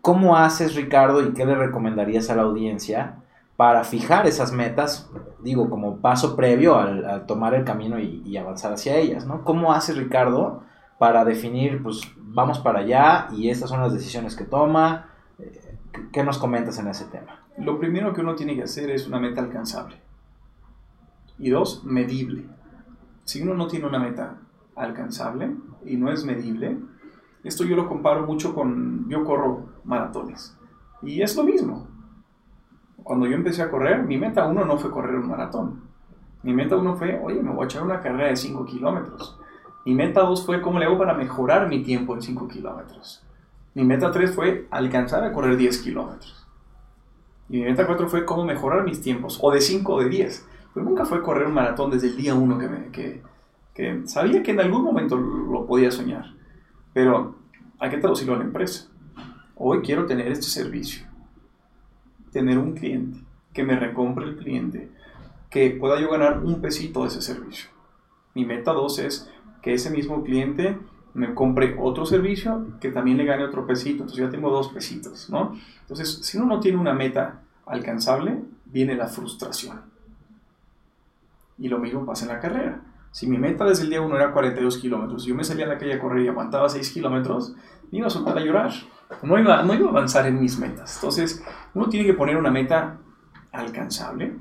¿Cómo 0.00 0.36
haces, 0.36 0.74
Ricardo, 0.74 1.22
y 1.22 1.32
qué 1.32 1.46
le 1.46 1.54
recomendarías 1.54 2.28
a 2.28 2.36
la 2.36 2.42
audiencia 2.42 3.22
para 3.56 3.84
fijar 3.84 4.26
esas 4.26 4.52
metas, 4.52 5.10
digo, 5.42 5.70
como 5.70 5.98
paso 5.98 6.36
previo 6.36 6.76
al, 6.76 7.24
tomar 7.26 7.54
el 7.54 7.64
camino 7.64 7.98
y, 7.98 8.36
avanzar 8.36 8.72
hacia 8.72 8.96
ellas, 8.96 9.26
¿no? 9.26 9.44
¿Cómo 9.44 9.72
hace 9.72 9.92
Ricardo 9.92 10.62
para 10.98 11.24
definir, 11.24 11.82
pues, 11.82 12.02
vamos 12.18 12.58
para 12.58 12.80
allá 12.80 13.28
y 13.32 13.48
estas 13.48 13.70
son 13.70 13.80
las 13.80 13.92
decisiones 13.92 14.34
que 14.34 14.44
toma? 14.44 15.10
Eh, 15.38 15.78
¿Qué 16.12 16.24
nos 16.24 16.38
comentas 16.38 16.78
en 16.78 16.88
ese 16.88 17.04
tema? 17.06 17.43
Lo 17.58 17.78
primero 17.78 18.12
que 18.12 18.20
uno 18.20 18.34
tiene 18.34 18.56
que 18.56 18.64
hacer 18.64 18.90
es 18.90 19.06
una 19.06 19.20
meta 19.20 19.40
alcanzable. 19.40 19.96
Y 21.38 21.50
dos, 21.50 21.84
medible. 21.84 22.46
Si 23.24 23.42
uno 23.42 23.54
no 23.54 23.66
tiene 23.66 23.86
una 23.86 23.98
meta 23.98 24.38
alcanzable 24.76 25.54
y 25.84 25.96
no 25.96 26.10
es 26.10 26.24
medible, 26.24 26.78
esto 27.42 27.64
yo 27.64 27.76
lo 27.76 27.88
comparo 27.88 28.26
mucho 28.26 28.54
con, 28.54 29.08
yo 29.08 29.24
corro 29.24 29.68
maratones. 29.84 30.56
Y 31.02 31.22
es 31.22 31.36
lo 31.36 31.44
mismo 31.44 31.94
cuando 33.04 33.26
yo 33.26 33.34
empecé 33.34 33.62
a 33.62 33.70
correr, 33.70 34.02
mi 34.02 34.16
meta 34.16 34.46
uno 34.46 34.64
no 34.64 34.78
fue 34.78 34.90
correr 34.90 35.16
un 35.16 35.28
maratón. 35.28 35.82
Mi 36.42 36.54
meta 36.54 36.76
uno 36.76 36.96
fue, 36.96 37.20
oye, 37.22 37.40
me 37.42 37.52
voy 37.52 37.62
a 37.62 37.66
echar 37.66 37.82
una 37.82 38.00
carrera 38.00 38.28
de 38.28 38.36
5 38.36 38.64
kilómetros. 38.64 39.38
Mi 39.84 39.94
meta 39.94 40.22
dos 40.22 40.44
fue, 40.44 40.62
¿cómo 40.62 40.78
le 40.78 40.86
hago 40.86 40.98
para 40.98 41.12
mejorar 41.12 41.68
mi 41.68 41.82
tiempo 41.82 42.14
en 42.14 42.22
5 42.22 42.48
kilómetros? 42.48 43.22
Mi 43.74 43.84
meta 43.84 44.10
tres 44.10 44.34
fue 44.34 44.66
alcanzar 44.70 45.22
a 45.22 45.32
correr 45.32 45.56
10 45.56 45.82
kilómetros. 45.82 46.43
Y 47.48 47.58
mi 47.58 47.64
meta 47.64 47.86
cuatro 47.86 48.08
fue 48.08 48.24
cómo 48.24 48.44
mejorar 48.44 48.84
mis 48.84 49.00
tiempos, 49.00 49.38
o 49.42 49.50
de 49.50 49.60
5 49.60 49.92
o 49.92 50.00
de 50.00 50.08
10. 50.08 50.48
Pero 50.72 50.86
nunca 50.86 51.04
fue 51.04 51.22
correr 51.22 51.46
un 51.46 51.54
maratón 51.54 51.90
desde 51.90 52.08
el 52.08 52.16
día 52.16 52.34
uno 52.34 52.58
que, 52.58 52.68
me, 52.68 52.90
que, 52.90 53.22
que 53.74 54.02
sabía 54.06 54.42
que 54.42 54.52
en 54.52 54.60
algún 54.60 54.82
momento 54.82 55.16
lo 55.16 55.66
podía 55.66 55.90
soñar. 55.90 56.34
Pero 56.92 57.36
hay 57.78 57.90
que 57.90 57.98
traducirlo 57.98 58.34
a 58.34 58.38
la 58.38 58.44
empresa. 58.44 58.88
Hoy 59.56 59.82
quiero 59.82 60.06
tener 60.06 60.28
este 60.28 60.46
servicio 60.46 61.06
tener 62.34 62.58
un 62.58 62.72
cliente, 62.72 63.20
que 63.52 63.62
me 63.62 63.78
recompre 63.78 64.24
el 64.24 64.36
cliente, 64.36 64.90
que 65.50 65.70
pueda 65.70 66.00
yo 66.00 66.10
ganar 66.10 66.40
un 66.40 66.60
pesito 66.60 67.02
de 67.02 67.08
ese 67.08 67.22
servicio. 67.22 67.70
Mi 68.34 68.44
meta 68.44 68.72
2 68.72 68.98
es 68.98 69.30
que 69.62 69.72
ese 69.72 69.88
mismo 69.88 70.24
cliente 70.24 70.76
me 71.14 71.34
compre 71.34 71.76
otro 71.78 72.04
servicio 72.06 72.66
que 72.80 72.90
también 72.90 73.16
le 73.16 73.24
gane 73.24 73.44
otro 73.44 73.66
pesito. 73.66 74.02
Entonces 74.02 74.24
ya 74.24 74.30
tengo 74.30 74.50
dos 74.50 74.68
pesitos, 74.68 75.30
¿no? 75.30 75.56
Entonces, 75.80 76.20
si 76.22 76.36
uno 76.36 76.46
no 76.46 76.60
tiene 76.60 76.78
una 76.78 76.92
meta 76.92 77.40
alcanzable, 77.66 78.42
viene 78.66 78.94
la 78.94 79.06
frustración. 79.06 79.80
Y 81.58 81.68
lo 81.68 81.78
mismo 81.78 82.04
pasa 82.04 82.24
en 82.24 82.32
la 82.32 82.40
carrera. 82.40 82.82
Si 83.12 83.28
mi 83.28 83.38
meta 83.38 83.64
desde 83.64 83.84
el 83.84 83.90
día 83.90 84.00
1 84.00 84.16
era 84.16 84.32
42 84.32 84.78
kilómetros, 84.78 85.24
yo 85.24 85.36
me 85.36 85.44
salía 85.44 85.66
a 85.66 85.68
la 85.68 85.78
calle 85.78 85.94
a 85.94 86.00
correr 86.00 86.24
y 86.24 86.28
aguantaba 86.28 86.68
6 86.68 86.90
kilómetros, 86.90 87.54
me 87.92 87.98
iba 87.98 88.08
a 88.08 88.10
soltar 88.10 88.36
a 88.36 88.40
llorar 88.40 88.72
no 89.22 89.38
iba, 89.38 89.62
no 89.62 89.74
iba 89.74 89.86
a 89.86 89.90
avanzar 89.90 90.26
en 90.26 90.40
mis 90.40 90.58
metas. 90.58 90.96
Entonces, 90.96 91.44
uno 91.74 91.88
tiene 91.88 92.06
que 92.06 92.14
poner 92.14 92.36
una 92.36 92.50
meta 92.50 92.98
alcanzable. 93.52 94.36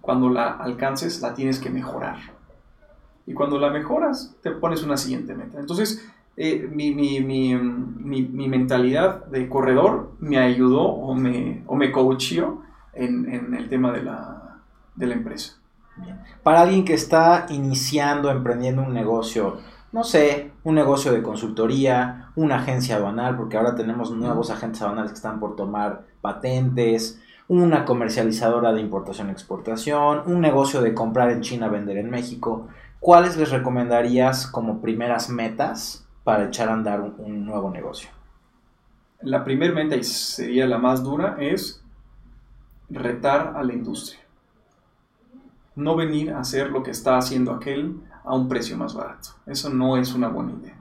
Cuando 0.00 0.28
la 0.28 0.52
alcances, 0.52 1.20
la 1.20 1.34
tienes 1.34 1.58
que 1.58 1.70
mejorar. 1.70 2.35
Y 3.26 3.34
cuando 3.34 3.58
la 3.58 3.70
mejoras, 3.70 4.36
te 4.42 4.52
pones 4.52 4.82
una 4.82 4.96
siguiente 4.96 5.34
meta. 5.34 5.58
Entonces, 5.58 6.08
eh, 6.36 6.68
mi, 6.70 6.94
mi, 6.94 7.20
mi, 7.20 7.54
mi, 7.54 8.48
mentalidad 8.48 9.24
de 9.26 9.48
corredor 9.48 10.12
me 10.20 10.38
ayudó 10.38 10.82
o 10.82 11.14
me, 11.14 11.62
o 11.66 11.74
me 11.74 11.90
coacheó 11.90 12.62
en, 12.92 13.32
en 13.32 13.54
el 13.54 13.68
tema 13.68 13.90
de 13.90 14.02
la, 14.02 14.58
de 14.94 15.06
la 15.06 15.14
empresa. 15.14 15.56
Para 16.42 16.60
alguien 16.60 16.84
que 16.84 16.94
está 16.94 17.46
iniciando, 17.48 18.30
emprendiendo 18.30 18.82
un 18.82 18.92
negocio, 18.92 19.58
no 19.92 20.04
sé, 20.04 20.52
un 20.62 20.74
negocio 20.74 21.12
de 21.12 21.22
consultoría, 21.22 22.30
una 22.36 22.56
agencia 22.56 22.96
aduanal, 22.96 23.36
porque 23.36 23.56
ahora 23.56 23.74
tenemos 23.74 24.10
nuevos 24.10 24.50
agentes 24.50 24.82
aduanales 24.82 25.12
que 25.12 25.16
están 25.16 25.40
por 25.40 25.56
tomar 25.56 26.02
patentes, 26.20 27.20
una 27.48 27.84
comercializadora 27.84 28.72
de 28.72 28.80
importación-exportación, 28.80 30.22
un 30.26 30.40
negocio 30.40 30.82
de 30.82 30.92
comprar 30.92 31.30
en 31.30 31.40
China, 31.40 31.68
vender 31.68 31.96
en 31.96 32.10
México. 32.10 32.68
¿Cuáles 33.06 33.36
les 33.36 33.52
recomendarías 33.52 34.48
como 34.48 34.80
primeras 34.80 35.30
metas 35.30 36.04
para 36.24 36.46
echar 36.46 36.68
a 36.68 36.72
andar 36.72 37.00
un, 37.18 37.46
nuevo 37.46 37.70
negocio? 37.70 38.10
La 39.20 39.44
primera 39.44 39.72
meta, 39.72 39.94
y 39.94 40.02
sería 40.02 40.66
la 40.66 40.78
más 40.78 41.04
dura, 41.04 41.36
es 41.38 41.84
retar 42.90 43.54
a 43.56 43.62
la 43.62 43.74
industria. 43.74 44.18
No 45.76 45.94
venir 45.94 46.32
a 46.32 46.40
hacer 46.40 46.70
lo 46.70 46.82
que 46.82 46.90
está 46.90 47.16
haciendo 47.16 47.52
aquel 47.52 48.00
a 48.24 48.34
un 48.34 48.48
precio 48.48 48.76
más 48.76 48.92
barato. 48.92 49.28
Eso 49.46 49.70
no 49.70 49.96
es 49.96 50.12
una 50.12 50.26
buena 50.26 50.54
idea. 50.54 50.80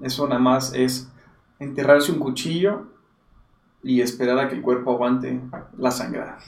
Eso 0.00 0.26
nada 0.26 0.40
más 0.40 0.72
es 0.72 1.12
enterrarse 1.58 2.12
un 2.12 2.18
cuchillo 2.18 2.86
y 3.82 4.00
esperar 4.00 4.38
a 4.38 4.48
que 4.48 4.54
el 4.54 4.62
cuerpo 4.62 4.92
aguante 4.92 5.38
la 5.76 5.90
sangrada. 5.90 6.38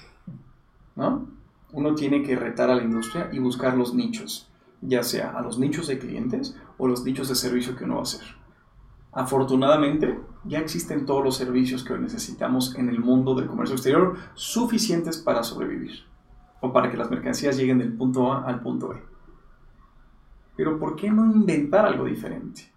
¿No? 0.97 1.28
Uno 1.72 1.94
tiene 1.94 2.22
que 2.22 2.36
retar 2.36 2.70
a 2.70 2.74
la 2.74 2.82
industria 2.82 3.28
y 3.30 3.38
buscar 3.38 3.76
los 3.76 3.92
nichos, 3.92 4.49
ya 4.83 5.03
sea 5.03 5.31
a 5.31 5.43
los 5.43 5.59
nichos 5.59 5.87
de 5.87 5.99
clientes 5.99 6.57
o 6.78 6.89
los 6.89 7.05
nichos 7.05 7.28
de 7.28 7.35
servicio 7.35 7.76
que 7.76 7.85
uno 7.85 7.95
va 7.95 8.01
a 8.01 8.05
hacer. 8.05 8.22
Afortunadamente, 9.12 10.20
ya 10.45 10.61
existen 10.61 11.05
todos 11.05 11.24
los 11.24 11.37
servicios 11.37 11.83
que 11.85 11.99
necesitamos 11.99 12.76
en 12.76 12.89
el 12.89 13.01
mundo 13.01 13.35
del 13.35 13.49
comercio 13.49 13.74
exterior 13.74 14.16
suficientes 14.35 15.18
para 15.18 15.43
sobrevivir 15.43 16.05
o 16.61 16.72
para 16.72 16.91
que 16.91 16.97
las 16.97 17.11
mercancías 17.11 17.57
lleguen 17.57 17.78
del 17.78 17.93
punto 17.93 18.33
A 18.33 18.45
al 18.45 18.61
punto 18.61 18.89
B. 18.89 18.97
Pero 20.57 20.78
¿por 20.78 20.95
qué 20.95 21.11
no 21.11 21.26
inventar 21.26 21.87
algo 21.87 22.05
diferente? 22.05 22.70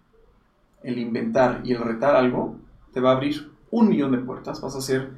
El 0.82 0.98
inventar 0.98 1.60
y 1.64 1.72
el 1.72 1.82
retar 1.82 2.16
algo 2.16 2.56
te 2.92 3.00
va 3.00 3.10
a 3.10 3.14
abrir 3.14 3.52
un 3.70 3.88
millón 3.88 4.12
de 4.12 4.18
puertas, 4.18 4.60
vas 4.60 4.74
a 4.76 4.80
ser 4.80 5.12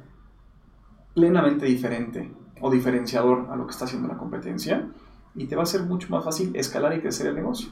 plenamente 1.13 1.65
diferente 1.65 2.31
o 2.61 2.69
diferenciador 2.69 3.47
a 3.49 3.55
lo 3.55 3.65
que 3.65 3.71
está 3.71 3.85
haciendo 3.85 4.07
la 4.07 4.17
competencia 4.17 4.87
y 5.37 5.47
te 5.47 5.55
va 5.55 5.63
a 5.63 5.67
ser 5.67 5.83
mucho 5.83 6.09
más 6.09 6.23
fácil 6.23 6.55
escalar 6.55 6.95
y 6.95 7.01
crecer 7.01 7.27
el 7.27 7.35
negocio. 7.35 7.69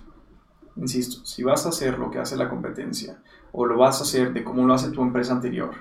Insisto, 0.78 1.26
si 1.26 1.43
vas 1.43 1.66
a 1.66 1.70
hacer 1.70 1.97
lo 1.97 2.11
que 2.11 2.20
hace 2.20 2.36
la 2.36 2.49
competencia 2.49 3.18
o 3.51 3.66
lo 3.66 3.78
vas 3.78 3.99
a 3.99 4.03
hacer 4.03 4.34
de 4.34 4.43
cómo 4.43 4.66
lo 4.66 4.74
hace 4.74 4.91
tu 4.91 5.01
empresa 5.01 5.34
anterior 5.34 5.72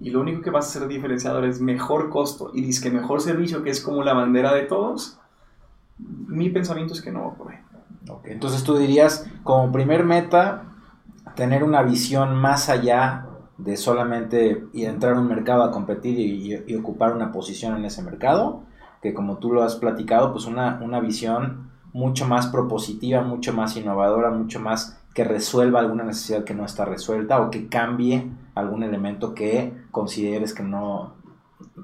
y 0.00 0.10
lo 0.10 0.20
único 0.20 0.42
que 0.42 0.50
vas 0.50 0.68
a 0.68 0.80
ser 0.80 0.88
diferenciador 0.88 1.44
es 1.44 1.60
mejor 1.60 2.10
costo 2.10 2.50
y 2.54 2.78
que 2.80 2.90
mejor 2.90 3.20
servicio, 3.20 3.62
que 3.62 3.70
es 3.70 3.80
como 3.80 4.02
la 4.02 4.14
bandera 4.14 4.54
de 4.54 4.62
todos, 4.62 5.18
mi 5.98 6.50
pensamiento 6.50 6.94
es 6.94 7.02
que 7.02 7.12
no 7.12 7.26
va 7.26 7.34
por 7.34 7.52
ahí. 7.52 7.58
entonces 8.24 8.64
tú 8.64 8.76
dirías, 8.76 9.26
como 9.42 9.70
primer 9.70 10.04
meta, 10.04 10.64
tener 11.36 11.62
una 11.62 11.82
visión 11.82 12.34
más 12.34 12.68
allá 12.68 13.26
de 13.58 13.76
solamente 13.76 14.64
entrar 14.72 15.14
a 15.14 15.20
un 15.20 15.28
mercado 15.28 15.62
a 15.62 15.70
competir 15.70 16.18
y, 16.18 16.74
ocupar 16.74 17.14
una 17.14 17.30
posición 17.30 17.76
en 17.76 17.84
ese 17.84 18.02
mercado, 18.02 18.62
que 19.02 19.14
como 19.14 19.38
tú 19.38 19.52
lo 19.52 19.62
has 19.62 19.76
platicado, 19.76 20.32
pues 20.32 20.46
una, 20.46 20.80
una 20.82 21.00
visión 21.00 21.70
mucho 21.92 22.26
más 22.26 22.46
propositiva, 22.46 23.22
mucho 23.22 23.52
más 23.52 23.76
innovadora, 23.76 24.30
mucho 24.30 24.60
más 24.60 25.00
que 25.14 25.24
resuelva 25.24 25.80
alguna 25.80 26.04
necesidad 26.04 26.44
que 26.44 26.54
no 26.54 26.64
está 26.64 26.84
resuelta 26.84 27.40
o 27.40 27.50
que 27.50 27.68
cambie 27.68 28.30
algún 28.54 28.82
elemento 28.82 29.34
que 29.34 29.72
consideres 29.90 30.54
que 30.54 30.62
no, 30.62 31.14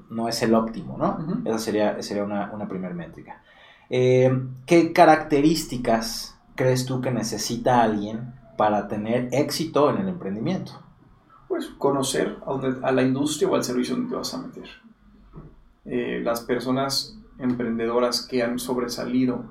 no 0.09 0.29
es 0.29 0.41
el 0.43 0.53
óptimo, 0.53 0.97
¿no? 0.97 1.41
Esa 1.43 1.59
sería, 1.59 2.01
sería 2.01 2.23
una, 2.23 2.51
una 2.53 2.67
primera 2.67 2.93
métrica. 2.93 3.41
Eh, 3.89 4.31
¿Qué 4.65 4.93
características 4.93 6.37
crees 6.55 6.85
tú 6.85 7.01
que 7.01 7.11
necesita 7.11 7.81
alguien 7.81 8.33
para 8.57 8.87
tener 8.87 9.29
éxito 9.31 9.89
en 9.89 9.97
el 9.97 10.09
emprendimiento? 10.09 10.73
Pues 11.47 11.67
conocer 11.77 12.37
a, 12.81 12.91
la 12.91 13.01
industria 13.01 13.49
o 13.49 13.55
al 13.55 13.63
servicio 13.63 13.95
donde 13.95 14.09
te 14.09 14.15
vas 14.15 14.33
a 14.33 14.39
meter. 14.39 14.67
Eh, 15.89 16.21
las 16.21 16.41
personas 16.41 17.17
emprendedoras 17.39 18.21
que 18.25 18.43
han 18.43 18.59
sobresalido 18.59 19.45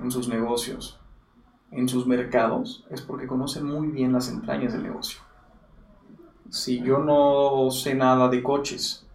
en 0.00 0.10
sus 0.10 0.28
negocios, 0.28 0.98
en 1.70 1.88
sus 1.88 2.06
mercados, 2.06 2.84
es 2.90 3.02
porque 3.02 3.28
conocen 3.28 3.66
muy 3.66 3.88
bien 3.88 4.12
las 4.12 4.28
entrañas 4.28 4.72
del 4.72 4.82
negocio. 4.82 5.20
Si 6.50 6.82
yo 6.82 6.98
no 6.98 7.70
sé 7.70 7.94
nada 7.94 8.28
de 8.28 8.42
coches 8.42 9.06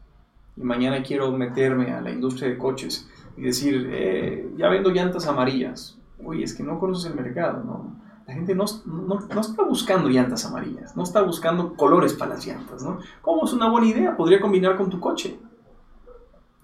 y 0.55 0.61
mañana 0.61 1.03
quiero 1.03 1.31
meterme 1.31 1.91
a 1.91 2.01
la 2.01 2.11
industria 2.11 2.49
de 2.49 2.57
coches 2.57 3.09
y 3.35 3.41
decir, 3.41 3.89
eh, 3.91 4.49
ya 4.57 4.69
vendo 4.69 4.91
llantas 4.91 5.27
amarillas, 5.27 5.97
oye, 6.23 6.43
es 6.43 6.53
que 6.53 6.63
no 6.63 6.79
conoces 6.79 7.11
el 7.11 7.17
mercado. 7.17 7.63
La 8.27 8.33
gente 8.33 8.55
no, 8.55 8.65
no, 8.85 9.19
no, 9.19 9.41
está 9.41 9.63
buscando 9.63 10.07
llantas 10.07 10.45
amarillas, 10.45 10.95
no 10.95 11.03
está 11.03 11.21
buscando 11.21 11.75
colores 11.75 12.13
para 12.13 12.35
las 12.35 12.45
llantas, 12.45 12.81
¿no? 12.83 12.99
¿Cómo 13.21 13.45
es 13.45 13.51
una 13.51 13.69
buena 13.69 13.87
idea? 13.87 14.15
Podría 14.15 14.39
combinar 14.39 14.77
con 14.77 14.89
tu 14.89 14.99
coche. 15.01 15.37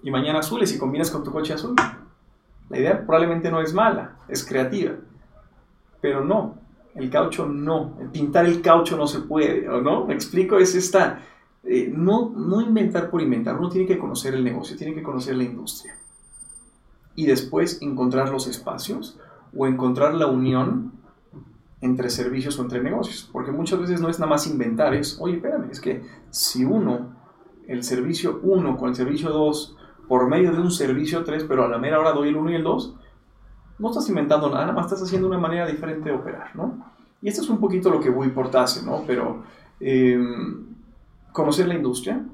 Y 0.08 0.10
mañana 0.10 0.38
azules 0.38 0.74
y 0.74 0.78
combinas 0.78 1.10
con 1.10 1.22
tu 1.22 1.30
coche 1.30 1.52
azul. 1.52 1.76
La 2.70 2.78
idea 2.78 3.04
probablemente 3.04 3.50
no 3.50 3.60
es 3.60 3.74
mala, 3.74 4.16
es 4.26 4.42
creativa. 4.42 4.94
Pero 6.00 6.24
no, 6.24 6.54
el 6.94 7.10
caucho 7.10 7.44
no. 7.44 7.94
Pintar 8.10 8.46
el 8.46 8.62
caucho 8.62 8.96
no 8.96 9.06
se 9.06 9.18
puede, 9.18 9.68
¿o 9.68 9.82
no? 9.82 10.06
¿Me 10.06 10.14
explico? 10.14 10.56
Es 10.56 10.74
esta... 10.74 11.20
Eh, 11.62 11.92
no, 11.94 12.30
no 12.30 12.62
inventar 12.62 13.10
por 13.10 13.20
inventar. 13.20 13.58
Uno 13.58 13.68
tiene 13.68 13.86
que 13.86 13.98
conocer 13.98 14.32
el 14.32 14.42
negocio, 14.42 14.78
tiene 14.78 14.94
que 14.94 15.02
conocer 15.02 15.36
la 15.36 15.44
industria. 15.44 15.94
Y 17.14 17.26
después 17.26 17.82
encontrar 17.82 18.30
los 18.30 18.46
espacios 18.46 19.20
o 19.54 19.66
encontrar 19.66 20.14
la 20.14 20.28
unión 20.28 20.92
entre 21.82 22.08
servicios 22.08 22.58
o 22.58 22.62
entre 22.62 22.82
negocios. 22.82 23.28
Porque 23.30 23.52
muchas 23.52 23.78
veces 23.78 24.00
no 24.00 24.08
es 24.08 24.18
nada 24.18 24.30
más 24.30 24.46
inventar, 24.46 24.94
es, 24.94 25.18
oye, 25.20 25.34
espérame, 25.34 25.68
es 25.70 25.82
que 25.82 26.02
si 26.30 26.64
uno, 26.64 27.14
el 27.66 27.84
servicio 27.84 28.40
1 28.42 28.78
con 28.78 28.88
el 28.88 28.94
servicio 28.94 29.28
2 29.28 29.74
por 30.08 30.28
medio 30.28 30.52
de 30.52 30.60
un 30.60 30.70
servicio 30.70 31.22
3, 31.22 31.44
pero 31.44 31.64
a 31.64 31.68
la 31.68 31.78
mera 31.78 32.00
hora 32.00 32.12
doy 32.12 32.30
el 32.30 32.36
1 32.36 32.50
y 32.50 32.54
el 32.54 32.62
2, 32.64 32.94
no 33.78 33.88
estás 33.90 34.08
inventando 34.08 34.48
nada, 34.48 34.62
nada 34.62 34.72
más 34.72 34.86
estás 34.86 35.02
haciendo 35.02 35.28
una 35.28 35.38
manera 35.38 35.66
diferente 35.66 36.08
de 36.08 36.16
operar, 36.16 36.56
¿no? 36.56 36.92
Y 37.20 37.28
esto 37.28 37.42
es 37.42 37.48
un 37.48 37.58
poquito 37.58 37.90
lo 37.90 38.00
que 38.00 38.10
voy 38.10 38.28
portarse, 38.28 38.84
¿no? 38.84 39.04
Pero 39.06 39.42
em, 39.80 40.66
conocer 41.32 41.68
la 41.68 41.74
industria, 41.74 42.24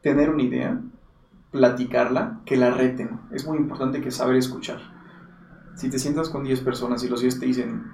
tener 0.00 0.30
una 0.30 0.42
idea, 0.42 0.80
platicarla, 1.50 2.40
que 2.44 2.56
la 2.56 2.70
reten. 2.70 3.20
Es 3.30 3.46
muy 3.46 3.58
importante 3.58 4.00
que 4.00 4.10
saber 4.10 4.36
escuchar. 4.36 4.80
Si 5.76 5.90
te 5.90 5.98
sientas 5.98 6.28
con 6.28 6.44
10 6.44 6.60
personas 6.60 7.02
y 7.04 7.08
los 7.08 7.20
10 7.20 7.40
te 7.40 7.46
dicen, 7.46 7.84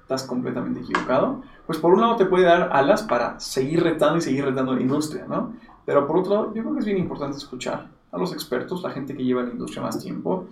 estás 0.00 0.24
completamente 0.24 0.80
equivocado, 0.80 1.42
pues 1.66 1.78
por 1.78 1.92
un 1.92 2.00
lado 2.00 2.16
te 2.16 2.26
puede 2.26 2.46
dar 2.46 2.70
alas 2.72 3.02
para 3.02 3.38
seguir 3.40 3.82
retando 3.82 4.18
y 4.18 4.22
seguir 4.22 4.44
retando 4.44 4.74
la 4.74 4.80
industria, 4.80 5.26
¿no? 5.26 5.54
Pero 5.84 6.06
por 6.06 6.18
otro 6.18 6.34
lado, 6.34 6.54
yo 6.54 6.62
creo 6.62 6.74
que 6.74 6.80
es 6.80 6.86
bien 6.86 6.98
importante 6.98 7.36
escuchar 7.36 7.97
a 8.10 8.18
los 8.18 8.32
expertos, 8.32 8.82
la 8.82 8.90
gente 8.90 9.16
que 9.16 9.24
lleva 9.24 9.42
la 9.42 9.50
industria 9.50 9.82
más 9.82 9.98
tiempo, 9.98 10.46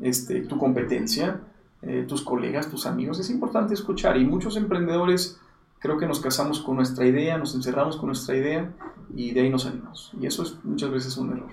este, 0.00 0.42
tu 0.42 0.58
competencia, 0.58 1.40
eh, 1.82 2.04
tus 2.08 2.22
colegas, 2.22 2.68
tus 2.68 2.86
amigos. 2.86 3.18
Es 3.20 3.30
importante 3.30 3.74
escuchar 3.74 4.16
y 4.16 4.24
muchos 4.24 4.56
emprendedores 4.56 5.40
creo 5.78 5.98
que 5.98 6.06
nos 6.06 6.20
casamos 6.20 6.60
con 6.60 6.76
nuestra 6.76 7.06
idea, 7.06 7.38
nos 7.38 7.54
encerramos 7.54 7.96
con 7.96 8.06
nuestra 8.06 8.36
idea 8.36 8.72
y 9.14 9.32
de 9.32 9.40
ahí 9.42 9.50
nos 9.50 9.62
salimos. 9.62 10.12
Y 10.20 10.26
eso 10.26 10.42
es 10.42 10.56
muchas 10.64 10.90
veces 10.90 11.16
un 11.16 11.32
error. 11.32 11.50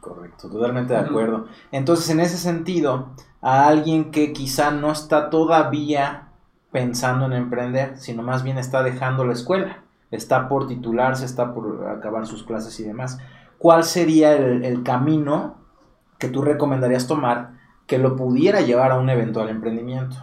Correcto, 0.00 0.48
totalmente 0.48 0.94
de 0.94 1.00
acuerdo. 1.00 1.46
Entonces, 1.72 2.08
en 2.10 2.20
ese 2.20 2.36
sentido, 2.36 3.08
a 3.42 3.66
alguien 3.66 4.12
que 4.12 4.32
quizá 4.32 4.70
no 4.70 4.92
está 4.92 5.30
todavía 5.30 6.28
pensando 6.70 7.26
en 7.26 7.32
emprender, 7.32 7.98
sino 7.98 8.22
más 8.22 8.44
bien 8.44 8.56
está 8.56 8.82
dejando 8.82 9.24
la 9.24 9.32
escuela, 9.32 9.82
está 10.10 10.48
por 10.48 10.68
titularse, 10.68 11.24
está 11.24 11.52
por 11.52 11.88
acabar 11.88 12.26
sus 12.26 12.44
clases 12.44 12.78
y 12.78 12.84
demás, 12.84 13.18
¿cuál 13.58 13.84
sería 13.84 14.36
el, 14.36 14.82
camino 14.82 15.56
que 16.18 16.28
tú 16.28 16.42
recomendarías 16.42 17.06
tomar 17.06 17.58
que 17.86 17.98
lo 17.98 18.16
pudiera 18.16 18.60
llevar 18.60 18.92
a 18.92 18.98
un 18.98 19.10
eventual 19.10 19.48
emprendimiento? 19.48 20.16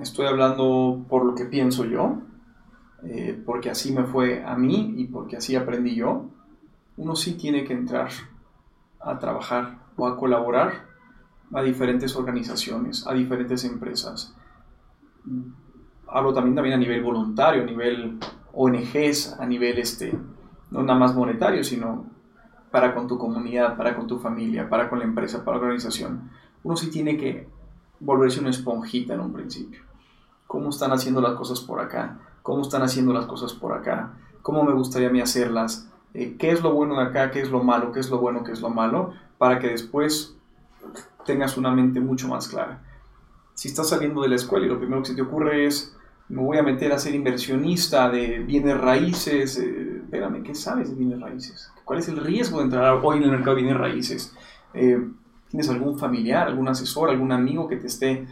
Estoy 0.00 0.26
hablando 0.26 1.04
por 1.08 1.24
lo 1.24 1.34
que 1.34 1.46
pienso 1.46 1.84
yo, 1.84 2.18
eh, 3.04 3.40
porque 3.44 3.70
así 3.70 3.92
me 3.92 4.04
fue 4.04 4.44
a 4.44 4.56
mí 4.56 4.94
y 4.96 5.06
porque 5.06 5.36
así 5.36 5.56
aprendí 5.56 5.94
yo. 5.94 6.26
Uno 6.96 7.16
sí 7.16 7.34
tiene 7.34 7.64
que 7.64 7.72
entrar 7.72 8.10
a 9.00 9.18
trabajar 9.18 9.78
o 9.96 10.06
a 10.06 10.16
colaborar 10.16 10.86
a 11.52 11.62
diferentes 11.62 12.16
organizaciones, 12.16 13.06
a 13.06 13.14
diferentes 13.14 13.64
empresas. 13.64 14.34
Hablo 16.08 16.32
también, 16.32 16.54
también 16.54 16.74
a 16.74 16.78
nivel 16.78 17.02
voluntario, 17.02 17.62
a 17.62 17.66
nivel 17.66 18.18
ONGs, 18.52 19.36
a 19.38 19.46
nivel 19.46 19.78
este, 19.78 20.16
no 20.70 20.82
nada 20.82 20.98
más 20.98 21.14
monetario, 21.14 21.62
sino 21.64 22.04
para 22.70 22.94
con 22.94 23.06
tu 23.06 23.18
comunidad, 23.18 23.76
para 23.76 23.96
con 23.96 24.06
tu 24.06 24.18
familia, 24.18 24.68
para 24.68 24.88
con 24.88 24.98
la 24.98 25.04
empresa, 25.04 25.44
para 25.44 25.56
la 25.56 25.64
organización. 25.64 26.30
Uno 26.62 26.76
sí 26.76 26.90
tiene 26.90 27.16
que 27.16 27.48
volverse 28.00 28.40
una 28.40 28.50
esponjita 28.50 29.14
en 29.14 29.20
un 29.20 29.32
principio. 29.32 29.80
¿Cómo 30.46 30.70
están 30.70 30.92
haciendo 30.92 31.20
las 31.20 31.34
cosas 31.34 31.60
por 31.60 31.80
acá? 31.80 32.18
¿Cómo 32.42 32.62
están 32.62 32.82
haciendo 32.82 33.12
las 33.12 33.26
cosas 33.26 33.52
por 33.52 33.72
acá? 33.72 34.12
¿Cómo 34.42 34.62
me 34.62 34.72
gustaría 34.72 35.08
a 35.08 35.12
mí 35.12 35.20
hacerlas? 35.20 35.88
Eh, 36.14 36.36
¿Qué 36.38 36.50
es 36.50 36.62
lo 36.62 36.72
bueno 36.72 36.96
de 36.96 37.06
acá? 37.06 37.30
¿Qué 37.30 37.40
es 37.40 37.50
lo 37.50 37.62
malo? 37.62 37.92
¿Qué 37.92 38.00
es 38.00 38.10
lo 38.10 38.18
bueno? 38.18 38.44
¿Qué 38.44 38.52
es 38.52 38.60
lo 38.60 38.70
malo? 38.70 39.12
Para 39.38 39.58
que 39.58 39.68
después 39.68 40.36
tengas 41.24 41.56
una 41.56 41.72
mente 41.72 42.00
mucho 42.00 42.28
más 42.28 42.48
clara. 42.48 42.82
Si 43.54 43.68
estás 43.68 43.88
saliendo 43.88 44.22
de 44.22 44.28
la 44.28 44.36
escuela 44.36 44.66
y 44.66 44.68
lo 44.68 44.78
primero 44.78 45.02
que 45.02 45.08
se 45.08 45.14
te 45.14 45.22
ocurre 45.22 45.66
es, 45.66 45.96
me 46.28 46.42
voy 46.42 46.58
a 46.58 46.62
meter 46.62 46.92
a 46.92 46.98
ser 46.98 47.14
inversionista 47.14 48.10
de 48.10 48.40
bienes 48.40 48.78
raíces, 48.78 49.58
eh, 49.58 50.00
espérame, 50.02 50.42
¿qué 50.42 50.54
sabes 50.54 50.90
de 50.90 50.96
bienes 50.96 51.20
raíces? 51.20 51.70
¿Cuál 51.84 52.00
es 52.00 52.08
el 52.08 52.16
riesgo 52.16 52.58
de 52.58 52.64
entrar 52.64 53.00
hoy 53.02 53.18
en 53.18 53.24
el 53.24 53.30
mercado 53.30 53.56
de 53.56 53.62
bienes 53.62 53.80
raíces? 53.80 54.34
Eh, 54.74 55.00
¿Tienes 55.48 55.70
algún 55.70 55.98
familiar, 55.98 56.48
algún 56.48 56.68
asesor, 56.68 57.10
algún 57.10 57.30
amigo 57.30 57.68
que 57.68 57.76
te 57.76 57.86
esté 57.86 58.26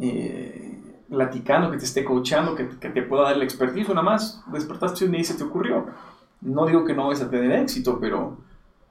eh, 0.00 0.78
platicando, 1.08 1.70
que 1.70 1.78
te 1.78 1.84
esté 1.84 2.04
coachando, 2.04 2.54
que, 2.54 2.64
te 2.64 3.02
pueda 3.02 3.24
dar 3.24 3.36
el 3.36 3.42
expertise? 3.42 3.88
Nada 3.88 4.02
más 4.02 4.42
despertaste 4.52 5.06
un 5.06 5.12
día 5.12 5.20
y 5.22 5.24
se 5.24 5.34
te 5.34 5.44
ocurrió. 5.44 5.86
No 6.42 6.66
digo 6.66 6.84
que 6.84 6.94
no 6.94 7.06
vayas 7.06 7.22
a 7.22 7.30
tener 7.30 7.52
éxito, 7.52 7.98
pero 7.98 8.38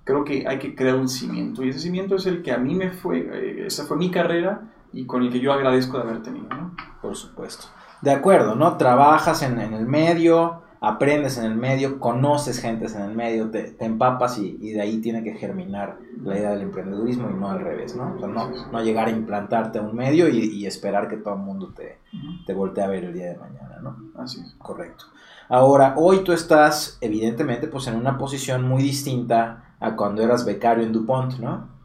creo 0.03 0.23
que 0.23 0.47
hay 0.47 0.57
que 0.57 0.73
crear 0.73 0.95
un 0.95 1.07
cimiento. 1.07 1.63
Y 1.63 1.69
ese 1.69 1.79
cimiento 1.79 2.15
es 2.15 2.25
el 2.25 2.41
que 2.41 2.51
a 2.51 2.57
mí 2.57 2.73
me 2.73 2.89
fue, 2.89 3.19
eh, 3.19 3.67
esa 3.67 3.85
fue 3.85 3.95
mi 3.97 4.09
carrera 4.09 4.61
y 4.91 5.05
con 5.05 5.21
el 5.21 5.31
que 5.31 5.39
yo 5.39 5.53
agradezco 5.53 5.97
de 5.97 6.03
haber 6.03 6.23
tenido. 6.23 6.49
¿no? 6.49 6.75
Por 7.01 7.15
supuesto. 7.15 7.67
De 8.01 8.11
acuerdo, 8.11 8.55
¿no? 8.55 8.77
Trabajas 8.77 9.41
en, 9.41 9.59
en 9.59 9.73
el 9.73 9.85
medio, 9.85 10.61
aprendes 10.81 11.37
en 11.37 11.45
el 11.45 11.55
medio, 11.55 11.99
conoces 11.99 12.59
gentes 12.59 12.95
en 12.95 13.01
el 13.01 13.15
medio, 13.15 13.49
te, 13.49 13.75
empapas 13.79 14.37
y, 14.37 14.57
de 14.57 14.81
ahí 14.81 15.01
tiene 15.01 15.23
que 15.23 15.33
germinar 15.33 15.97
la 16.23 16.37
idea 16.37 16.51
del 16.51 16.61
emprendedurismo 16.61 17.29
y 17.29 17.33
no 17.33 17.49
al 17.49 17.61
revés, 17.61 17.95
¿no? 17.95 18.15
O 18.15 18.19
sea, 18.19 18.27
no, 18.27 18.49
no 18.71 18.83
llegar 18.83 19.07
a 19.07 19.11
implantarte 19.11 19.79
a 19.79 19.81
un 19.81 19.95
medio 19.95 20.29
y, 20.29 20.65
esperar 20.65 21.07
que 21.07 21.17
todo 21.17 21.33
el 21.33 21.41
mundo 21.41 21.73
te, 21.75 21.99
te 22.45 22.53
voltee 22.53 22.83
a 22.83 22.87
ver 22.87 23.05
el 23.05 23.13
día 23.13 23.27
de 23.27 23.37
mañana, 23.37 23.79
¿no? 23.81 23.97
Así 24.21 24.39
es. 24.41 24.55
Correcto. 24.57 25.05
Ahora, 25.49 25.95
hoy 25.97 26.23
tú 26.23 26.31
estás 26.31 26.97
evidentemente 27.01 27.67
pues 27.67 27.87
en 27.87 27.95
una 27.95 28.17
posición 28.17 28.63
muy 28.63 28.83
distinta 28.83 29.75
a 29.79 29.95
cuando 29.95 30.21
eras 30.21 30.45
becario 30.45 30.83
en 30.83 30.93
DuPont, 30.93 31.39
¿no? 31.39 31.79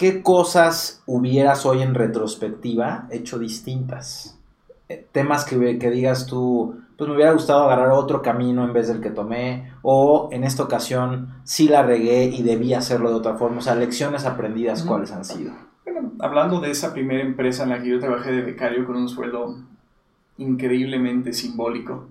¿qué 0.00 0.22
cosas 0.22 1.02
hubieras 1.04 1.66
hoy 1.66 1.82
en 1.82 1.94
retrospectiva 1.94 3.06
hecho 3.10 3.38
distintas? 3.38 4.39
Temas 5.12 5.44
que, 5.44 5.78
que 5.78 5.90
digas 5.90 6.26
tú, 6.26 6.80
pues 6.96 7.08
me 7.08 7.16
hubiera 7.16 7.32
gustado 7.32 7.64
agarrar 7.64 7.92
otro 7.92 8.20
camino 8.20 8.64
en 8.64 8.72
vez 8.72 8.88
del 8.88 9.00
que 9.00 9.10
tomé, 9.10 9.72
o 9.82 10.28
en 10.32 10.44
esta 10.44 10.64
ocasión 10.64 11.40
sí 11.44 11.68
la 11.68 11.82
regué 11.82 12.24
y 12.24 12.42
debí 12.42 12.74
hacerlo 12.74 13.08
de 13.10 13.16
otra 13.16 13.36
forma. 13.36 13.58
O 13.58 13.62
sea, 13.62 13.74
lecciones 13.74 14.26
aprendidas, 14.26 14.82
¿cuáles 14.82 15.12
han 15.12 15.24
sido? 15.24 15.52
Bueno, 15.84 16.12
hablando 16.18 16.60
de 16.60 16.70
esa 16.70 16.92
primera 16.92 17.22
empresa 17.22 17.62
en 17.62 17.70
la 17.70 17.82
que 17.82 17.88
yo 17.88 18.00
trabajé 18.00 18.32
de 18.32 18.42
becario 18.42 18.86
con 18.86 18.96
un 18.96 19.08
sueldo 19.08 19.56
increíblemente 20.36 21.32
simbólico, 21.32 22.08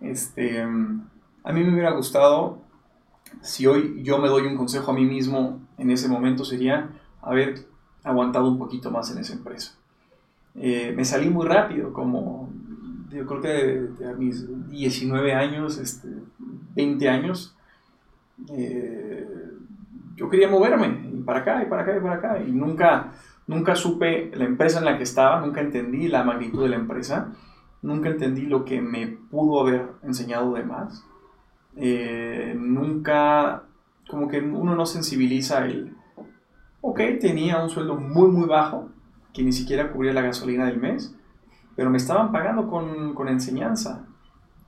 este, 0.00 0.62
a 0.62 1.52
mí 1.52 1.64
me 1.64 1.72
hubiera 1.72 1.90
gustado, 1.90 2.60
si 3.42 3.66
hoy 3.66 4.02
yo 4.02 4.18
me 4.18 4.28
doy 4.28 4.46
un 4.46 4.56
consejo 4.56 4.90
a 4.90 4.94
mí 4.94 5.04
mismo 5.04 5.60
en 5.76 5.90
ese 5.90 6.08
momento, 6.08 6.44
sería 6.44 6.90
haber 7.20 7.66
aguantado 8.04 8.48
un 8.48 8.58
poquito 8.58 8.90
más 8.90 9.10
en 9.10 9.18
esa 9.18 9.34
empresa. 9.34 9.79
Eh, 10.54 10.92
me 10.96 11.04
salí 11.04 11.28
muy 11.28 11.46
rápido, 11.46 11.92
como 11.92 12.50
yo 13.10 13.26
creo 13.26 13.40
que 13.40 14.04
a 14.04 14.12
mis 14.12 14.68
19 14.68 15.34
años, 15.34 15.78
este, 15.78 16.08
20 16.74 17.08
años, 17.08 17.56
eh, 18.52 19.28
yo 20.16 20.28
quería 20.28 20.48
moverme, 20.48 21.10
y 21.12 21.22
para 21.22 21.40
acá, 21.40 21.62
y 21.62 21.66
para 21.66 21.82
acá, 21.82 21.96
y 21.96 22.00
para 22.00 22.14
acá, 22.14 22.42
y 22.46 22.52
nunca, 22.52 23.12
nunca 23.46 23.74
supe 23.74 24.30
la 24.34 24.44
empresa 24.44 24.78
en 24.78 24.84
la 24.84 24.96
que 24.96 25.04
estaba, 25.04 25.40
nunca 25.40 25.60
entendí 25.60 26.08
la 26.08 26.24
magnitud 26.24 26.62
de 26.62 26.68
la 26.68 26.76
empresa, 26.76 27.32
nunca 27.82 28.08
entendí 28.10 28.42
lo 28.42 28.64
que 28.64 28.80
me 28.80 29.06
pudo 29.08 29.60
haber 29.60 29.88
enseñado 30.02 30.54
de 30.54 30.62
más, 30.62 31.04
eh, 31.76 32.54
nunca, 32.58 33.64
como 34.08 34.28
que 34.28 34.40
uno 34.40 34.74
no 34.74 34.86
sensibiliza 34.86 35.64
el, 35.64 35.96
ok, 36.80 37.00
tenía 37.20 37.62
un 37.62 37.70
sueldo 37.70 37.96
muy, 37.96 38.28
muy 38.28 38.46
bajo, 38.46 38.90
que 39.32 39.42
ni 39.42 39.52
siquiera 39.52 39.92
cubría 39.92 40.12
la 40.12 40.22
gasolina 40.22 40.66
del 40.66 40.78
mes, 40.78 41.14
pero 41.76 41.90
me 41.90 41.96
estaban 41.96 42.32
pagando 42.32 42.68
con, 42.68 43.14
con 43.14 43.28
enseñanza. 43.28 44.06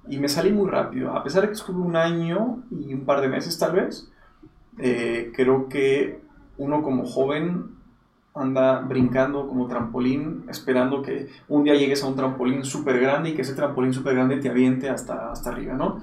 Y 0.09 0.19
me 0.19 0.29
salí 0.29 0.53
muy 0.53 0.69
rápido. 0.69 1.17
A 1.17 1.23
pesar 1.23 1.43
de 1.43 1.49
que 1.49 1.55
estuve 1.55 1.81
un 1.81 1.97
año 1.97 2.63
y 2.71 2.93
un 2.95 3.05
par 3.05 3.21
de 3.21 3.29
meses 3.29 3.59
tal 3.59 3.73
vez, 3.73 4.11
eh, 4.79 5.33
creo 5.35 5.69
que 5.69 6.21
uno 6.59 6.83
como 6.83 7.05
joven 7.05 7.73
anda 8.35 8.81
brincando 8.81 9.47
como 9.47 9.67
trampolín, 9.67 10.45
esperando 10.49 11.03
que 11.03 11.29
un 11.49 11.65
día 11.65 11.75
llegues 11.75 12.03
a 12.03 12.07
un 12.07 12.17
trampolín 12.17 12.65
súper 12.65 12.99
grande 12.99 13.31
y 13.31 13.35
que 13.35 13.43
ese 13.43 13.55
trampolín 13.55 13.93
súper 13.93 14.15
grande 14.15 14.39
te 14.39 14.49
aviente 14.49 14.89
hasta, 14.89 15.31
hasta 15.31 15.51
arriba, 15.51 15.75
¿no? 15.75 16.01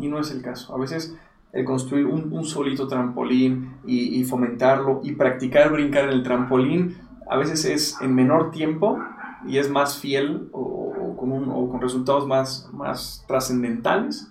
Y 0.00 0.08
no 0.08 0.18
es 0.18 0.30
el 0.30 0.42
caso. 0.42 0.74
A 0.74 0.78
veces 0.78 1.16
el 1.52 1.64
construir 1.64 2.06
un, 2.06 2.44
solito 2.44 2.88
trampolín 2.88 3.76
y, 3.86 4.22
fomentarlo 4.24 5.00
y 5.04 5.12
practicar 5.12 5.70
brincar 5.70 6.04
en 6.04 6.10
el 6.10 6.22
trampolín, 6.22 6.96
a 7.28 7.36
veces 7.36 7.64
es 7.64 8.00
en 8.00 8.14
menor 8.14 8.50
tiempo 8.50 8.98
y 9.46 9.58
es 9.58 9.70
más 9.70 9.98
fiel 9.98 10.48
o, 10.52 11.14
con, 11.16 11.32
un, 11.32 11.50
o 11.50 11.68
con, 11.68 11.80
resultados 11.80 12.26
más, 12.26 12.68
más 12.72 13.24
trascendentales 13.26 14.30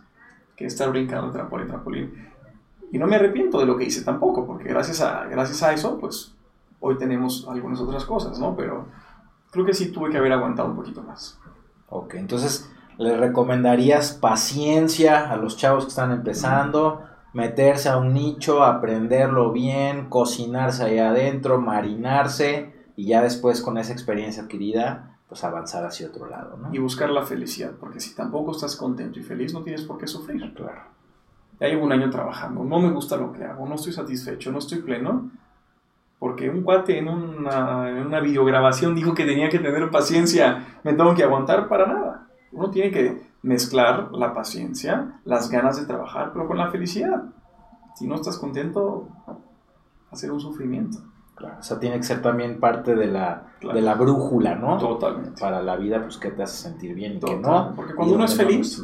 que 0.56 0.66
estar 0.66 0.90
brincando 0.90 1.28
de 1.28 1.34
trampolín, 1.34 1.68
trampolín. 1.68 2.30
Y 2.92 2.98
no 2.98 3.08
me 3.08 3.16
arrepiento 3.16 3.60
de 3.60 3.66
lo 3.66 3.78
que 3.78 3.86
hice 3.86 4.04
tampoco, 4.04 4.46
porque 4.46 4.70
gracias 4.70 5.02
a, 5.02 5.26
gracias 5.26 5.64
a 5.64 5.74
eso, 5.74 5.98
pues 6.00 6.36
hoy 6.80 6.98
tenemos 6.98 7.48
algunas 7.50 7.80
otras 7.80 8.06
cosas, 8.06 8.40
¿no? 8.40 8.56
Pero 8.56 8.88
creo 9.52 9.66
que 9.66 9.74
sí 9.74 9.92
tuve 9.92 10.12
que 10.12 10.18
haber 10.18 10.34
aguantado 10.34 10.70
un 10.70 10.76
poquito 10.76 11.02
más. 11.02 11.40
Ok, 11.90 12.16
entonces, 12.16 12.70
¿le 12.98 13.18
recomendarías 13.18 14.14
paciencia 14.14 15.32
a 15.32 15.38
los 15.38 15.58
chavos 15.58 15.86
que 15.86 15.90
están 15.90 16.12
empezando? 16.12 17.02
Meterse 17.34 17.90
a 17.90 17.98
un 17.98 18.14
nicho, 18.14 18.64
aprenderlo 18.64 19.52
bien, 19.52 20.10
cocinarse 20.10 20.84
ahí 20.84 21.00
adentro, 21.00 21.60
marinarse 21.60 22.73
y 22.96 23.08
ya 23.08 23.22
después 23.22 23.62
con 23.62 23.78
esa 23.78 23.94
experiencia 23.94 24.44
adquirida, 24.44 25.18
pues 25.28 25.44
avanzar 25.44 25.86
hacia 25.86 26.08
otro 26.08 26.28
lado, 26.28 26.58
¿no? 26.58 26.74
Y 26.74 26.80
buscar 26.80 27.10
la 27.10 27.24
felicidad, 27.24 27.72
porque 27.80 28.00
si 28.00 28.16
tampoco 28.16 28.52
estás 28.52 28.76
contento 28.76 29.20
y 29.20 29.24
feliz, 29.24 29.54
no 29.54 29.62
tienes 29.62 29.84
por 29.84 29.98
qué 29.98 30.08
sufrir. 30.08 30.54
Claro. 30.54 30.82
Ya 31.60 31.68
llevo 31.68 31.86
un 31.86 31.92
año 31.92 32.10
trabajando, 32.10 32.64
no 32.64 32.80
me 32.80 32.92
gusta 32.92 33.18
lo 33.18 33.32
que 33.32 33.44
hago, 33.44 33.68
no 33.68 33.76
estoy 33.76 33.94
satisfecho, 33.94 34.52
no 34.52 34.60
estoy 34.60 34.82
pleno, 34.82 35.32
porque 36.20 36.50
un 36.50 36.64
cuate 36.64 36.98
en 36.98 37.08
una, 37.08 37.90
en 37.90 38.06
una 38.06 38.20
videograbación 38.20 38.96
dijo 38.96 39.14
que 39.14 39.26
tenía 39.26 39.50
que 39.50 39.60
tener 39.60 39.90
paciencia, 39.90 40.80
me 40.84 40.94
tengo 40.94 41.16
que 41.16 41.24
aguantar 41.24 41.68
para 41.68 41.88
nada. 41.88 42.28
Uno 42.52 42.70
tiene 42.70 42.92
que 42.92 43.22
mezclar 43.42 44.12
la 44.12 44.34
paciencia, 44.34 45.20
las 45.26 45.50
ganas 45.50 45.80
de 45.80 45.86
trabajar, 45.86 46.32
pero 46.32 46.48
con 46.48 46.58
la 46.58 46.70
felicidad. 46.70 47.24
Si 47.96 48.08
no 48.08 48.16
estás 48.16 48.38
contento, 48.38 49.10
ser 50.14 50.32
un 50.32 50.40
sufrimiento. 50.40 51.00
Claro, 51.36 51.56
o 51.60 51.64
sea, 51.64 51.80
tiene 51.80 51.98
que 51.98 52.04
ser 52.04 52.22
también 52.22 52.60
parte 52.60 52.96
de 52.96 53.08
la, 53.08 53.54
claro. 53.60 53.76
de 53.76 53.82
la 53.82 53.96
brújula, 53.96 54.56
¿no? 54.56 54.78
Totalmente. 54.78 55.42
Para 55.42 55.64
la 55.64 55.76
vida, 55.76 56.02
pues, 56.02 56.18
que 56.18 56.30
te 56.30 56.44
hace 56.44 56.64
sentir 56.64 56.94
bien 56.94 57.14
y 57.14 57.20
Total. 57.20 57.36
que 57.36 57.42
no. 57.42 57.74
Porque 57.76 57.96
cuando 57.96 58.16
uno 58.16 58.26
es 58.26 58.36
feliz, 58.36 58.84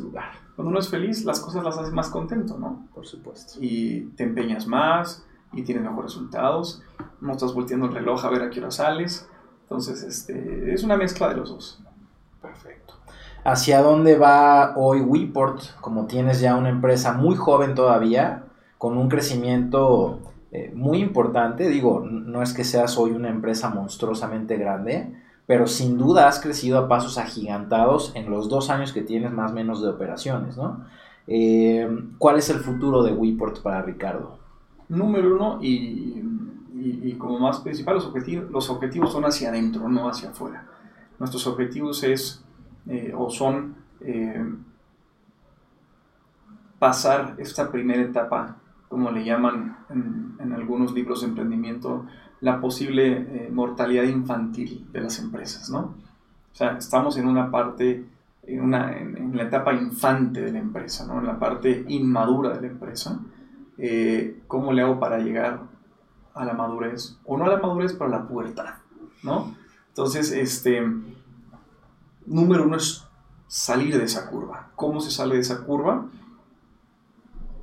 cuando 0.56 0.72
uno 0.72 0.80
es 0.80 0.90
feliz, 0.90 1.24
las 1.26 1.40
cosas 1.40 1.64
las 1.64 1.78
haces 1.78 1.94
más 1.94 2.10
contento, 2.10 2.58
¿no? 2.58 2.88
Por 2.94 3.06
supuesto. 3.06 3.54
Y 3.62 4.02
te 4.16 4.24
empeñas 4.24 4.68
más 4.68 5.26
y 5.54 5.64
tienes 5.64 5.84
mejores 5.84 6.12
resultados. 6.12 6.82
No 7.22 7.34
estás 7.34 7.54
volteando 7.54 7.86
el 7.86 7.94
reloj 7.94 8.26
a 8.26 8.30
ver 8.30 8.42
a 8.42 8.50
qué 8.50 8.60
hora 8.60 8.72
sales. 8.72 9.30
Entonces, 9.62 10.04
este, 10.04 10.74
es 10.74 10.84
una 10.84 10.98
mezcla 10.98 11.30
de 11.30 11.36
los 11.36 11.50
dos. 11.50 11.82
Perfecto. 12.42 12.96
¿Hacia 13.44 13.82
dónde 13.82 14.18
va 14.18 14.74
hoy 14.76 15.02
WePort? 15.02 15.80
Como 15.80 16.08
tienes 16.08 16.42
ya 16.42 16.56
una 16.56 16.70
empresa 16.70 17.14
muy 17.14 17.36
joven 17.36 17.76
todavía, 17.76 18.44
con 18.78 18.98
un 18.98 19.08
crecimiento 19.10 20.20
eh, 20.52 20.72
muy 20.74 21.00
importante. 21.00 21.70
Digo, 21.70 22.02
no 22.02 22.42
es 22.42 22.54
que 22.54 22.64
seas 22.64 22.98
hoy 22.98 23.12
una 23.12 23.30
empresa 23.30 23.70
monstruosamente 23.70 24.58
grande, 24.58 25.14
pero 25.46 25.68
sin 25.68 25.98
duda 25.98 26.28
has 26.28 26.40
crecido 26.40 26.80
a 26.80 26.88
pasos 26.88 27.18
agigantados 27.18 28.12
en 28.16 28.30
los 28.30 28.50
dos 28.50 28.70
años 28.70 28.92
que 28.92 29.02
tienes 29.02 29.32
más 29.32 29.52
o 29.52 29.54
menos 29.54 29.82
de 29.82 29.90
operaciones, 29.90 30.58
¿no? 30.58 30.86
Eh, 31.28 31.88
¿Cuál 32.18 32.38
es 32.40 32.50
el 32.50 32.60
futuro 32.60 33.04
de 33.04 33.14
WePort 33.14 33.62
para 33.62 33.84
Ricardo? 33.84 34.40
Número 34.90 35.36
uno, 35.36 35.60
y, 35.62 36.24
y, 36.74 37.14
como 37.14 37.38
más 37.38 37.60
principal, 37.60 37.96
los 37.96 38.08
objetivos, 38.08 38.50
los 38.50 38.70
objetivos 38.72 39.12
son 39.12 39.26
hacia 39.26 39.50
adentro, 39.50 39.88
no 39.88 40.10
hacia 40.10 40.30
afuera. 40.30 40.66
Nuestros 41.20 41.46
objetivos 41.46 42.04
es, 42.04 42.44
eh, 42.88 43.14
o 43.16 43.30
son, 43.30 43.76
pasar 46.80 47.36
esta 47.38 47.70
primera 47.70 48.02
etapa 48.02 48.58
como 48.90 49.12
le 49.12 49.24
llaman 49.24 49.78
en, 49.90 50.36
en, 50.40 50.52
algunos 50.52 50.94
libros 50.94 51.22
de 51.22 51.28
emprendimiento, 51.28 52.06
la 52.42 52.60
posible 52.60 53.46
eh, 53.46 53.50
mortalidad 53.52 54.04
infantil 54.04 54.88
de 54.92 55.02
las 55.02 55.20
empresas, 55.20 55.70
¿no? 55.70 55.80
O 56.52 56.56
sea, 56.56 56.78
estamos 56.78 57.16
en 57.18 57.28
una 57.28 57.52
parte, 57.52 58.06
en, 58.44 58.62
una, 58.62 58.98
en, 58.98 59.16
en 59.16 59.38
la 59.38 59.44
etapa 59.44 59.74
infante 59.74 60.42
de 60.42 60.52
la 60.52 60.60
empresa, 60.60 61.06
¿no? 61.06 61.20
En 61.20 61.28
la 61.28 61.38
parte 61.38 61.86
inmadura 61.88 62.50
de 62.50 62.62
la 62.62 62.68
empresa. 62.68 63.20
Eh, 63.78 64.42
¿Cómo 64.48 64.74
le 64.74 64.82
hago 64.82 65.00
para 65.00 65.20
llegar 65.20 65.62
a 66.34 66.44
la 66.44 66.54
madurez? 66.54 67.18
O 67.26 67.38
no 67.38 67.46
a 67.46 67.50
la 67.50 67.60
madurez, 67.60 67.94
pero 67.94 68.06
a 68.06 68.20
la 68.20 68.28
pubertad, 68.28 68.74
¿no? 69.24 69.56
Entonces, 69.90 70.32
este, 70.32 70.84
número 72.26 72.64
uno 72.64 72.78
es 72.78 73.08
salir 73.48 73.98
de 73.98 74.06
esa 74.06 74.30
curva. 74.30 74.72
¿Cómo 74.76 75.00
se 75.00 75.12
sale 75.12 75.36
de 75.36 75.42
esa 75.42 75.64
curva? 75.64 76.08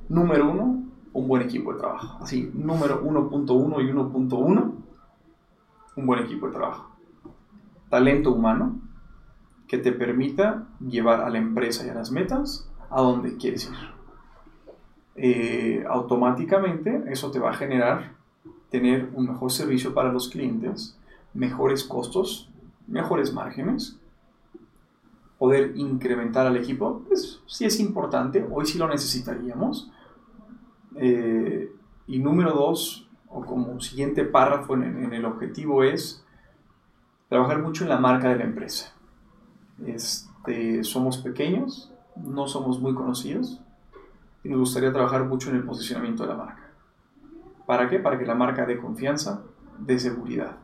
Número 0.09 0.49
uno, 0.49 0.86
un 1.17 1.27
buen 1.27 1.41
equipo 1.41 1.73
de 1.73 1.79
trabajo. 1.79 2.23
Así, 2.23 2.51
número 2.53 3.03
1.1 3.03 3.83
y 3.83 3.91
1.1, 3.91 4.73
un 5.95 6.05
buen 6.05 6.23
equipo 6.23 6.47
de 6.47 6.53
trabajo. 6.53 6.91
Talento 7.89 8.31
humano 8.31 8.79
que 9.67 9.79
te 9.79 9.91
permita 9.91 10.67
llevar 10.79 11.21
a 11.21 11.31
la 11.31 11.39
empresa 11.39 11.85
y 11.85 11.89
a 11.89 11.95
las 11.95 12.11
metas 12.11 12.69
a 12.91 13.01
donde 13.01 13.35
quieres 13.35 13.65
ir. 13.65 13.77
Eh, 15.15 15.83
automáticamente 15.89 17.03
eso 17.07 17.31
te 17.31 17.39
va 17.39 17.49
a 17.49 17.53
generar 17.53 18.15
tener 18.69 19.09
un 19.15 19.25
mejor 19.25 19.51
servicio 19.51 19.95
para 19.95 20.13
los 20.13 20.29
clientes, 20.29 20.99
mejores 21.33 21.83
costos, 21.83 22.51
mejores 22.85 23.33
márgenes, 23.33 23.97
poder 25.39 25.75
incrementar 25.77 26.45
al 26.45 26.57
equipo, 26.57 27.01
pues 27.07 27.41
sí 27.47 27.65
es 27.65 27.79
importante, 27.79 28.45
hoy 28.51 28.67
sí 28.67 28.77
lo 28.77 28.87
necesitaríamos, 28.87 29.89
eh, 30.97 31.71
y 32.07 32.19
número 32.19 32.53
dos, 32.53 33.09
o 33.29 33.45
como 33.45 33.79
siguiente 33.79 34.23
párrafo 34.23 34.73
en, 34.73 34.83
en, 34.83 35.13
el 35.13 35.25
objetivo 35.25 35.83
es 35.83 36.25
trabajar 37.29 37.61
mucho 37.61 37.83
en 37.83 37.89
la 37.89 37.97
marca 37.97 38.29
de 38.29 38.37
la 38.37 38.45
empresa. 38.45 38.93
Este, 39.85 40.83
somos 40.83 41.17
pequeños, 41.17 41.93
no 42.15 42.47
somos 42.47 42.79
muy 42.79 42.93
conocidos 42.93 43.61
y 44.43 44.49
nos 44.49 44.59
gustaría 44.59 44.93
trabajar 44.93 45.25
mucho 45.25 45.49
en 45.49 45.57
el 45.57 45.63
posicionamiento 45.63 46.23
de 46.23 46.29
la 46.29 46.35
marca. 46.35 46.71
¿Para 47.65 47.89
qué? 47.89 47.99
Para 47.99 48.17
que 48.17 48.25
la 48.25 48.33
marca 48.33 48.65
dé 48.65 48.77
confianza, 48.77 49.43
dé 49.77 49.99
seguridad 49.99 50.57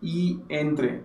y 0.00 0.42
entre 0.48 1.04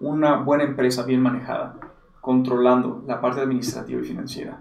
una 0.00 0.36
buena 0.36 0.64
empresa 0.64 1.04
bien 1.04 1.22
manejada, 1.22 1.76
controlando 2.20 3.02
la 3.06 3.20
parte 3.20 3.40
administrativa 3.40 4.00
y 4.00 4.04
financiera, 4.04 4.60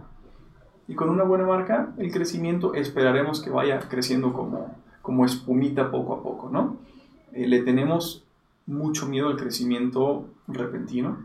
y 0.87 0.95
con 0.95 1.09
una 1.09 1.23
buena 1.23 1.45
marca, 1.45 1.93
el 1.97 2.11
crecimiento 2.11 2.73
esperaremos 2.73 3.41
que 3.41 3.49
vaya 3.49 3.79
creciendo 3.79 4.33
como, 4.33 4.75
como 5.01 5.25
espumita 5.25 5.91
poco 5.91 6.13
a 6.13 6.23
poco, 6.23 6.49
¿no? 6.49 6.77
eh, 7.37 7.47
le 7.47 7.61
tenemos 7.61 8.23
mucho 8.65 9.07
miedo 9.07 9.29
al 9.29 9.37
crecimiento 9.37 10.25
repentino. 10.47 11.17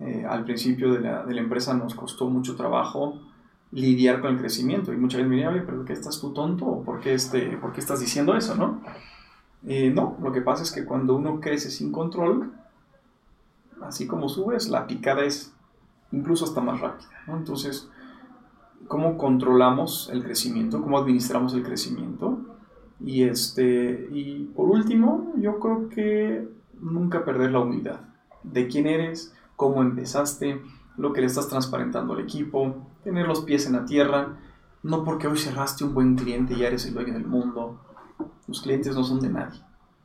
Eh, 0.00 0.26
al 0.28 0.44
principio 0.44 0.92
de 0.92 1.00
la, 1.00 1.24
de 1.24 1.34
la, 1.34 1.40
empresa 1.40 1.72
nos 1.74 1.94
costó 1.94 2.28
mucho 2.28 2.56
trabajo 2.56 3.20
lidiar 3.70 4.20
con 4.20 4.34
el 4.34 4.38
crecimiento 4.40 4.92
y 4.92 4.96
mucha 4.96 5.18
gente 5.18 5.30
me 5.30 5.36
dice, 5.36 5.64
pero 5.64 5.84
¿qué 5.84 5.92
estás 5.92 6.20
tú 6.20 6.32
tonto? 6.32 6.82
¿Por 6.84 7.00
qué, 7.00 7.14
este, 7.14 7.56
¿por 7.58 7.72
qué 7.72 7.80
estás 7.80 8.00
diciendo 8.00 8.36
eso? 8.36 8.56
¿no? 8.56 8.80
Eh, 9.66 9.90
no, 9.90 10.16
lo 10.20 10.32
que 10.32 10.42
pasa 10.42 10.64
es 10.64 10.72
que 10.72 10.84
cuando 10.84 11.14
uno 11.14 11.40
crece 11.40 11.70
sin 11.70 11.92
control, 11.92 12.52
así 13.82 14.06
como 14.06 14.28
subes, 14.28 14.68
la 14.68 14.86
picada 14.86 15.24
es 15.24 15.52
incluso 16.10 16.44
hasta 16.44 16.60
más 16.60 16.80
rápida. 16.80 17.10
¿no? 17.26 17.36
Entonces, 17.36 17.88
¿cómo 18.88 19.16
controlamos 19.18 20.10
el 20.12 20.24
crecimiento? 20.24 20.82
¿Cómo 20.82 20.98
administramos 20.98 21.54
el 21.54 21.62
crecimiento? 21.62 22.38
Y, 23.00 23.24
este, 23.24 24.08
y 24.12 24.50
por 24.54 24.68
último, 24.70 25.32
yo 25.36 25.58
creo 25.58 25.88
que 25.88 26.48
nunca 26.80 27.24
perder 27.24 27.52
la 27.52 27.60
humildad 27.60 28.00
de 28.42 28.68
quién 28.68 28.86
eres, 28.86 29.34
cómo 29.56 29.82
empezaste, 29.82 30.60
lo 30.96 31.12
que 31.12 31.20
le 31.20 31.26
estás 31.26 31.48
transparentando 31.48 32.14
al 32.14 32.20
equipo, 32.20 32.76
tener 33.02 33.26
los 33.26 33.40
pies 33.40 33.66
en 33.66 33.72
la 33.72 33.84
tierra, 33.84 34.36
no 34.82 35.02
porque 35.04 35.26
hoy 35.26 35.38
cerraste 35.38 35.84
un 35.84 35.94
buen 35.94 36.14
cliente 36.14 36.54
y 36.54 36.58
ya 36.58 36.68
eres 36.68 36.86
el 36.86 36.94
dueño 36.94 37.14
del 37.14 37.26
mundo. 37.26 37.80
Los 38.46 38.60
clientes 38.62 38.94
no 38.94 39.02
son 39.02 39.20
de 39.20 39.30
nadie. 39.30 39.60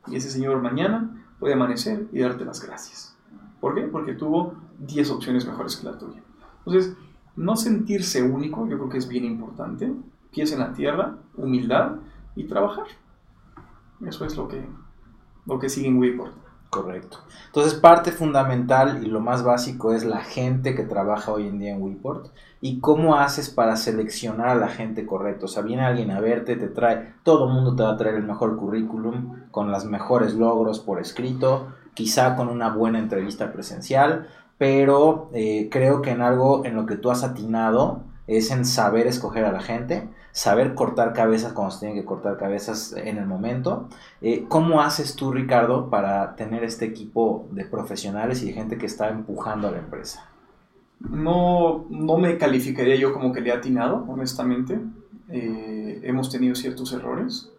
Y 0.08 0.16
ese 0.16 0.30
señor 0.30 0.60
mañana 0.62 1.24
puede 1.38 1.54
amanecer 1.54 2.08
y 2.12 2.20
darte 2.20 2.44
las 2.44 2.64
gracias. 2.64 3.16
¿Por 3.60 3.74
qué? 3.74 3.82
Porque 3.82 4.14
tuvo 4.14 4.54
10 4.78 5.10
opciones 5.10 5.46
mejores 5.46 5.76
que 5.76 5.86
la 5.86 5.98
tuya. 5.98 6.22
Entonces, 6.64 6.96
no 7.40 7.56
sentirse 7.56 8.22
único, 8.22 8.68
yo 8.68 8.76
creo 8.76 8.90
que 8.90 8.98
es 8.98 9.08
bien 9.08 9.24
importante. 9.24 9.92
Pies 10.30 10.52
en 10.52 10.60
la 10.60 10.72
tierra, 10.74 11.16
humildad 11.36 11.96
y 12.36 12.44
trabajar. 12.44 12.86
Eso 14.06 14.24
es 14.24 14.36
lo 14.36 14.46
que, 14.46 14.62
lo 15.46 15.58
que 15.58 15.70
sigue 15.70 15.88
en 15.88 15.98
Wayport. 15.98 16.34
Correcto. 16.70 17.18
Entonces, 17.46 17.74
parte 17.74 18.12
fundamental 18.12 19.04
y 19.04 19.08
lo 19.08 19.18
más 19.18 19.42
básico 19.42 19.92
es 19.92 20.04
la 20.04 20.20
gente 20.20 20.76
que 20.76 20.84
trabaja 20.84 21.32
hoy 21.32 21.48
en 21.48 21.58
día 21.58 21.72
en 21.72 21.82
WePort 21.82 22.28
y 22.60 22.78
cómo 22.78 23.16
haces 23.16 23.50
para 23.50 23.74
seleccionar 23.74 24.50
a 24.50 24.54
la 24.54 24.68
gente 24.68 25.04
correcta. 25.04 25.46
O 25.46 25.48
sea, 25.48 25.64
viene 25.64 25.82
alguien 25.82 26.12
a 26.12 26.20
verte, 26.20 26.54
te 26.54 26.68
trae, 26.68 27.14
todo 27.24 27.48
el 27.48 27.54
mundo 27.54 27.74
te 27.74 27.82
va 27.82 27.90
a 27.90 27.96
traer 27.96 28.14
el 28.14 28.22
mejor 28.22 28.56
currículum, 28.56 29.40
con 29.50 29.72
los 29.72 29.84
mejores 29.84 30.34
logros 30.34 30.78
por 30.78 31.00
escrito, 31.00 31.72
quizá 31.94 32.36
con 32.36 32.48
una 32.48 32.70
buena 32.70 33.00
entrevista 33.00 33.52
presencial, 33.52 34.28
pero 34.60 35.30
eh, 35.32 35.70
creo 35.70 36.02
que 36.02 36.10
en 36.10 36.20
algo 36.20 36.66
en 36.66 36.74
lo 36.74 36.84
que 36.84 36.96
tú 36.96 37.10
has 37.10 37.24
atinado 37.24 38.02
es 38.26 38.50
en 38.50 38.66
saber 38.66 39.06
escoger 39.06 39.46
a 39.46 39.52
la 39.52 39.62
gente, 39.62 40.06
saber 40.32 40.74
cortar 40.74 41.14
cabezas 41.14 41.54
cuando 41.54 41.70
se 41.70 41.80
tienen 41.80 41.96
que 41.96 42.04
cortar 42.04 42.36
cabezas 42.36 42.92
en 42.92 43.16
el 43.16 43.24
momento. 43.24 43.88
Eh, 44.20 44.44
¿Cómo 44.48 44.82
haces 44.82 45.16
tú, 45.16 45.32
Ricardo, 45.32 45.88
para 45.88 46.36
tener 46.36 46.62
este 46.62 46.84
equipo 46.84 47.48
de 47.52 47.64
profesionales 47.64 48.42
y 48.42 48.48
de 48.48 48.52
gente 48.52 48.76
que 48.76 48.84
está 48.84 49.08
empujando 49.08 49.66
a 49.66 49.70
la 49.70 49.78
empresa? 49.78 50.28
No, 50.98 51.86
no 51.88 52.18
me 52.18 52.36
calificaría 52.36 52.96
yo 52.96 53.14
como 53.14 53.32
que 53.32 53.40
le 53.40 53.48
he 53.48 53.54
atinado, 53.54 54.04
honestamente. 54.08 54.78
Eh, 55.30 56.02
hemos 56.02 56.30
tenido 56.30 56.54
ciertos 56.54 56.92
errores, 56.92 57.50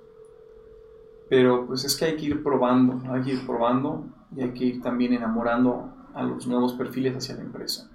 pero 1.32 1.66
pues 1.66 1.84
es 1.84 1.96
que 1.96 2.06
hay 2.06 2.16
que 2.16 2.26
ir 2.26 2.44
probando, 2.44 3.02
hay 3.12 3.24
que 3.24 3.32
ir 3.32 3.48
probando 3.48 4.04
y 4.36 4.42
hay 4.42 4.52
que 4.52 4.66
ir 4.66 4.82
también 4.84 5.14
enamorando 5.14 6.00
a 6.14 6.24
los 6.24 6.48
nuevos 6.48 6.74
perfiles 6.74 7.16
hacia 7.16 7.36
la 7.36 7.42
empresa. 7.42 7.90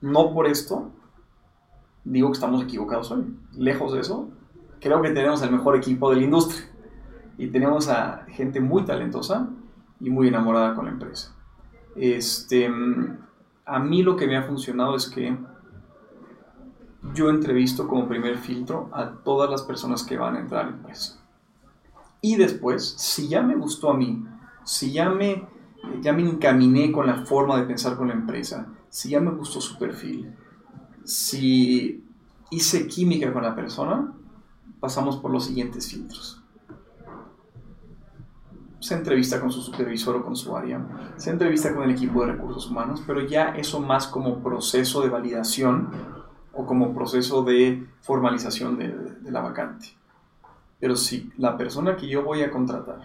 No 0.00 0.32
por 0.32 0.46
esto 0.46 0.90
digo 2.04 2.28
que 2.28 2.34
estamos 2.34 2.62
equivocados 2.62 3.10
hoy. 3.10 3.24
Lejos 3.56 3.92
de 3.92 4.00
eso, 4.00 4.30
creo 4.80 5.02
que 5.02 5.10
tenemos 5.10 5.42
el 5.42 5.52
mejor 5.52 5.76
equipo 5.76 6.10
de 6.10 6.16
la 6.16 6.22
industria. 6.22 6.68
Y 7.38 7.48
tenemos 7.48 7.88
a 7.88 8.24
gente 8.28 8.60
muy 8.60 8.84
talentosa 8.84 9.48
y 10.00 10.10
muy 10.10 10.28
enamorada 10.28 10.74
con 10.74 10.86
la 10.86 10.92
empresa. 10.92 11.34
Este, 11.96 12.70
a 13.64 13.78
mí 13.78 14.02
lo 14.02 14.16
que 14.16 14.26
me 14.26 14.36
ha 14.36 14.42
funcionado 14.42 14.96
es 14.96 15.08
que 15.08 15.36
yo 17.14 17.30
entrevisto 17.30 17.88
como 17.88 18.08
primer 18.08 18.38
filtro 18.38 18.88
a 18.92 19.10
todas 19.10 19.50
las 19.50 19.62
personas 19.62 20.04
que 20.04 20.16
van 20.16 20.36
a 20.36 20.40
entrar 20.40 20.66
a 20.66 20.70
la 20.70 20.76
empresa. 20.76 21.20
Y 22.20 22.36
después, 22.36 22.94
si 22.98 23.28
ya 23.28 23.42
me 23.42 23.56
gustó 23.56 23.90
a 23.90 23.96
mí, 23.96 24.24
si 24.64 24.92
ya 24.92 25.10
me, 25.10 25.48
ya 26.00 26.12
me 26.12 26.22
encaminé 26.22 26.92
con 26.92 27.06
la 27.06 27.24
forma 27.24 27.56
de 27.58 27.66
pensar 27.66 27.96
con 27.96 28.08
la 28.08 28.14
empresa, 28.14 28.66
si 28.88 29.10
ya 29.10 29.20
me 29.20 29.30
gustó 29.30 29.60
su 29.60 29.78
perfil, 29.78 30.34
si 31.04 32.04
hice 32.50 32.86
química 32.86 33.32
con 33.32 33.42
la 33.42 33.54
persona, 33.54 34.12
pasamos 34.80 35.16
por 35.16 35.30
los 35.30 35.46
siguientes 35.46 35.88
filtros. 35.88 36.42
Se 38.80 38.94
entrevista 38.94 39.40
con 39.40 39.52
su 39.52 39.62
supervisor 39.62 40.16
o 40.16 40.24
con 40.24 40.34
su 40.34 40.56
área, 40.56 41.14
se 41.16 41.30
entrevista 41.30 41.72
con 41.72 41.84
el 41.84 41.92
equipo 41.92 42.20
de 42.20 42.32
recursos 42.32 42.68
humanos, 42.68 43.02
pero 43.06 43.20
ya 43.20 43.50
eso 43.50 43.80
más 43.80 44.08
como 44.08 44.42
proceso 44.42 45.02
de 45.02 45.08
validación 45.08 45.88
o 46.52 46.66
como 46.66 46.92
proceso 46.92 47.42
de 47.42 47.86
formalización 48.00 48.76
de, 48.76 49.30
la 49.30 49.40
vacante. 49.40 49.96
Pero 50.80 50.96
si 50.96 51.30
la 51.38 51.56
persona 51.56 51.96
que 51.96 52.08
yo 52.08 52.24
voy 52.24 52.42
a 52.42 52.50
contratar, 52.50 53.00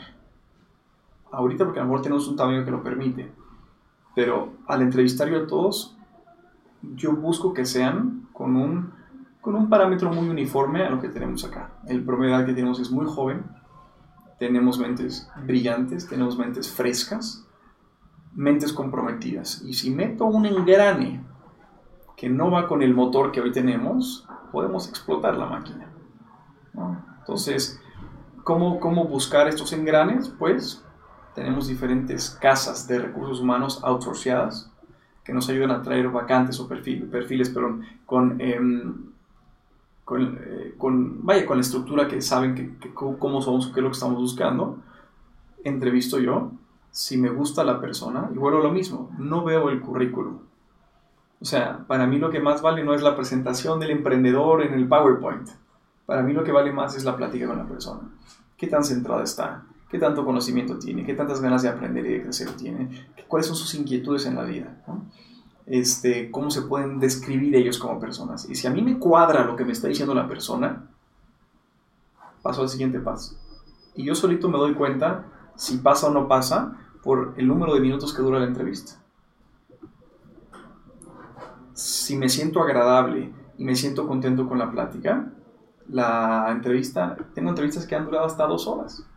ahorita 1.32 1.66
porque 1.66 1.80
a 1.80 1.84
lo 1.84 1.90
mejor 1.90 2.02
tenemos 2.04 2.28
un 2.28 2.36
tamaño 2.36 2.66
que 2.66 2.72
lo 2.72 2.84
permite, 2.84 3.32
pero 4.16 4.54
al 4.68 4.82
entrevistar 4.82 5.30
yo 5.30 5.44
a 5.44 5.48
todos, 5.48 5.98
yo 6.82 7.16
busco 7.16 7.54
que 7.54 7.66
sean 7.66 8.28
con 8.34 8.56
un, 8.56 8.94
con 9.42 9.56
un 9.56 9.70
parámetro 9.70 10.12
muy 10.12 10.30
uniforme 10.30 10.84
a 10.84 10.90
lo 10.90 11.00
que 11.00 11.10
tenemos 11.10 11.44
acá. 11.44 11.72
El 11.88 12.04
promedio 12.04 12.46
que 12.46 12.54
tenemos 12.54 12.80
es 12.80 12.92
muy 12.92 13.06
joven, 13.06 13.46
tenemos 14.40 14.80
mentes 14.80 15.30
brillantes, 15.46 16.08
tenemos 16.08 16.38
mentes 16.38 16.72
frescas, 16.72 17.46
mentes 18.34 18.74
comprometidas. 18.74 19.62
Y 19.64 19.74
si 19.74 19.90
meto 19.90 20.26
un 20.26 20.46
engrane 20.46 21.24
que 22.16 22.30
no 22.30 22.52
va 22.52 22.68
con 22.68 22.82
el 22.82 22.94
motor 22.94 23.32
que 23.32 23.42
hoy 23.42 23.52
tenemos, 23.52 24.28
podemos 24.52 24.88
explotar 24.90 25.38
la 25.38 25.48
máquina. 25.48 25.92
Entonces, 27.20 27.80
¿cómo, 28.44 28.80
¿cómo 28.80 29.06
buscar 29.06 29.48
estos 29.48 29.74
engranes? 29.74 30.30
Pues 30.30 30.84
tenemos 31.38 31.68
diferentes 31.68 32.32
casas 32.32 32.88
de 32.88 32.98
recursos 32.98 33.42
humanos 33.42 33.80
outsourciadas 33.84 34.72
que 35.24 35.32
nos 35.34 35.48
ayudan 35.50 35.70
a 35.70 35.84
traer 35.84 36.10
vacantes 36.10 36.60
o 36.60 36.68
perfiles 36.68 37.52
perdón, 37.52 37.86
con, 38.08 38.42
em, 38.42 39.12
con, 40.04 40.40
eh, 40.42 40.74
con, 40.80 41.24
vaya, 41.24 41.46
con 41.46 41.58
la 41.58 41.62
estructura 41.62 42.08
que 42.08 42.24
saben 42.24 42.56
que, 42.56 42.92
cómo 42.92 43.40
somos, 43.40 43.68
qué 43.68 43.82
es 43.82 43.84
lo 43.84 43.90
que 43.90 43.94
estamos 43.94 44.18
buscando. 44.18 44.80
Entrevisto 45.64 46.18
yo, 46.18 46.54
si 46.90 47.20
me 47.20 47.30
gusta 47.30 47.64
la 47.64 47.80
persona, 47.80 48.32
y 48.34 48.38
vuelvo 48.40 48.58
lo 48.58 48.72
mismo, 48.72 49.12
no 49.20 49.44
veo 49.44 49.70
el 49.70 49.80
currículum. 49.80 50.40
O 51.40 51.46
sea, 51.46 51.86
para 51.86 52.08
mí 52.08 52.18
lo 52.18 52.32
que 52.32 52.40
más 52.40 52.64
vale 52.64 52.84
no 52.84 52.96
es 52.96 53.04
la 53.04 53.16
presentación 53.16 53.80
del 53.80 53.92
emprendedor 53.92 54.64
en 54.64 54.74
el 54.74 54.88
PowerPoint. 54.88 55.50
Para 56.08 56.24
mí 56.24 56.34
lo 56.34 56.44
que 56.44 56.52
vale 56.52 56.72
más 56.72 56.96
es 56.96 57.04
la 57.04 57.16
plática 57.16 57.46
con 57.46 57.60
la 57.60 57.68
persona. 57.68 58.10
¿Qué 58.58 58.66
tan 58.66 58.84
centrada 58.84 59.24
está? 59.24 59.66
¿Qué 59.90 60.00
tanto 60.00 60.26
conocimiento 60.26 60.78
tiene? 60.78 61.06
¿Qué 61.06 61.14
tantas 61.14 61.40
ganas 61.40 61.62
de 61.62 61.70
aprender 61.70 62.06
y 62.06 62.14
de 62.14 62.24
crecer 62.24 62.52
tiene? 62.52 63.08
¿Cuáles 63.28 63.48
son 63.48 63.56
sus 63.56 63.74
inquietudes 63.74 64.26
en 64.26 64.36
la 64.36 64.44
vida? 64.44 64.84
Este, 65.66 66.30
¿Cómo 66.30 66.52
se 66.52 66.64
pueden 66.64 67.00
describir 67.00 67.56
ellos 67.56 67.78
como 67.78 68.00
personas? 68.00 68.50
Y 68.50 68.56
si 68.56 68.68
a 68.68 68.70
mí 68.70 68.82
me 68.82 69.00
cuadra 69.00 69.46
lo 69.46 69.56
que 69.56 69.64
me 69.64 69.72
está 69.72 69.88
diciendo 69.88 70.14
la 70.14 70.28
persona, 70.28 70.90
paso 72.42 72.64
al 72.64 72.70
siguiente 72.70 73.00
paso. 73.00 73.38
Y 73.96 74.04
yo 74.04 74.14
solito 74.14 74.50
me 74.50 74.58
doy 74.58 74.74
cuenta 74.74 75.26
si 75.56 75.78
pasa 75.78 76.08
o 76.08 76.12
no 76.12 76.28
pasa 76.28 76.78
por 77.02 77.34
el 77.38 77.48
número 77.48 77.74
de 77.74 77.80
minutos 77.80 78.14
que 78.14 78.22
dura 78.22 78.40
la 78.40 78.48
entrevista. 78.48 79.02
Si 81.74 82.18
me 82.18 82.28
siento 82.28 82.62
agradable 82.62 83.32
y 83.58 83.64
me 83.64 83.76
siento 83.76 84.06
contento 84.06 84.50
con 84.50 84.60
la 84.60 84.70
plática, 84.70 85.32
la 85.88 86.48
entrevista, 86.52 87.16
tengo 87.34 87.50
entrevistas 87.50 87.86
que 87.86 87.96
han 87.96 88.04
durado 88.04 88.26
hasta 88.26 88.46
dos 88.46 88.68
horas 88.68 89.08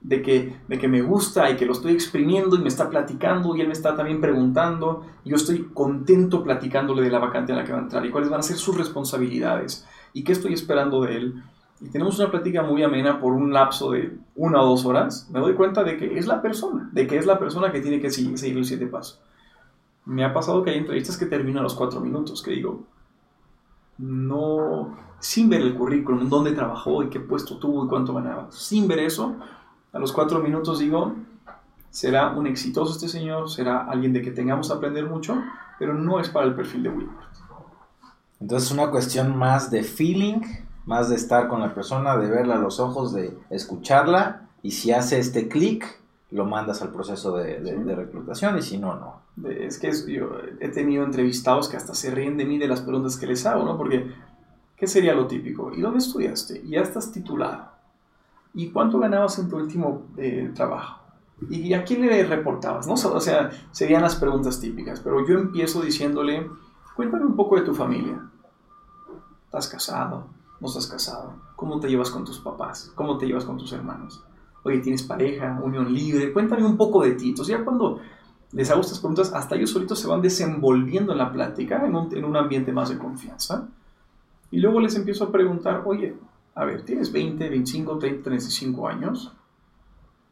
de 0.00 0.22
que, 0.22 0.56
de 0.68 0.78
que 0.78 0.88
me 0.88 1.02
gusta 1.02 1.50
y 1.50 1.56
que 1.56 1.66
lo 1.66 1.72
estoy 1.72 1.92
exprimiendo 1.92 2.56
y 2.56 2.60
me 2.60 2.68
está 2.68 2.88
platicando 2.88 3.56
y 3.56 3.60
él 3.60 3.66
me 3.66 3.72
está 3.72 3.96
también 3.96 4.20
preguntando. 4.20 5.04
Yo 5.24 5.36
estoy 5.36 5.70
contento 5.74 6.42
platicándole 6.42 7.02
de 7.02 7.10
la 7.10 7.18
vacante 7.18 7.52
en 7.52 7.58
la 7.58 7.64
que 7.64 7.72
va 7.72 7.78
a 7.78 7.82
entrar 7.82 8.04
y 8.06 8.10
cuáles 8.10 8.30
van 8.30 8.40
a 8.40 8.42
ser 8.42 8.56
sus 8.56 8.76
responsabilidades 8.76 9.86
y 10.12 10.24
qué 10.24 10.32
estoy 10.32 10.54
esperando 10.54 11.02
de 11.02 11.16
él. 11.16 11.42
Y 11.80 11.90
tenemos 11.90 12.18
una 12.18 12.30
plática 12.30 12.62
muy 12.62 12.82
amena 12.82 13.20
por 13.20 13.32
un 13.32 13.52
lapso 13.52 13.92
de 13.92 14.16
una 14.34 14.62
o 14.62 14.66
dos 14.66 14.84
horas. 14.84 15.28
Me 15.32 15.40
doy 15.40 15.54
cuenta 15.54 15.84
de 15.84 15.96
que 15.96 16.18
es 16.18 16.26
la 16.26 16.42
persona, 16.42 16.88
de 16.92 17.06
que 17.06 17.16
es 17.18 17.26
la 17.26 17.38
persona 17.38 17.70
que 17.70 17.80
tiene 17.80 18.00
que 18.00 18.10
seguir 18.10 18.56
el 18.56 18.64
siete 18.64 18.86
pasos. 18.86 19.20
Me 20.04 20.24
ha 20.24 20.32
pasado 20.32 20.62
que 20.62 20.70
hay 20.70 20.78
entrevistas 20.78 21.16
que 21.16 21.26
terminan 21.26 21.60
a 21.60 21.64
los 21.64 21.74
cuatro 21.74 22.00
minutos, 22.00 22.42
que 22.42 22.52
digo, 22.52 22.84
no, 23.98 24.96
sin 25.20 25.48
ver 25.50 25.60
el 25.60 25.74
currículum, 25.74 26.28
dónde 26.28 26.52
trabajó 26.52 27.02
y 27.02 27.10
qué 27.10 27.20
puesto 27.20 27.58
tuvo 27.58 27.84
y 27.84 27.88
cuánto 27.88 28.14
ganaba, 28.14 28.50
sin 28.50 28.88
ver 28.88 29.00
eso, 29.00 29.36
a 29.92 29.98
los 29.98 30.12
cuatro 30.12 30.40
minutos 30.40 30.78
digo, 30.78 31.14
será 31.90 32.30
un 32.30 32.46
exitoso 32.46 32.92
este 32.92 33.08
señor, 33.08 33.50
será 33.50 33.86
alguien 33.86 34.12
de 34.12 34.22
que 34.22 34.30
tengamos 34.30 34.70
a 34.70 34.74
aprender 34.74 35.06
mucho, 35.06 35.42
pero 35.78 35.94
no 35.94 36.20
es 36.20 36.28
para 36.28 36.46
el 36.46 36.54
perfil 36.54 36.82
de 36.82 36.88
Wilbert. 36.90 37.28
Entonces 38.40 38.68
es 38.68 38.74
una 38.74 38.90
cuestión 38.90 39.36
más 39.36 39.70
de 39.70 39.82
feeling, 39.82 40.42
más 40.86 41.08
de 41.08 41.16
estar 41.16 41.48
con 41.48 41.60
la 41.60 41.74
persona, 41.74 42.16
de 42.16 42.28
verla 42.28 42.54
a 42.54 42.58
los 42.58 42.80
ojos, 42.80 43.12
de 43.12 43.36
escucharla 43.50 44.48
y 44.62 44.72
si 44.72 44.92
hace 44.92 45.18
este 45.18 45.48
clic, 45.48 45.98
lo 46.30 46.44
mandas 46.44 46.82
al 46.82 46.90
proceso 46.90 47.36
de, 47.36 47.58
reclutación 47.96 48.58
y 48.58 48.62
si 48.62 48.78
no, 48.78 48.94
no. 48.94 49.22
Es 49.48 49.78
que 49.78 49.90
yo 50.06 50.30
he 50.60 50.68
tenido 50.68 51.04
entrevistados 51.04 51.68
que 51.68 51.76
hasta 51.76 51.94
se 51.94 52.10
ríen 52.10 52.36
de 52.36 52.44
mí 52.44 52.58
de 52.58 52.68
las 52.68 52.82
preguntas 52.82 53.16
que 53.16 53.26
les 53.26 53.46
hago, 53.46 53.64
¿no? 53.64 53.78
Porque, 53.78 54.12
¿qué 54.76 54.86
sería 54.86 55.14
lo 55.14 55.26
típico? 55.26 55.72
¿Y 55.74 55.80
dónde 55.80 55.98
estudiaste? 55.98 56.60
¿Y 56.64 56.70
ya 56.70 56.80
estás 56.80 57.10
titulado? 57.12 57.77
¿Y 58.54 58.70
cuánto 58.70 58.98
ganabas 58.98 59.38
en 59.38 59.48
tu 59.48 59.56
último 59.56 60.06
eh, 60.16 60.50
trabajo? 60.54 61.02
¿Y 61.48 61.72
a 61.72 61.84
quién 61.84 62.02
le 62.02 62.24
reportabas? 62.24 62.86
¿no? 62.86 62.94
O 62.94 63.20
sea, 63.20 63.50
serían 63.70 64.02
las 64.02 64.16
preguntas 64.16 64.60
típicas, 64.60 65.00
pero 65.00 65.26
yo 65.26 65.38
empiezo 65.38 65.80
diciéndole, 65.80 66.50
cuéntame 66.96 67.24
un 67.24 67.36
poco 67.36 67.56
de 67.56 67.62
tu 67.62 67.74
familia. 67.74 68.20
¿Estás 69.44 69.68
casado? 69.68 70.26
¿No 70.60 70.66
estás 70.66 70.88
casado? 70.88 71.34
¿Cómo 71.54 71.78
te 71.78 71.88
llevas 71.88 72.10
con 72.10 72.24
tus 72.24 72.40
papás? 72.40 72.92
¿Cómo 72.94 73.18
te 73.18 73.26
llevas 73.26 73.44
con 73.44 73.56
tus 73.56 73.72
hermanos? 73.72 74.24
Oye, 74.64 74.78
¿tienes 74.78 75.04
pareja? 75.04 75.60
¿Unión 75.62 75.92
libre? 75.92 76.32
Cuéntame 76.32 76.64
un 76.64 76.76
poco 76.76 77.02
de 77.02 77.12
ti. 77.12 77.30
Entonces 77.30 77.56
ya 77.56 77.64
cuando 77.64 78.00
les 78.52 78.70
hago 78.70 78.80
estas 78.80 78.98
preguntas, 78.98 79.32
hasta 79.32 79.54
ellos 79.54 79.70
solitos 79.70 80.00
se 80.00 80.08
van 80.08 80.20
desenvolviendo 80.20 81.12
en 81.12 81.18
la 81.18 81.32
plática, 81.32 81.84
en 81.86 81.94
un, 81.94 82.14
en 82.16 82.24
un 82.24 82.36
ambiente 82.36 82.72
más 82.72 82.88
de 82.88 82.98
confianza. 82.98 83.68
Y 84.50 84.58
luego 84.58 84.80
les 84.80 84.96
empiezo 84.96 85.24
a 85.24 85.32
preguntar, 85.32 85.82
oye, 85.84 86.16
a 86.58 86.64
ver, 86.64 86.84
tienes 86.84 87.12
20, 87.12 87.50
25, 87.50 87.98
30, 87.98 88.22
35 88.24 88.88
años. 88.88 89.32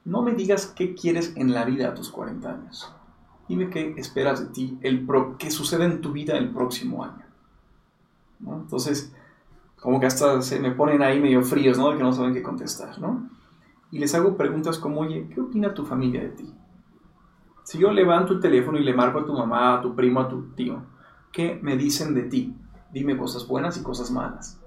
No 0.05 0.23
me 0.23 0.35
digas 0.35 0.67
qué 0.67 0.93
quieres 0.93 1.33
en 1.37 1.55
la 1.55 1.65
vida 1.65 1.89
a 1.89 1.95
tus 1.95 2.11
40 2.11 2.51
años. 2.51 2.93
Dime 3.49 3.71
qué 3.71 3.95
esperas 3.97 4.41
de 4.41 4.47
ti, 4.47 4.77
el 4.83 5.07
qué 5.39 5.53
sucede 5.53 5.85
en 5.85 6.01
tu 6.01 6.11
vida 6.11 6.37
el 6.37 6.51
próximo 6.51 7.05
año. 7.05 7.25
Entonces, 8.41 9.15
como 9.81 10.01
que 10.01 10.07
hasta 10.07 10.43
se 10.43 10.59
me 10.59 10.73
ponen 10.73 11.01
ahí 11.01 11.21
medio 11.21 11.45
fríos, 11.45 11.79
¿no? 11.79 11.93
De 11.93 11.97
que 11.97 12.03
no 12.03 12.13
saben 12.13 12.35
qué 12.35 12.43
contestar, 12.43 12.99
¿no? 12.99 13.31
Y 13.93 14.01
les 14.01 14.13
hago 14.17 14.37
preguntas 14.37 14.79
como, 14.81 15.03
oye, 15.03 15.29
¿qué 15.33 15.41
opina 15.41 15.75
tu 15.75 15.85
familia 15.85 16.23
de 16.23 16.31
ti? 16.31 16.53
Si 17.63 17.79
yo 17.79 17.93
levanto 17.93 18.33
el 18.33 18.41
teléfono 18.41 18.79
y 18.79 18.83
le 18.83 18.95
marco 18.95 19.21
a 19.21 19.27
tu 19.27 19.33
mamá, 19.33 19.75
a 19.75 19.81
tu 19.81 19.95
primo, 19.95 20.19
a 20.19 20.29
tu 20.29 20.43
tío, 20.57 20.83
¿qué 21.31 21.61
me 21.63 21.77
dicen 21.77 22.15
de 22.15 22.25
ti? 22.25 22.57
Dime 22.93 23.17
cosas 23.17 23.47
buenas 23.47 23.79
y 23.79 23.85
cosas 23.85 24.11
malas, 24.11 24.61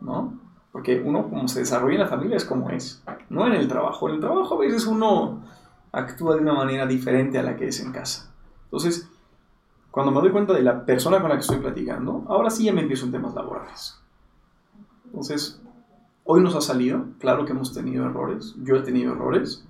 ¿no? 0.00 0.40
Porque 0.72 1.00
uno 1.04 1.28
como 1.28 1.46
se 1.48 1.60
desarrolla 1.60 1.94
en 1.94 2.00
la 2.00 2.08
familia 2.08 2.36
es 2.36 2.46
como 2.46 2.70
es, 2.70 3.04
no 3.28 3.46
en 3.46 3.52
el 3.52 3.68
trabajo. 3.68 4.08
En 4.08 4.14
el 4.16 4.20
trabajo 4.20 4.54
a 4.54 4.58
veces 4.58 4.86
uno 4.86 5.44
actúa 5.92 6.34
de 6.34 6.40
una 6.40 6.54
manera 6.54 6.86
diferente 6.86 7.38
a 7.38 7.42
la 7.42 7.56
que 7.56 7.68
es 7.68 7.80
en 7.80 7.92
casa. 7.92 8.34
Entonces, 8.64 9.08
cuando 9.90 10.10
me 10.10 10.20
doy 10.22 10.30
cuenta 10.30 10.54
de 10.54 10.62
la 10.62 10.86
persona 10.86 11.20
con 11.20 11.28
la 11.28 11.36
que 11.36 11.42
estoy 11.42 11.58
platicando, 11.58 12.24
ahora 12.26 12.48
sí 12.48 12.64
ya 12.64 12.72
me 12.72 12.80
empiezo 12.80 13.04
en 13.04 13.12
temas 13.12 13.34
laborales. 13.34 14.00
Entonces, 15.04 15.60
hoy 16.24 16.40
nos 16.40 16.56
ha 16.56 16.62
salido, 16.62 17.04
claro 17.18 17.44
que 17.44 17.52
hemos 17.52 17.74
tenido 17.74 18.06
errores, 18.06 18.54
yo 18.62 18.76
he 18.76 18.80
tenido 18.80 19.12
errores, 19.12 19.66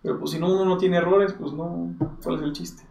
pero 0.00 0.20
pues 0.20 0.30
si 0.30 0.38
no 0.38 0.52
uno 0.52 0.64
no 0.64 0.78
tiene 0.78 0.98
errores, 0.98 1.32
pues 1.32 1.52
no, 1.52 1.94
¿cuál 2.22 2.36
es 2.36 2.42
el 2.42 2.52
chiste? 2.52 2.84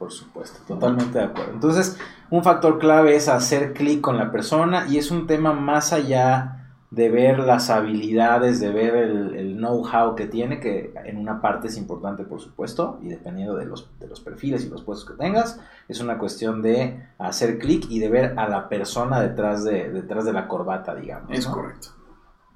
Por 0.00 0.10
supuesto, 0.10 0.60
totalmente 0.66 1.18
de 1.18 1.24
acuerdo. 1.26 1.52
Entonces, 1.52 1.98
un 2.30 2.42
factor 2.42 2.78
clave 2.78 3.16
es 3.16 3.28
hacer 3.28 3.74
clic 3.74 4.00
con 4.00 4.16
la 4.16 4.32
persona 4.32 4.86
y 4.88 4.96
es 4.96 5.10
un 5.10 5.26
tema 5.26 5.52
más 5.52 5.92
allá 5.92 6.60
de 6.90 7.10
ver 7.10 7.38
las 7.38 7.68
habilidades, 7.68 8.60
de 8.60 8.70
ver 8.70 8.94
el, 8.94 9.56
know-how 9.58 10.16
que 10.16 10.26
tiene, 10.26 10.58
que 10.58 10.94
en 11.04 11.18
una 11.18 11.42
parte 11.42 11.68
es 11.68 11.76
importante, 11.76 12.24
por 12.24 12.40
supuesto, 12.40 12.98
y 13.02 13.08
dependiendo 13.08 13.56
de 13.56 13.66
los, 13.66 13.90
de 14.00 14.08
los 14.08 14.20
perfiles 14.20 14.64
y 14.64 14.70
los 14.70 14.82
puestos 14.82 15.06
que 15.06 15.22
tengas, 15.22 15.60
es 15.86 16.00
una 16.00 16.16
cuestión 16.16 16.62
de 16.62 17.06
hacer 17.18 17.58
clic 17.58 17.84
y 17.90 17.98
de 17.98 18.08
ver 18.08 18.38
a 18.38 18.48
la 18.48 18.70
persona 18.70 19.20
detrás 19.20 19.64
de, 19.64 19.90
detrás 19.90 20.24
de 20.24 20.32
la 20.32 20.48
corbata, 20.48 20.94
digamos. 20.94 21.30
Es 21.30 21.46
correcto. 21.46 21.99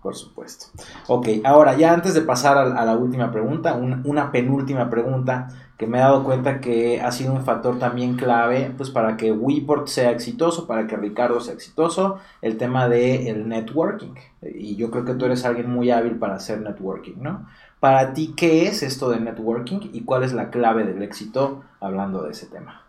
Por 0.05 0.17
supuesto. 0.17 0.67
Ok, 1.07 1.29
ahora 1.45 1.79
ya 1.79 1.95
antes 1.95 2.13
de 2.13 2.21
pasar 2.21 2.59
a, 2.59 2.85
la 2.85 2.95
última 2.95 3.33
pregunta, 3.33 3.73
una 3.73 4.33
penúltima 4.33 4.91
pregunta 4.91 5.49
que 5.79 5.87
me 5.87 5.97
he 5.97 6.01
dado 6.03 6.25
cuenta 6.25 6.61
que 6.61 7.01
ha 7.01 7.11
sido 7.11 7.33
un 7.33 7.43
factor 7.43 7.79
también 7.79 8.15
clave 8.17 8.71
pues 8.77 8.91
para 8.91 9.17
que 9.17 9.33
WePort 9.33 9.87
sea 9.87 10.11
exitoso, 10.11 10.67
para 10.67 10.87
que 10.87 10.99
Ricardo 10.99 11.41
sea 11.41 11.55
exitoso, 11.55 12.19
el 12.43 12.59
tema 12.59 12.87
del 12.87 13.29
el 13.29 13.49
networking. 13.49 14.13
Y 14.43 14.77
yo 14.77 14.91
creo 14.91 15.07
que 15.07 15.15
tú 15.15 15.25
eres 15.25 15.47
alguien 15.47 15.71
muy 15.71 15.91
hábil 15.91 16.17
para 16.17 16.35
hacer 16.35 16.61
networking, 16.61 17.23
¿no? 17.23 17.47
Para 17.81 18.13
ti, 18.13 18.35
¿qué 18.37 18.69
es 18.69 18.83
esto 18.83 19.09
de 19.09 19.21
networking 19.21 19.89
y 19.95 20.03
cuál 20.03 20.23
es 20.23 20.35
la 20.35 20.51
clave 20.51 20.85
del 20.85 21.03
éxito 21.03 21.63
hablando 21.81 22.25
de 22.25 22.33
ese 22.33 22.45
tema? 22.45 22.83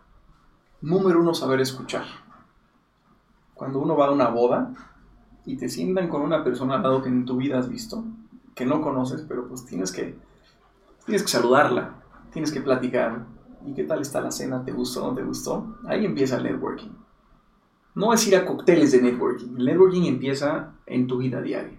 Número 0.82 1.18
uno, 1.18 1.32
saber 1.32 1.62
escuchar. 1.62 2.04
Cuando 3.54 3.78
uno 3.78 3.96
va 3.96 4.08
a 4.08 4.10
una 4.10 4.28
boda, 4.28 4.70
y 5.46 5.56
te 5.56 5.68
sientan 5.68 6.08
con 6.08 6.22
una 6.22 6.42
persona 6.44 6.74
al 6.74 6.82
lado 6.82 7.02
que 7.02 7.08
en 7.08 7.24
tu 7.24 7.36
vida 7.36 7.58
has 7.58 7.68
visto, 7.68 8.04
que 8.54 8.66
no 8.66 8.82
conoces, 8.82 9.24
pero 9.26 9.48
pues 9.48 9.64
tienes 9.64 9.92
que, 9.92 10.18
tienes 11.04 11.22
que 11.22 11.28
saludarla, 11.28 12.02
tienes 12.32 12.52
que 12.52 12.60
platicar. 12.60 13.24
¿Y 13.64 13.72
qué 13.72 13.84
tal 13.84 14.00
está 14.00 14.20
la 14.20 14.30
cena? 14.30 14.64
¿Te 14.64 14.72
gustó 14.72 15.06
no 15.06 15.14
te 15.14 15.22
gustó? 15.22 15.78
Ahí 15.86 16.04
empieza 16.04 16.36
el 16.36 16.44
networking. 16.44 16.90
No 17.94 18.12
es 18.12 18.26
ir 18.26 18.36
a 18.36 18.44
cócteles 18.44 18.92
de 18.92 19.00
networking. 19.00 19.56
El 19.56 19.64
networking 19.64 20.02
empieza 20.02 20.74
en 20.84 21.06
tu 21.06 21.18
vida 21.18 21.40
diaria. 21.40 21.78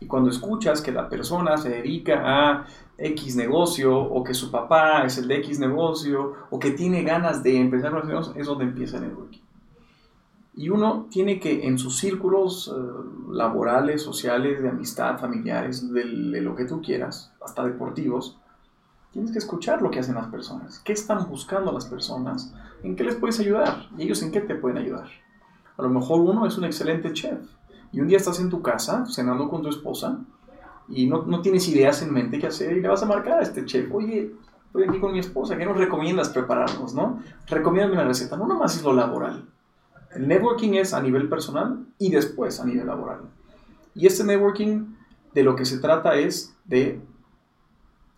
Y 0.00 0.06
cuando 0.06 0.30
escuchas 0.30 0.82
que 0.82 0.92
la 0.92 1.08
persona 1.08 1.56
se 1.56 1.70
dedica 1.70 2.22
a 2.24 2.66
X 2.98 3.36
negocio, 3.36 3.96
o 3.98 4.22
que 4.22 4.34
su 4.34 4.50
papá 4.50 5.04
es 5.04 5.16
el 5.18 5.28
de 5.28 5.36
X 5.38 5.58
negocio, 5.58 6.34
o 6.50 6.58
que 6.58 6.72
tiene 6.72 7.02
ganas 7.02 7.42
de 7.42 7.56
empezar 7.56 7.92
los 7.92 8.04
negocios, 8.04 8.36
es 8.36 8.46
donde 8.46 8.64
empieza 8.64 8.98
el 8.98 9.04
networking. 9.04 9.45
Y 10.58 10.70
uno 10.70 11.06
tiene 11.10 11.38
que 11.38 11.66
en 11.66 11.78
sus 11.78 11.98
círculos 11.98 12.72
eh, 12.74 12.80
laborales, 13.30 14.00
sociales, 14.00 14.62
de 14.62 14.70
amistad, 14.70 15.18
familiares, 15.18 15.92
de, 15.92 16.02
lo 16.40 16.56
que 16.56 16.64
tú 16.64 16.80
quieras, 16.80 17.30
hasta 17.44 17.62
deportivos, 17.62 18.38
tienes 19.12 19.32
que 19.32 19.38
escuchar 19.38 19.82
lo 19.82 19.90
que 19.90 19.98
hacen 19.98 20.14
las 20.14 20.28
personas. 20.28 20.80
¿Qué 20.80 20.94
están 20.94 21.28
buscando 21.28 21.72
las 21.72 21.84
personas? 21.84 22.54
¿En 22.82 22.96
qué 22.96 23.04
les 23.04 23.16
puedes 23.16 23.38
ayudar? 23.38 23.90
¿Y 23.98 24.04
ellos 24.04 24.22
en 24.22 24.32
qué 24.32 24.40
te 24.40 24.54
pueden 24.54 24.78
ayudar? 24.78 25.08
A 25.76 25.82
lo 25.82 25.90
mejor 25.90 26.20
uno 26.20 26.46
es 26.46 26.56
un 26.56 26.64
excelente 26.64 27.12
chef 27.12 27.38
y 27.92 28.00
un 28.00 28.08
día 28.08 28.16
estás 28.16 28.40
en 28.40 28.48
tu 28.48 28.62
casa 28.62 29.04
cenando 29.04 29.50
con 29.50 29.60
tu 29.60 29.68
esposa 29.68 30.20
y 30.88 31.06
no, 31.06 31.24
no 31.24 31.42
tienes 31.42 31.68
ideas 31.68 32.00
en 32.00 32.14
mente 32.14 32.38
qué 32.38 32.46
hacer 32.46 32.78
y 32.78 32.80
le 32.80 32.88
vas 32.88 33.02
a 33.02 33.06
marcar 33.06 33.40
a 33.40 33.42
este 33.42 33.66
chef, 33.66 33.92
oye, 33.92 34.32
estoy 34.68 34.84
aquí 34.84 35.00
con 35.00 35.12
mi 35.12 35.18
esposa, 35.18 35.58
¿qué 35.58 35.66
nos 35.66 35.76
recomiendas 35.76 36.30
prepararnos? 36.30 36.94
¿no? 36.94 37.20
Recomiéndame 37.46 38.00
una 38.00 38.08
receta, 38.08 38.38
no 38.38 38.46
nomás 38.46 38.74
es 38.74 38.82
lo 38.82 38.94
laboral 38.94 39.46
el 40.16 40.28
networking 40.28 40.74
es 40.74 40.94
a 40.94 41.02
nivel 41.02 41.28
personal 41.28 41.86
y 41.98 42.10
después 42.10 42.58
a 42.58 42.64
nivel 42.64 42.86
laboral. 42.86 43.30
Y 43.94 44.06
este 44.06 44.24
networking 44.24 44.94
de 45.34 45.42
lo 45.42 45.56
que 45.56 45.66
se 45.66 45.78
trata 45.78 46.16
es 46.16 46.56
de 46.64 47.00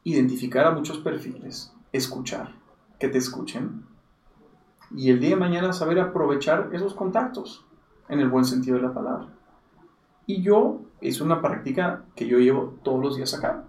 identificar 0.05 0.67
a 0.67 0.71
muchos 0.71 0.99
perfiles, 0.99 1.73
escuchar, 1.93 2.55
que 3.01 3.09
te 3.09 3.19
escuchen 3.19 3.85
y 4.91 5.11
el 5.11 5.21
día 5.21 5.31
de 5.31 5.37
mañana 5.37 5.73
saber 5.73 5.99
aprovechar 5.99 6.71
esos 6.73 6.95
contactos 6.95 7.67
en 8.09 8.21
el 8.21 8.29
buen 8.29 8.45
sentido 8.45 8.77
de 8.77 8.83
la 8.83 8.95
palabra. 8.95 9.29
Y 10.27 10.43
yo, 10.43 10.83
es 11.01 11.21
una 11.21 11.43
práctica 11.43 12.05
que 12.15 12.27
yo 12.27 12.39
llevo 12.39 12.79
todos 12.83 13.01
los 13.01 13.17
días 13.17 13.35
acá, 13.35 13.65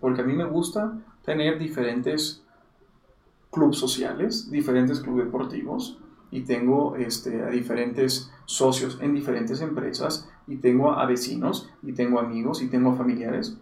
porque 0.00 0.22
a 0.22 0.24
mí 0.24 0.34
me 0.34 0.44
gusta 0.44 0.98
tener 1.24 1.58
diferentes 1.58 2.44
clubes 3.50 3.78
sociales, 3.78 4.50
diferentes 4.50 5.00
clubes 5.00 5.26
deportivos, 5.26 5.98
y 6.30 6.42
tengo 6.42 6.96
este, 6.96 7.42
a 7.42 7.48
diferentes 7.48 8.30
socios 8.44 8.98
en 9.00 9.14
diferentes 9.14 9.60
empresas 9.60 10.28
y 10.46 10.56
tengo 10.56 10.92
a 10.92 11.06
vecinos 11.06 11.70
y 11.82 11.92
tengo 11.92 12.20
amigos 12.20 12.62
y 12.62 12.68
tengo 12.68 12.94
familiares. 12.94 13.56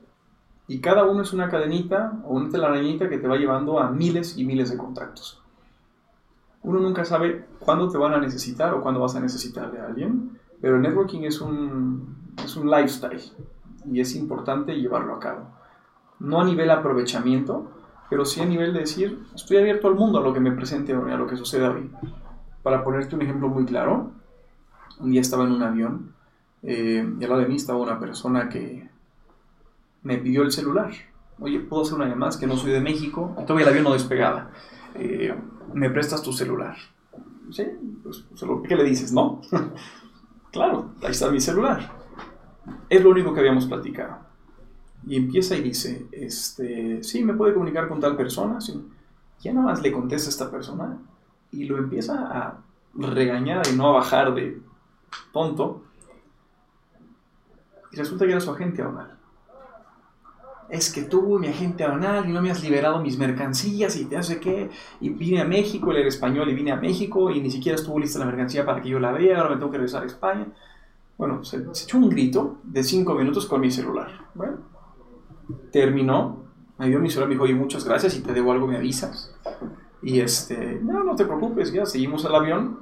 Y 0.69 0.81
cada 0.81 1.05
uno 1.05 1.23
es 1.23 1.33
una 1.33 1.49
cadenita 1.49 2.21
o 2.25 2.35
una 2.35 2.51
telarañita 2.51 3.09
que 3.09 3.19
te 3.19 3.29
va 3.29 3.37
llevando 3.37 3.79
a 3.79 3.91
miles 3.91 4.37
y 4.37 4.45
miles 4.45 4.71
de 4.71 4.77
contactos. 4.77 5.41
Uno 6.63 6.81
nunca 6.81 7.05
sabe 7.05 7.47
cuándo 7.61 7.89
te 7.89 7.99
van 7.99 8.15
a 8.15 8.19
necesitar 8.19 8.75
o 8.75 8.81
cuándo 8.81 9.01
vas 9.01 9.15
a 9.15 9.21
necesitar 9.21 9.71
de 9.71 9.81
alguien, 9.81 10.39
pero 10.61 10.77
el 10.77 10.83
networking 10.83 11.23
es 11.23 11.41
un, 11.41 12.35
es 12.45 12.57
un 12.57 12.69
lifestyle 12.69 13.23
y 13.91 14.01
es 14.01 14.17
importante 14.17 14.75
llevarlo 14.75 15.15
a 15.15 15.21
cabo. 15.21 15.47
No 16.19 16.41
a 16.41 16.45
nivel 16.45 16.71
aprovechamiento, 16.71 17.71
pero 18.11 18.25
sí 18.25 18.41
a 18.41 18.47
nivel 18.47 18.73
de 18.73 18.81
decir, 18.81 19.25
estoy 19.35 19.59
abierto 19.59 19.87
al 19.87 19.95
mundo, 19.95 20.19
a 20.19 20.23
lo 20.23 20.33
que 20.33 20.41
me 20.41 20.53
presente 20.53 20.97
hoy, 20.97 21.13
a 21.13 21.17
lo 21.17 21.27
que 21.27 21.37
suceda 21.37 21.71
hoy. 21.71 21.91
Para 22.67 22.83
ponerte 22.83 23.15
un 23.15 23.23
ejemplo 23.23 23.47
muy 23.47 23.65
claro, 23.65 24.11
un 24.99 25.13
día 25.13 25.21
estaba 25.21 25.45
en 25.45 25.53
un 25.53 25.63
avión 25.63 26.13
eh, 26.65 27.09
y 27.21 27.23
al 27.23 27.31
lado 27.31 27.43
de 27.43 27.47
mí 27.47 27.55
estaba 27.55 27.79
una 27.79 28.01
persona 28.01 28.49
que 28.49 28.91
me 30.03 30.19
pidió 30.19 30.43
el 30.43 30.51
celular. 30.51 30.91
Oye, 31.39 31.61
¿puedo 31.61 31.83
hacer 31.83 31.95
una 31.95 32.09
llamada? 32.09 32.37
que 32.37 32.49
no 32.49 32.57
soy 32.57 32.73
de 32.73 32.81
México. 32.81 33.37
Todavía 33.47 33.67
el 33.67 33.69
avión 33.69 33.85
no 33.85 33.93
despegaba. 33.93 34.51
Eh, 34.97 35.33
¿Me 35.75 35.91
prestas 35.91 36.25
tu 36.25 36.33
celular? 36.33 36.77
Sí, 37.53 37.69
pues, 38.03 38.25
¿qué 38.67 38.75
le 38.75 38.83
dices? 38.83 39.13
No. 39.13 39.43
claro, 40.51 40.91
ahí 41.05 41.13
está 41.13 41.31
mi 41.31 41.41
celular. 41.41 41.89
Es 42.89 43.01
lo 43.01 43.11
único 43.11 43.33
que 43.33 43.39
habíamos 43.39 43.67
platicado. 43.67 44.19
Y 45.07 45.15
empieza 45.15 45.55
y 45.55 45.63
dice, 45.63 46.09
este, 46.11 47.05
sí, 47.05 47.23
me 47.23 47.35
puede 47.35 47.55
comunicar 47.55 47.87
con 47.87 48.01
tal 48.01 48.17
persona. 48.17 48.61
Sí. 48.61 48.85
Ya 49.39 49.53
nada 49.53 49.67
más 49.67 49.83
le 49.83 49.93
contesta 49.93 50.29
a 50.29 50.31
esta 50.31 50.51
persona 50.51 50.99
y 51.57 51.65
lo 51.65 51.79
empieza 51.79 52.15
a 52.15 52.59
regañar 52.95 53.63
y 53.73 53.77
no 53.77 53.89
a 53.89 53.93
bajar 53.93 54.35
de 54.35 54.61
tonto. 55.33 55.83
Y 57.93 57.97
resulta 57.97 58.25
que 58.25 58.33
era 58.33 58.41
su 58.41 58.51
agente 58.51 58.83
aval. 58.83 59.17
es 60.69 60.93
que 60.93 61.03
tú, 61.03 61.39
mi 61.39 61.47
agente 61.47 61.85
aduanal, 61.85 62.29
y 62.29 62.33
no 62.33 62.43
me 62.43 62.51
has 62.51 62.63
liberado 62.63 63.01
mis 63.01 63.19
mercancías 63.19 63.97
y 63.97 64.07
te 64.07 64.17
hace 64.17 64.41
qué, 64.41 64.69
y 65.01 65.11
vine 65.11 65.41
a 65.41 65.45
México, 65.45 65.93
él 65.93 65.99
era 65.99 66.09
español 66.09 66.49
y 66.49 66.55
vine 66.55 66.73
a 66.73 66.77
México 66.77 67.31
y 67.31 67.41
ni 67.41 67.51
siquiera 67.51 67.77
estuvo 67.77 68.01
lista 68.01 68.19
la 68.19 68.27
mercancía 68.27 68.67
para 68.67 68.83
que 68.83 68.89
yo 68.89 68.99
la 68.99 69.13
vea, 69.13 69.39
ahora 69.39 69.51
me 69.51 69.57
tengo 69.57 69.71
que 69.71 69.79
regresar 69.79 70.03
a 70.03 70.07
España. 70.07 70.47
Bueno, 71.17 71.45
se, 71.45 71.59
echó 71.59 71.97
un 71.97 72.11
grito 72.11 72.59
de 72.65 72.83
cinco 72.83 73.15
minutos 73.15 73.47
con 73.47 73.61
mi 73.61 73.71
celular. 73.71 74.27
Bueno, 74.35 74.59
terminó, 75.71 76.45
me 76.79 76.89
dio 76.89 76.99
mi 76.99 77.09
celular, 77.09 77.29
me 77.29 77.35
dijo, 77.37 77.45
oye, 77.45 77.55
muchas 77.55 77.85
gracias, 77.85 78.17
y 78.17 78.21
te 78.21 78.33
debo 78.33 78.53
algo, 78.53 78.67
me 78.67 78.77
avisas. 78.77 79.33
Y 80.03 80.21
este, 80.21 80.81
no, 80.83 81.05
no 81.05 81.17
te 81.17 81.25
preocupes, 81.25 81.73
ya 81.73 81.87
seguimos 81.87 82.25
el 82.25 82.35
avión. 82.35 82.81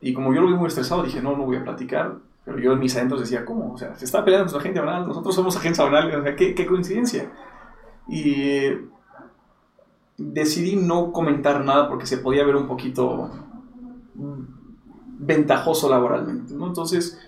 Y 0.00 0.12
como 0.12 0.34
yo 0.34 0.40
lo 0.40 0.48
vi 0.48 0.54
muy 0.54 0.68
estresado, 0.68 1.02
dije, 1.02 1.22
no, 1.22 1.36
no 1.36 1.44
voy 1.44 1.56
a 1.56 1.64
platicar. 1.64 2.16
Pero 2.44 2.58
yo 2.58 2.72
en 2.72 2.78
mis 2.78 2.94
adentros 2.96 3.20
decía, 3.20 3.44
¿cómo? 3.44 3.72
O 3.72 3.78
sea, 3.78 3.96
se 3.96 4.04
está 4.04 4.24
peleando 4.24 4.44
nuestra 4.44 4.60
agente 4.60 4.80
banal, 4.80 5.06
nosotros 5.08 5.34
somos 5.34 5.56
agentes 5.56 5.78
banales, 5.78 6.14
o 6.16 6.22
sea, 6.22 6.36
¿qué, 6.36 6.54
qué 6.54 6.66
coincidencia. 6.66 7.30
Y 8.08 8.70
decidí 10.16 10.76
no 10.76 11.12
comentar 11.12 11.64
nada 11.64 11.88
porque 11.88 12.06
se 12.06 12.18
podía 12.18 12.44
ver 12.44 12.56
un 12.56 12.66
poquito 12.66 13.30
ventajoso 15.18 15.88
laboralmente. 15.90 16.54
¿no? 16.54 16.68
Entonces 16.68 17.18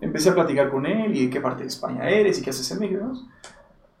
empecé 0.00 0.30
a 0.30 0.34
platicar 0.34 0.70
con 0.70 0.86
él 0.86 1.16
y 1.16 1.26
de 1.26 1.30
qué 1.30 1.40
parte 1.40 1.62
de 1.62 1.68
España 1.68 2.08
eres 2.08 2.38
y 2.38 2.42
qué 2.42 2.50
haces 2.50 2.70
en 2.70 2.80
México. 2.80 3.12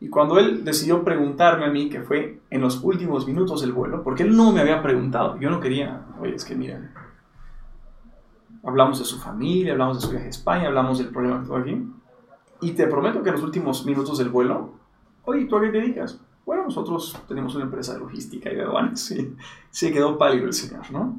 Y 0.00 0.08
cuando 0.08 0.38
él 0.38 0.64
decidió 0.64 1.02
preguntarme 1.02 1.64
a 1.64 1.70
mí, 1.70 1.88
que 1.88 2.02
fue 2.02 2.40
en 2.50 2.60
los 2.60 2.82
últimos 2.82 3.26
minutos 3.26 3.62
del 3.62 3.72
vuelo, 3.72 4.02
porque 4.02 4.24
él 4.24 4.36
no 4.36 4.52
me 4.52 4.60
había 4.60 4.82
preguntado, 4.82 5.38
yo 5.38 5.50
no 5.50 5.60
quería, 5.60 6.06
oye, 6.20 6.34
es 6.34 6.44
que 6.44 6.54
mira, 6.54 6.92
hablamos 8.62 8.98
de 8.98 9.06
su 9.06 9.18
familia, 9.18 9.72
hablamos 9.72 10.00
de 10.00 10.06
su 10.06 10.10
viaje 10.10 10.26
a 10.26 10.30
España, 10.30 10.66
hablamos 10.66 10.98
del 10.98 11.08
problema 11.08 11.40
que 11.40 11.46
tuvo 11.46 11.56
aquí, 11.56 11.82
y 12.60 12.72
te 12.72 12.86
prometo 12.88 13.22
que 13.22 13.30
en 13.30 13.36
los 13.36 13.44
últimos 13.44 13.86
minutos 13.86 14.18
del 14.18 14.28
vuelo, 14.28 14.74
oye, 15.24 15.46
¿tú 15.46 15.56
a 15.56 15.62
qué 15.62 15.68
te 15.68 15.80
dedicas? 15.80 16.20
Bueno, 16.44 16.64
nosotros 16.64 17.18
tenemos 17.26 17.54
una 17.54 17.64
empresa 17.64 17.94
de 17.94 18.00
logística 18.00 18.52
y 18.52 18.56
de 18.56 18.62
aduanas, 18.62 19.10
y 19.12 19.34
se 19.70 19.92
quedó 19.92 20.18
pálido 20.18 20.46
el 20.46 20.52
señor, 20.52 20.90
¿no? 20.90 21.18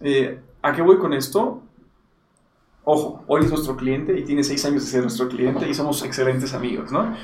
Eh, 0.00 0.40
¿A 0.62 0.72
qué 0.72 0.80
voy 0.80 0.96
con 0.96 1.12
esto? 1.12 1.62
Ojo, 2.84 3.22
hoy 3.26 3.44
es 3.44 3.50
nuestro 3.50 3.76
cliente 3.76 4.18
y 4.18 4.24
tiene 4.24 4.42
seis 4.42 4.64
años 4.64 4.82
de 4.82 4.90
ser 4.90 5.02
nuestro 5.02 5.28
cliente 5.28 5.68
y 5.68 5.74
somos 5.74 6.02
excelentes 6.02 6.54
amigos, 6.54 6.90
¿no? 6.90 7.14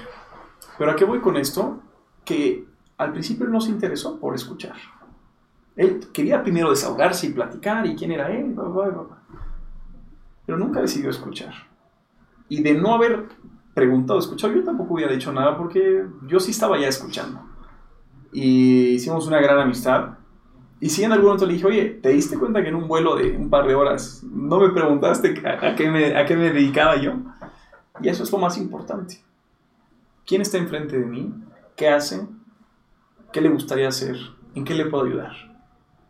Pero 0.79 0.91
¿a 0.91 0.97
qué 0.97 1.05
voy 1.05 1.21
con 1.21 1.37
esto? 1.37 1.81
Que 2.25 2.65
al 2.99 3.13
principio 3.13 3.47
no 3.47 3.61
se 3.61 3.71
interesó 3.71 4.19
por 4.19 4.35
escuchar. 4.35 4.77
Él 5.77 6.01
quería 6.13 6.43
primero 6.43 6.71
desahogarse 6.71 7.27
y 7.27 7.33
platicar 7.33 7.87
y 7.87 7.97
quién 7.97 8.13
era 8.13 8.31
él, 8.31 8.55
pero 10.47 10.59
nunca 10.59 10.81
decidió 10.81 11.11
escuchar. 11.11 11.53
Y 12.49 12.63
de 12.63 12.75
no 12.75 12.95
haber 12.95 13.25
preguntado, 13.75 14.19
escuchado, 14.19 14.53
yo 14.53 14.63
tampoco 14.63 14.95
hubiera 14.95 15.13
dicho 15.13 15.33
nada 15.33 15.57
porque 15.57 16.07
yo 16.29 16.39
sí 16.39 16.53
estaba 16.53 16.79
ya 16.79 16.89
escuchando. 16.89 17.41
Y 18.33 18.91
hicimos 18.91 19.27
una 19.27 19.41
gran 19.41 19.59
amistad. 19.59 20.19
Y 20.81 20.91
si 20.91 21.03
en 21.03 21.13
algún 21.13 21.27
momento 21.27 21.47
le 21.47 21.55
dije, 21.55 21.67
oye, 21.67 21.85
¿te 22.03 22.11
diste 22.11 22.39
cuenta 22.39 22.63
que 22.63 22.69
en 22.69 22.75
un 22.75 22.87
vuelo 22.87 23.17
de 23.17 23.37
un 23.37 23.49
par 23.49 23.67
de 23.67 23.75
horas 23.75 24.23
no 24.25 24.61
me 24.61 24.71
preguntaste 24.71 25.31
a, 25.49 25.75
qué, 25.75 26.17
a 26.17 26.25
qué 26.27 26.37
me 26.37 26.53
dedicaba 26.53 26.97
yo? 26.97 27.15
Y 28.01 28.09
eso 28.09 28.23
es 28.23 28.31
lo 28.31 28.39
más 28.39 28.59
importante. 28.59 29.25
¿Quién 30.27 30.41
está 30.41 30.57
enfrente 30.57 30.99
de 30.99 31.05
mí? 31.05 31.35
¿Qué 31.77 31.89
hace? 31.89 32.27
¿Qué 33.31 33.43
le 33.43 33.51
gustaría 33.51 33.89
hacer? 33.89 34.17
¿En 34.55 34.65
qué 34.65 34.73
le 34.75 34.87
puedo 34.87 35.05
ayudar? 35.05 35.33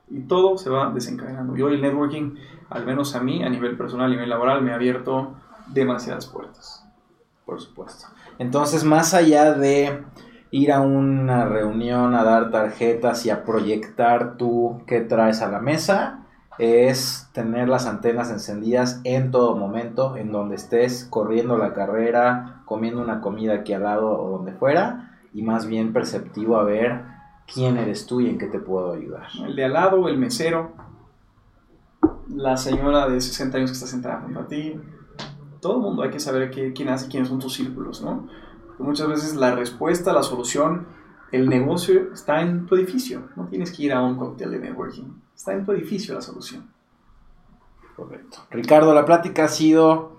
Y 0.09 0.21
todo 0.21 0.57
se 0.57 0.71
va 0.71 0.93
desencadenando. 0.93 1.57
Y 1.57 1.63
hoy 1.63 1.75
el 1.75 1.83
networking, 1.83 2.37
al 2.71 2.87
menos 2.87 3.17
a 3.17 3.21
mí, 3.21 3.43
a 3.43 3.49
nivel 3.49 3.77
personal, 3.77 4.07
a 4.07 4.11
nivel 4.11 4.31
laboral, 4.31 4.63
me 4.63 4.71
ha 4.71 4.77
abierto 4.77 5.35
demasiadas 5.67 6.27
puertas. 6.27 6.87
Por 7.45 7.61
supuesto. 7.61 8.07
Entonces, 8.39 8.85
más 8.85 9.15
allá 9.15 9.53
de 9.53 10.05
ir 10.53 10.71
a 10.71 10.81
una 10.81 11.47
reunión 11.47 12.15
a 12.15 12.23
dar 12.23 12.53
tarjetas 12.53 13.27
y 13.27 13.31
a 13.31 13.45
proyectar 13.45 14.37
tú 14.37 14.83
qué 14.87 15.01
traes 15.01 15.43
a 15.43 15.51
la 15.51 15.59
mesa, 15.59 16.24
es 16.59 17.29
tener 17.33 17.69
las 17.69 17.87
antenas 17.87 18.31
encendidas 18.31 19.01
en 19.05 19.31
todo 19.31 19.57
momento, 19.57 20.17
en 20.17 20.31
donde 20.31 20.55
estés 20.55 21.07
corriendo 21.11 21.59
la 21.59 21.73
carrera, 21.73 22.63
comiendo 22.65 23.03
una 23.03 23.21
comida 23.21 23.55
aquí 23.55 23.73
al 23.73 23.83
lado 23.83 24.11
o 24.11 24.31
donde 24.31 24.53
fuera, 24.53 25.19
y 25.33 25.43
más 25.43 25.67
bien 25.67 25.93
perceptivo 25.93 26.57
a 26.57 26.65
ver 26.65 27.03
quién 27.53 27.77
eres 27.77 28.07
tú 28.07 28.21
y 28.21 28.29
en 28.29 28.39
qué 28.39 28.47
te 28.47 28.61
puedo 28.61 28.93
ayudar. 28.93 29.27
El 29.45 29.57
de 29.57 29.65
al 29.65 29.73
lado, 29.73 30.09
el 30.09 30.17
mesero, 30.17 30.73
la 32.29 32.57
señora 32.57 33.09
de 33.09 33.21
60 33.21 33.57
años 33.59 33.71
que 33.71 33.75
está 33.75 33.87
sentada 33.87 34.21
junto 34.21 34.41
a 34.41 34.47
ti, 34.47 34.81
todo 35.61 35.77
el 35.77 35.81
mundo 35.81 36.03
hay 36.03 36.11
que 36.11 36.21
saber 36.21 36.51
quién 36.51 36.89
hace, 36.89 37.09
quiénes 37.09 37.29
son 37.29 37.41
tus 37.41 37.55
círculos, 37.55 38.03
¿no? 38.03 38.29
muchas 38.79 39.09
veces 39.09 39.37
la 39.37 39.55
respuesta, 39.55 40.13
la 40.13 40.23
solución, 40.23 40.89
el 41.31 41.49
negocio 41.49 42.13
está 42.13 42.43
en 42.43 42.67
tu 42.67 42.75
edificio, 42.75 43.29
no 43.37 43.47
tienes 43.47 43.73
que 43.73 43.85
ir 43.85 43.93
a 43.93 44.03
un 44.03 44.17
cóctel 44.17 44.51
de 44.51 44.59
networking 44.59 45.24
Está 45.35 45.53
en 45.53 45.65
tu 45.65 45.73
edificio 45.73 46.15
la 46.15 46.21
solución. 46.21 46.71
Correcto. 47.97 48.39
Ricardo, 48.51 48.95
la 48.95 49.05
plática 49.05 49.45
ha 49.45 49.49
sido 49.49 50.15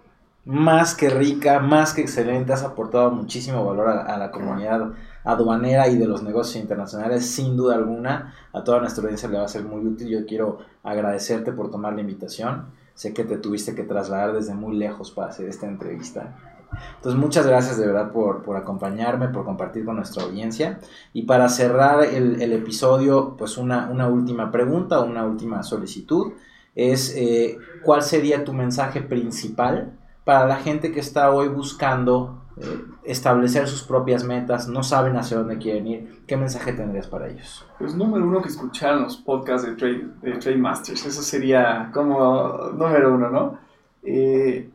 más 0.45 0.93
que 0.95 1.09
rica, 1.09 1.59
más 1.59 1.93
que 1.93 2.01
excelente. 2.01 2.53
Has 2.53 2.63
aportado 2.63 3.11
muchísimo 3.11 3.65
valor 3.65 3.89
a, 3.89 4.17
la 4.17 4.31
comunidad 4.31 4.93
aduanera 5.23 5.87
y 5.87 5.97
de 5.97 6.07
los 6.07 6.21
negocios 6.21 6.61
internacionales, 6.61 7.25
sin 7.25 7.57
duda 7.57 7.75
alguna. 7.75 8.33
A 8.53 8.63
toda 8.63 8.79
nuestra 8.79 9.03
audiencia 9.03 9.27
le 9.27 9.39
va 9.39 9.45
a 9.45 9.49
ser 9.49 9.63
muy 9.63 9.85
útil. 9.85 10.07
Yo 10.07 10.25
quiero 10.25 10.59
agradecerte 10.83 11.51
por 11.51 11.71
tomar 11.71 11.93
la 11.93 12.01
invitación. 12.01 12.67
Sé 12.93 13.13
que 13.13 13.25
te 13.25 13.37
tuviste 13.37 13.75
que 13.75 13.83
trasladar 13.83 14.33
desde 14.33 14.53
muy 14.53 14.77
lejos 14.77 15.11
para 15.11 15.29
hacer 15.29 15.49
esta 15.49 15.67
entrevista. 15.67 16.54
Entonces, 16.95 17.19
muchas 17.19 17.45
gracias 17.47 17.77
de 17.77 17.87
verdad 17.87 18.11
por, 18.11 18.43
acompañarme, 18.55 19.29
por 19.29 19.45
compartir 19.45 19.85
con 19.85 19.95
nuestra 19.95 20.23
audiencia. 20.23 20.79
Y 21.13 21.23
para 21.23 21.49
cerrar 21.49 22.03
el, 22.03 22.51
episodio, 22.53 23.35
pues 23.37 23.57
una, 23.57 24.07
última 24.07 24.51
pregunta, 24.51 25.01
una 25.01 25.25
última 25.25 25.63
solicitud, 25.63 26.33
es 26.75 27.13
eh, 27.15 27.57
cuál 27.83 28.01
sería 28.01 28.43
tu 28.43 28.53
mensaje 28.53 29.01
principal 29.01 29.93
para 30.25 30.45
la 30.45 30.57
gente 30.57 30.91
que 30.91 30.99
está 30.99 31.31
hoy 31.31 31.47
buscando 31.47 32.41
eh, 32.57 32.85
establecer 33.03 33.67
sus 33.67 33.83
propias 33.83 34.23
metas, 34.23 34.69
no 34.69 34.81
saben 34.81 35.17
hacia 35.17 35.37
dónde 35.37 35.57
quieren 35.57 35.87
ir, 35.87 36.23
¿qué 36.25 36.37
mensaje 36.37 36.71
tendrías 36.71 37.05
para 37.05 37.27
ellos? 37.27 37.65
Pues 37.77 37.95
número 37.95 38.25
uno 38.25 38.41
que 38.41 38.47
escucharan 38.47 39.03
los 39.03 39.17
podcasts 39.17 39.67
de 39.67 39.75
Trade, 39.75 40.07
de 40.21 40.31
Trade 40.37 40.57
Masters, 40.57 41.05
eso 41.05 41.21
sería 41.21 41.91
como 41.93 42.71
número 42.73 43.13
uno, 43.13 43.29
¿no? 43.29 43.57
Eh, 44.03 44.69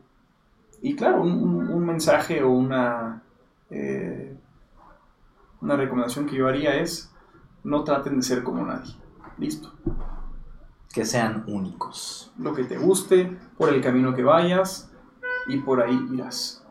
y 0.81 0.95
claro, 0.95 1.21
un, 1.21 1.85
mensaje 1.85 2.43
o 2.43 2.49
una, 2.49 3.23
eh, 3.69 4.35
una 5.61 5.75
recomendación 5.75 6.25
que 6.25 6.35
yo 6.35 6.47
haría 6.47 6.75
es 6.75 7.11
no 7.63 7.83
traten 7.83 8.17
de 8.17 8.23
ser 8.23 8.43
como 8.43 8.65
nadie. 8.65 8.95
Listo. 9.37 9.71
Que 10.91 11.05
sean 11.05 11.43
únicos. 11.47 12.33
Lo 12.37 12.53
que 12.53 12.63
te 12.63 12.77
guste, 12.77 13.37
por 13.57 13.69
el 13.69 13.81
camino 13.81 14.15
que 14.15 14.23
vayas 14.23 14.91
y 15.47 15.57
por 15.57 15.81
ahí 15.81 15.99
irás. 16.11 16.65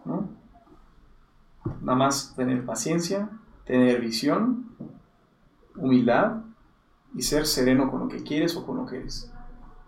Nada 1.80 1.98
más 1.98 2.34
tener 2.34 2.64
paciencia, 2.64 3.30
tener 3.64 4.00
visión, 4.00 4.74
humildad 5.76 6.42
y 7.14 7.22
ser 7.22 7.46
sereno 7.46 7.90
con 7.90 8.00
lo 8.00 8.08
que 8.08 8.22
quieres 8.22 8.56
o 8.56 8.66
con 8.66 8.76
lo 8.76 8.86
que 8.86 8.98
eres. 8.98 9.32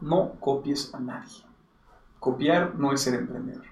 No 0.00 0.32
copies 0.38 0.94
a 0.94 1.00
nadie. 1.00 1.42
Copiar 2.20 2.76
no 2.76 2.92
es 2.92 3.00
ser 3.00 3.14
emprendedor. 3.14 3.64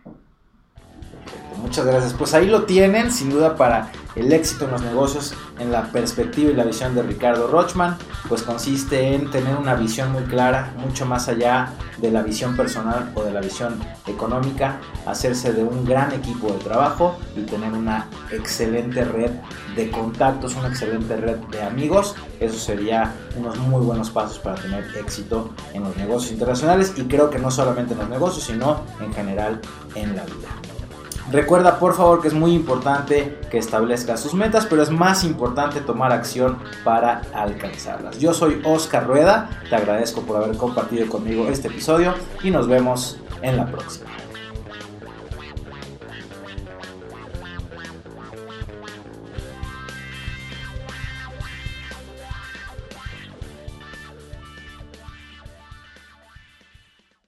Muchas 1.61 1.85
gracias. 1.85 2.15
Pues 2.15 2.33
ahí 2.35 2.47
lo 2.47 2.65
tienen, 2.65 3.13
sin 3.13 3.31
duda 3.31 3.57
para 3.57 3.93
el 4.17 4.33
éxito 4.33 4.65
en 4.65 4.73
los 4.73 4.83
negocios, 4.83 5.35
en 5.59 5.71
la 5.71 5.85
perspectiva 5.85 6.51
y 6.51 6.55
la 6.55 6.65
visión 6.65 6.95
de 6.95 7.03
Ricardo 7.03 7.49
Rochman, 7.49 7.97
pues 8.29 8.43
consiste 8.43 9.15
en 9.15 9.31
tener 9.31 9.57
una 9.57 9.75
visión 9.75 10.11
muy 10.11 10.23
clara, 10.25 10.73
mucho 10.79 11.07
más 11.07 11.29
allá 11.29 11.73
de 11.99 12.11
la 12.11 12.23
visión 12.23 12.57
personal 12.57 13.13
o 13.15 13.23
de 13.23 13.33
la 13.33 13.41
visión 13.41 13.79
económica, 14.07 14.81
hacerse 15.07 15.53
de 15.53 15.63
un 15.63 15.85
gran 15.85 16.13
equipo 16.13 16.49
de 16.49 16.59
trabajo 16.59 17.19
y 17.37 17.43
tener 17.43 17.73
una 17.73 18.09
excelente 18.33 19.05
red 19.05 19.31
de 19.77 19.91
contactos, 19.91 20.57
una 20.57 20.69
excelente 20.69 21.17
red 21.17 21.37
de 21.37 21.63
amigos. 21.63 22.17
Eso 22.41 22.59
sería 22.59 23.13
unos 23.37 23.59
muy 23.59 23.85
buenos 23.85 24.11
pasos 24.11 24.39
para 24.39 24.61
tener 24.61 24.85
éxito 24.99 25.51
en 25.73 25.85
los 25.85 25.97
negocios 25.97 26.33
internacionales 26.33 26.95
y 26.97 27.03
creo 27.05 27.31
que 27.31 27.39
no 27.39 27.51
solamente 27.51 27.93
en 27.93 28.01
los 28.01 28.09
negocios, 28.09 28.45
sino 28.45 28.81
en 29.01 29.13
general 29.13 29.61
en 29.95 30.17
la 30.17 30.25
vida. 30.25 30.80
Recuerda 31.31 31.79
por 31.79 31.95
favor 31.95 32.21
que 32.21 32.29
es 32.29 32.35
muy 32.35 32.53
importante 32.53 33.39
que 33.51 33.59
establezcas 33.59 34.21
sus 34.21 34.35
metas, 34.35 34.67
pero 34.67 34.83
es 34.83 34.91
más 34.91 35.23
importante 35.23 35.81
tomar 35.81 36.13
acción 36.13 36.59
para 36.83 37.23
alcanzarlas. 37.33 38.19
Yo 38.19 38.35
soy 38.35 38.61
Oscar 38.65 39.07
Rueda, 39.07 39.49
te 39.69 39.77
agradezco 39.77 40.23
por 40.23 40.43
haber 40.43 40.57
compartido 40.57 41.09
conmigo 41.09 41.49
este 41.49 41.69
episodio 41.69 42.15
y 42.43 42.51
nos 42.51 42.67
vemos 42.67 43.19
en 43.43 43.57
la 43.57 43.67
próxima. 43.67 44.20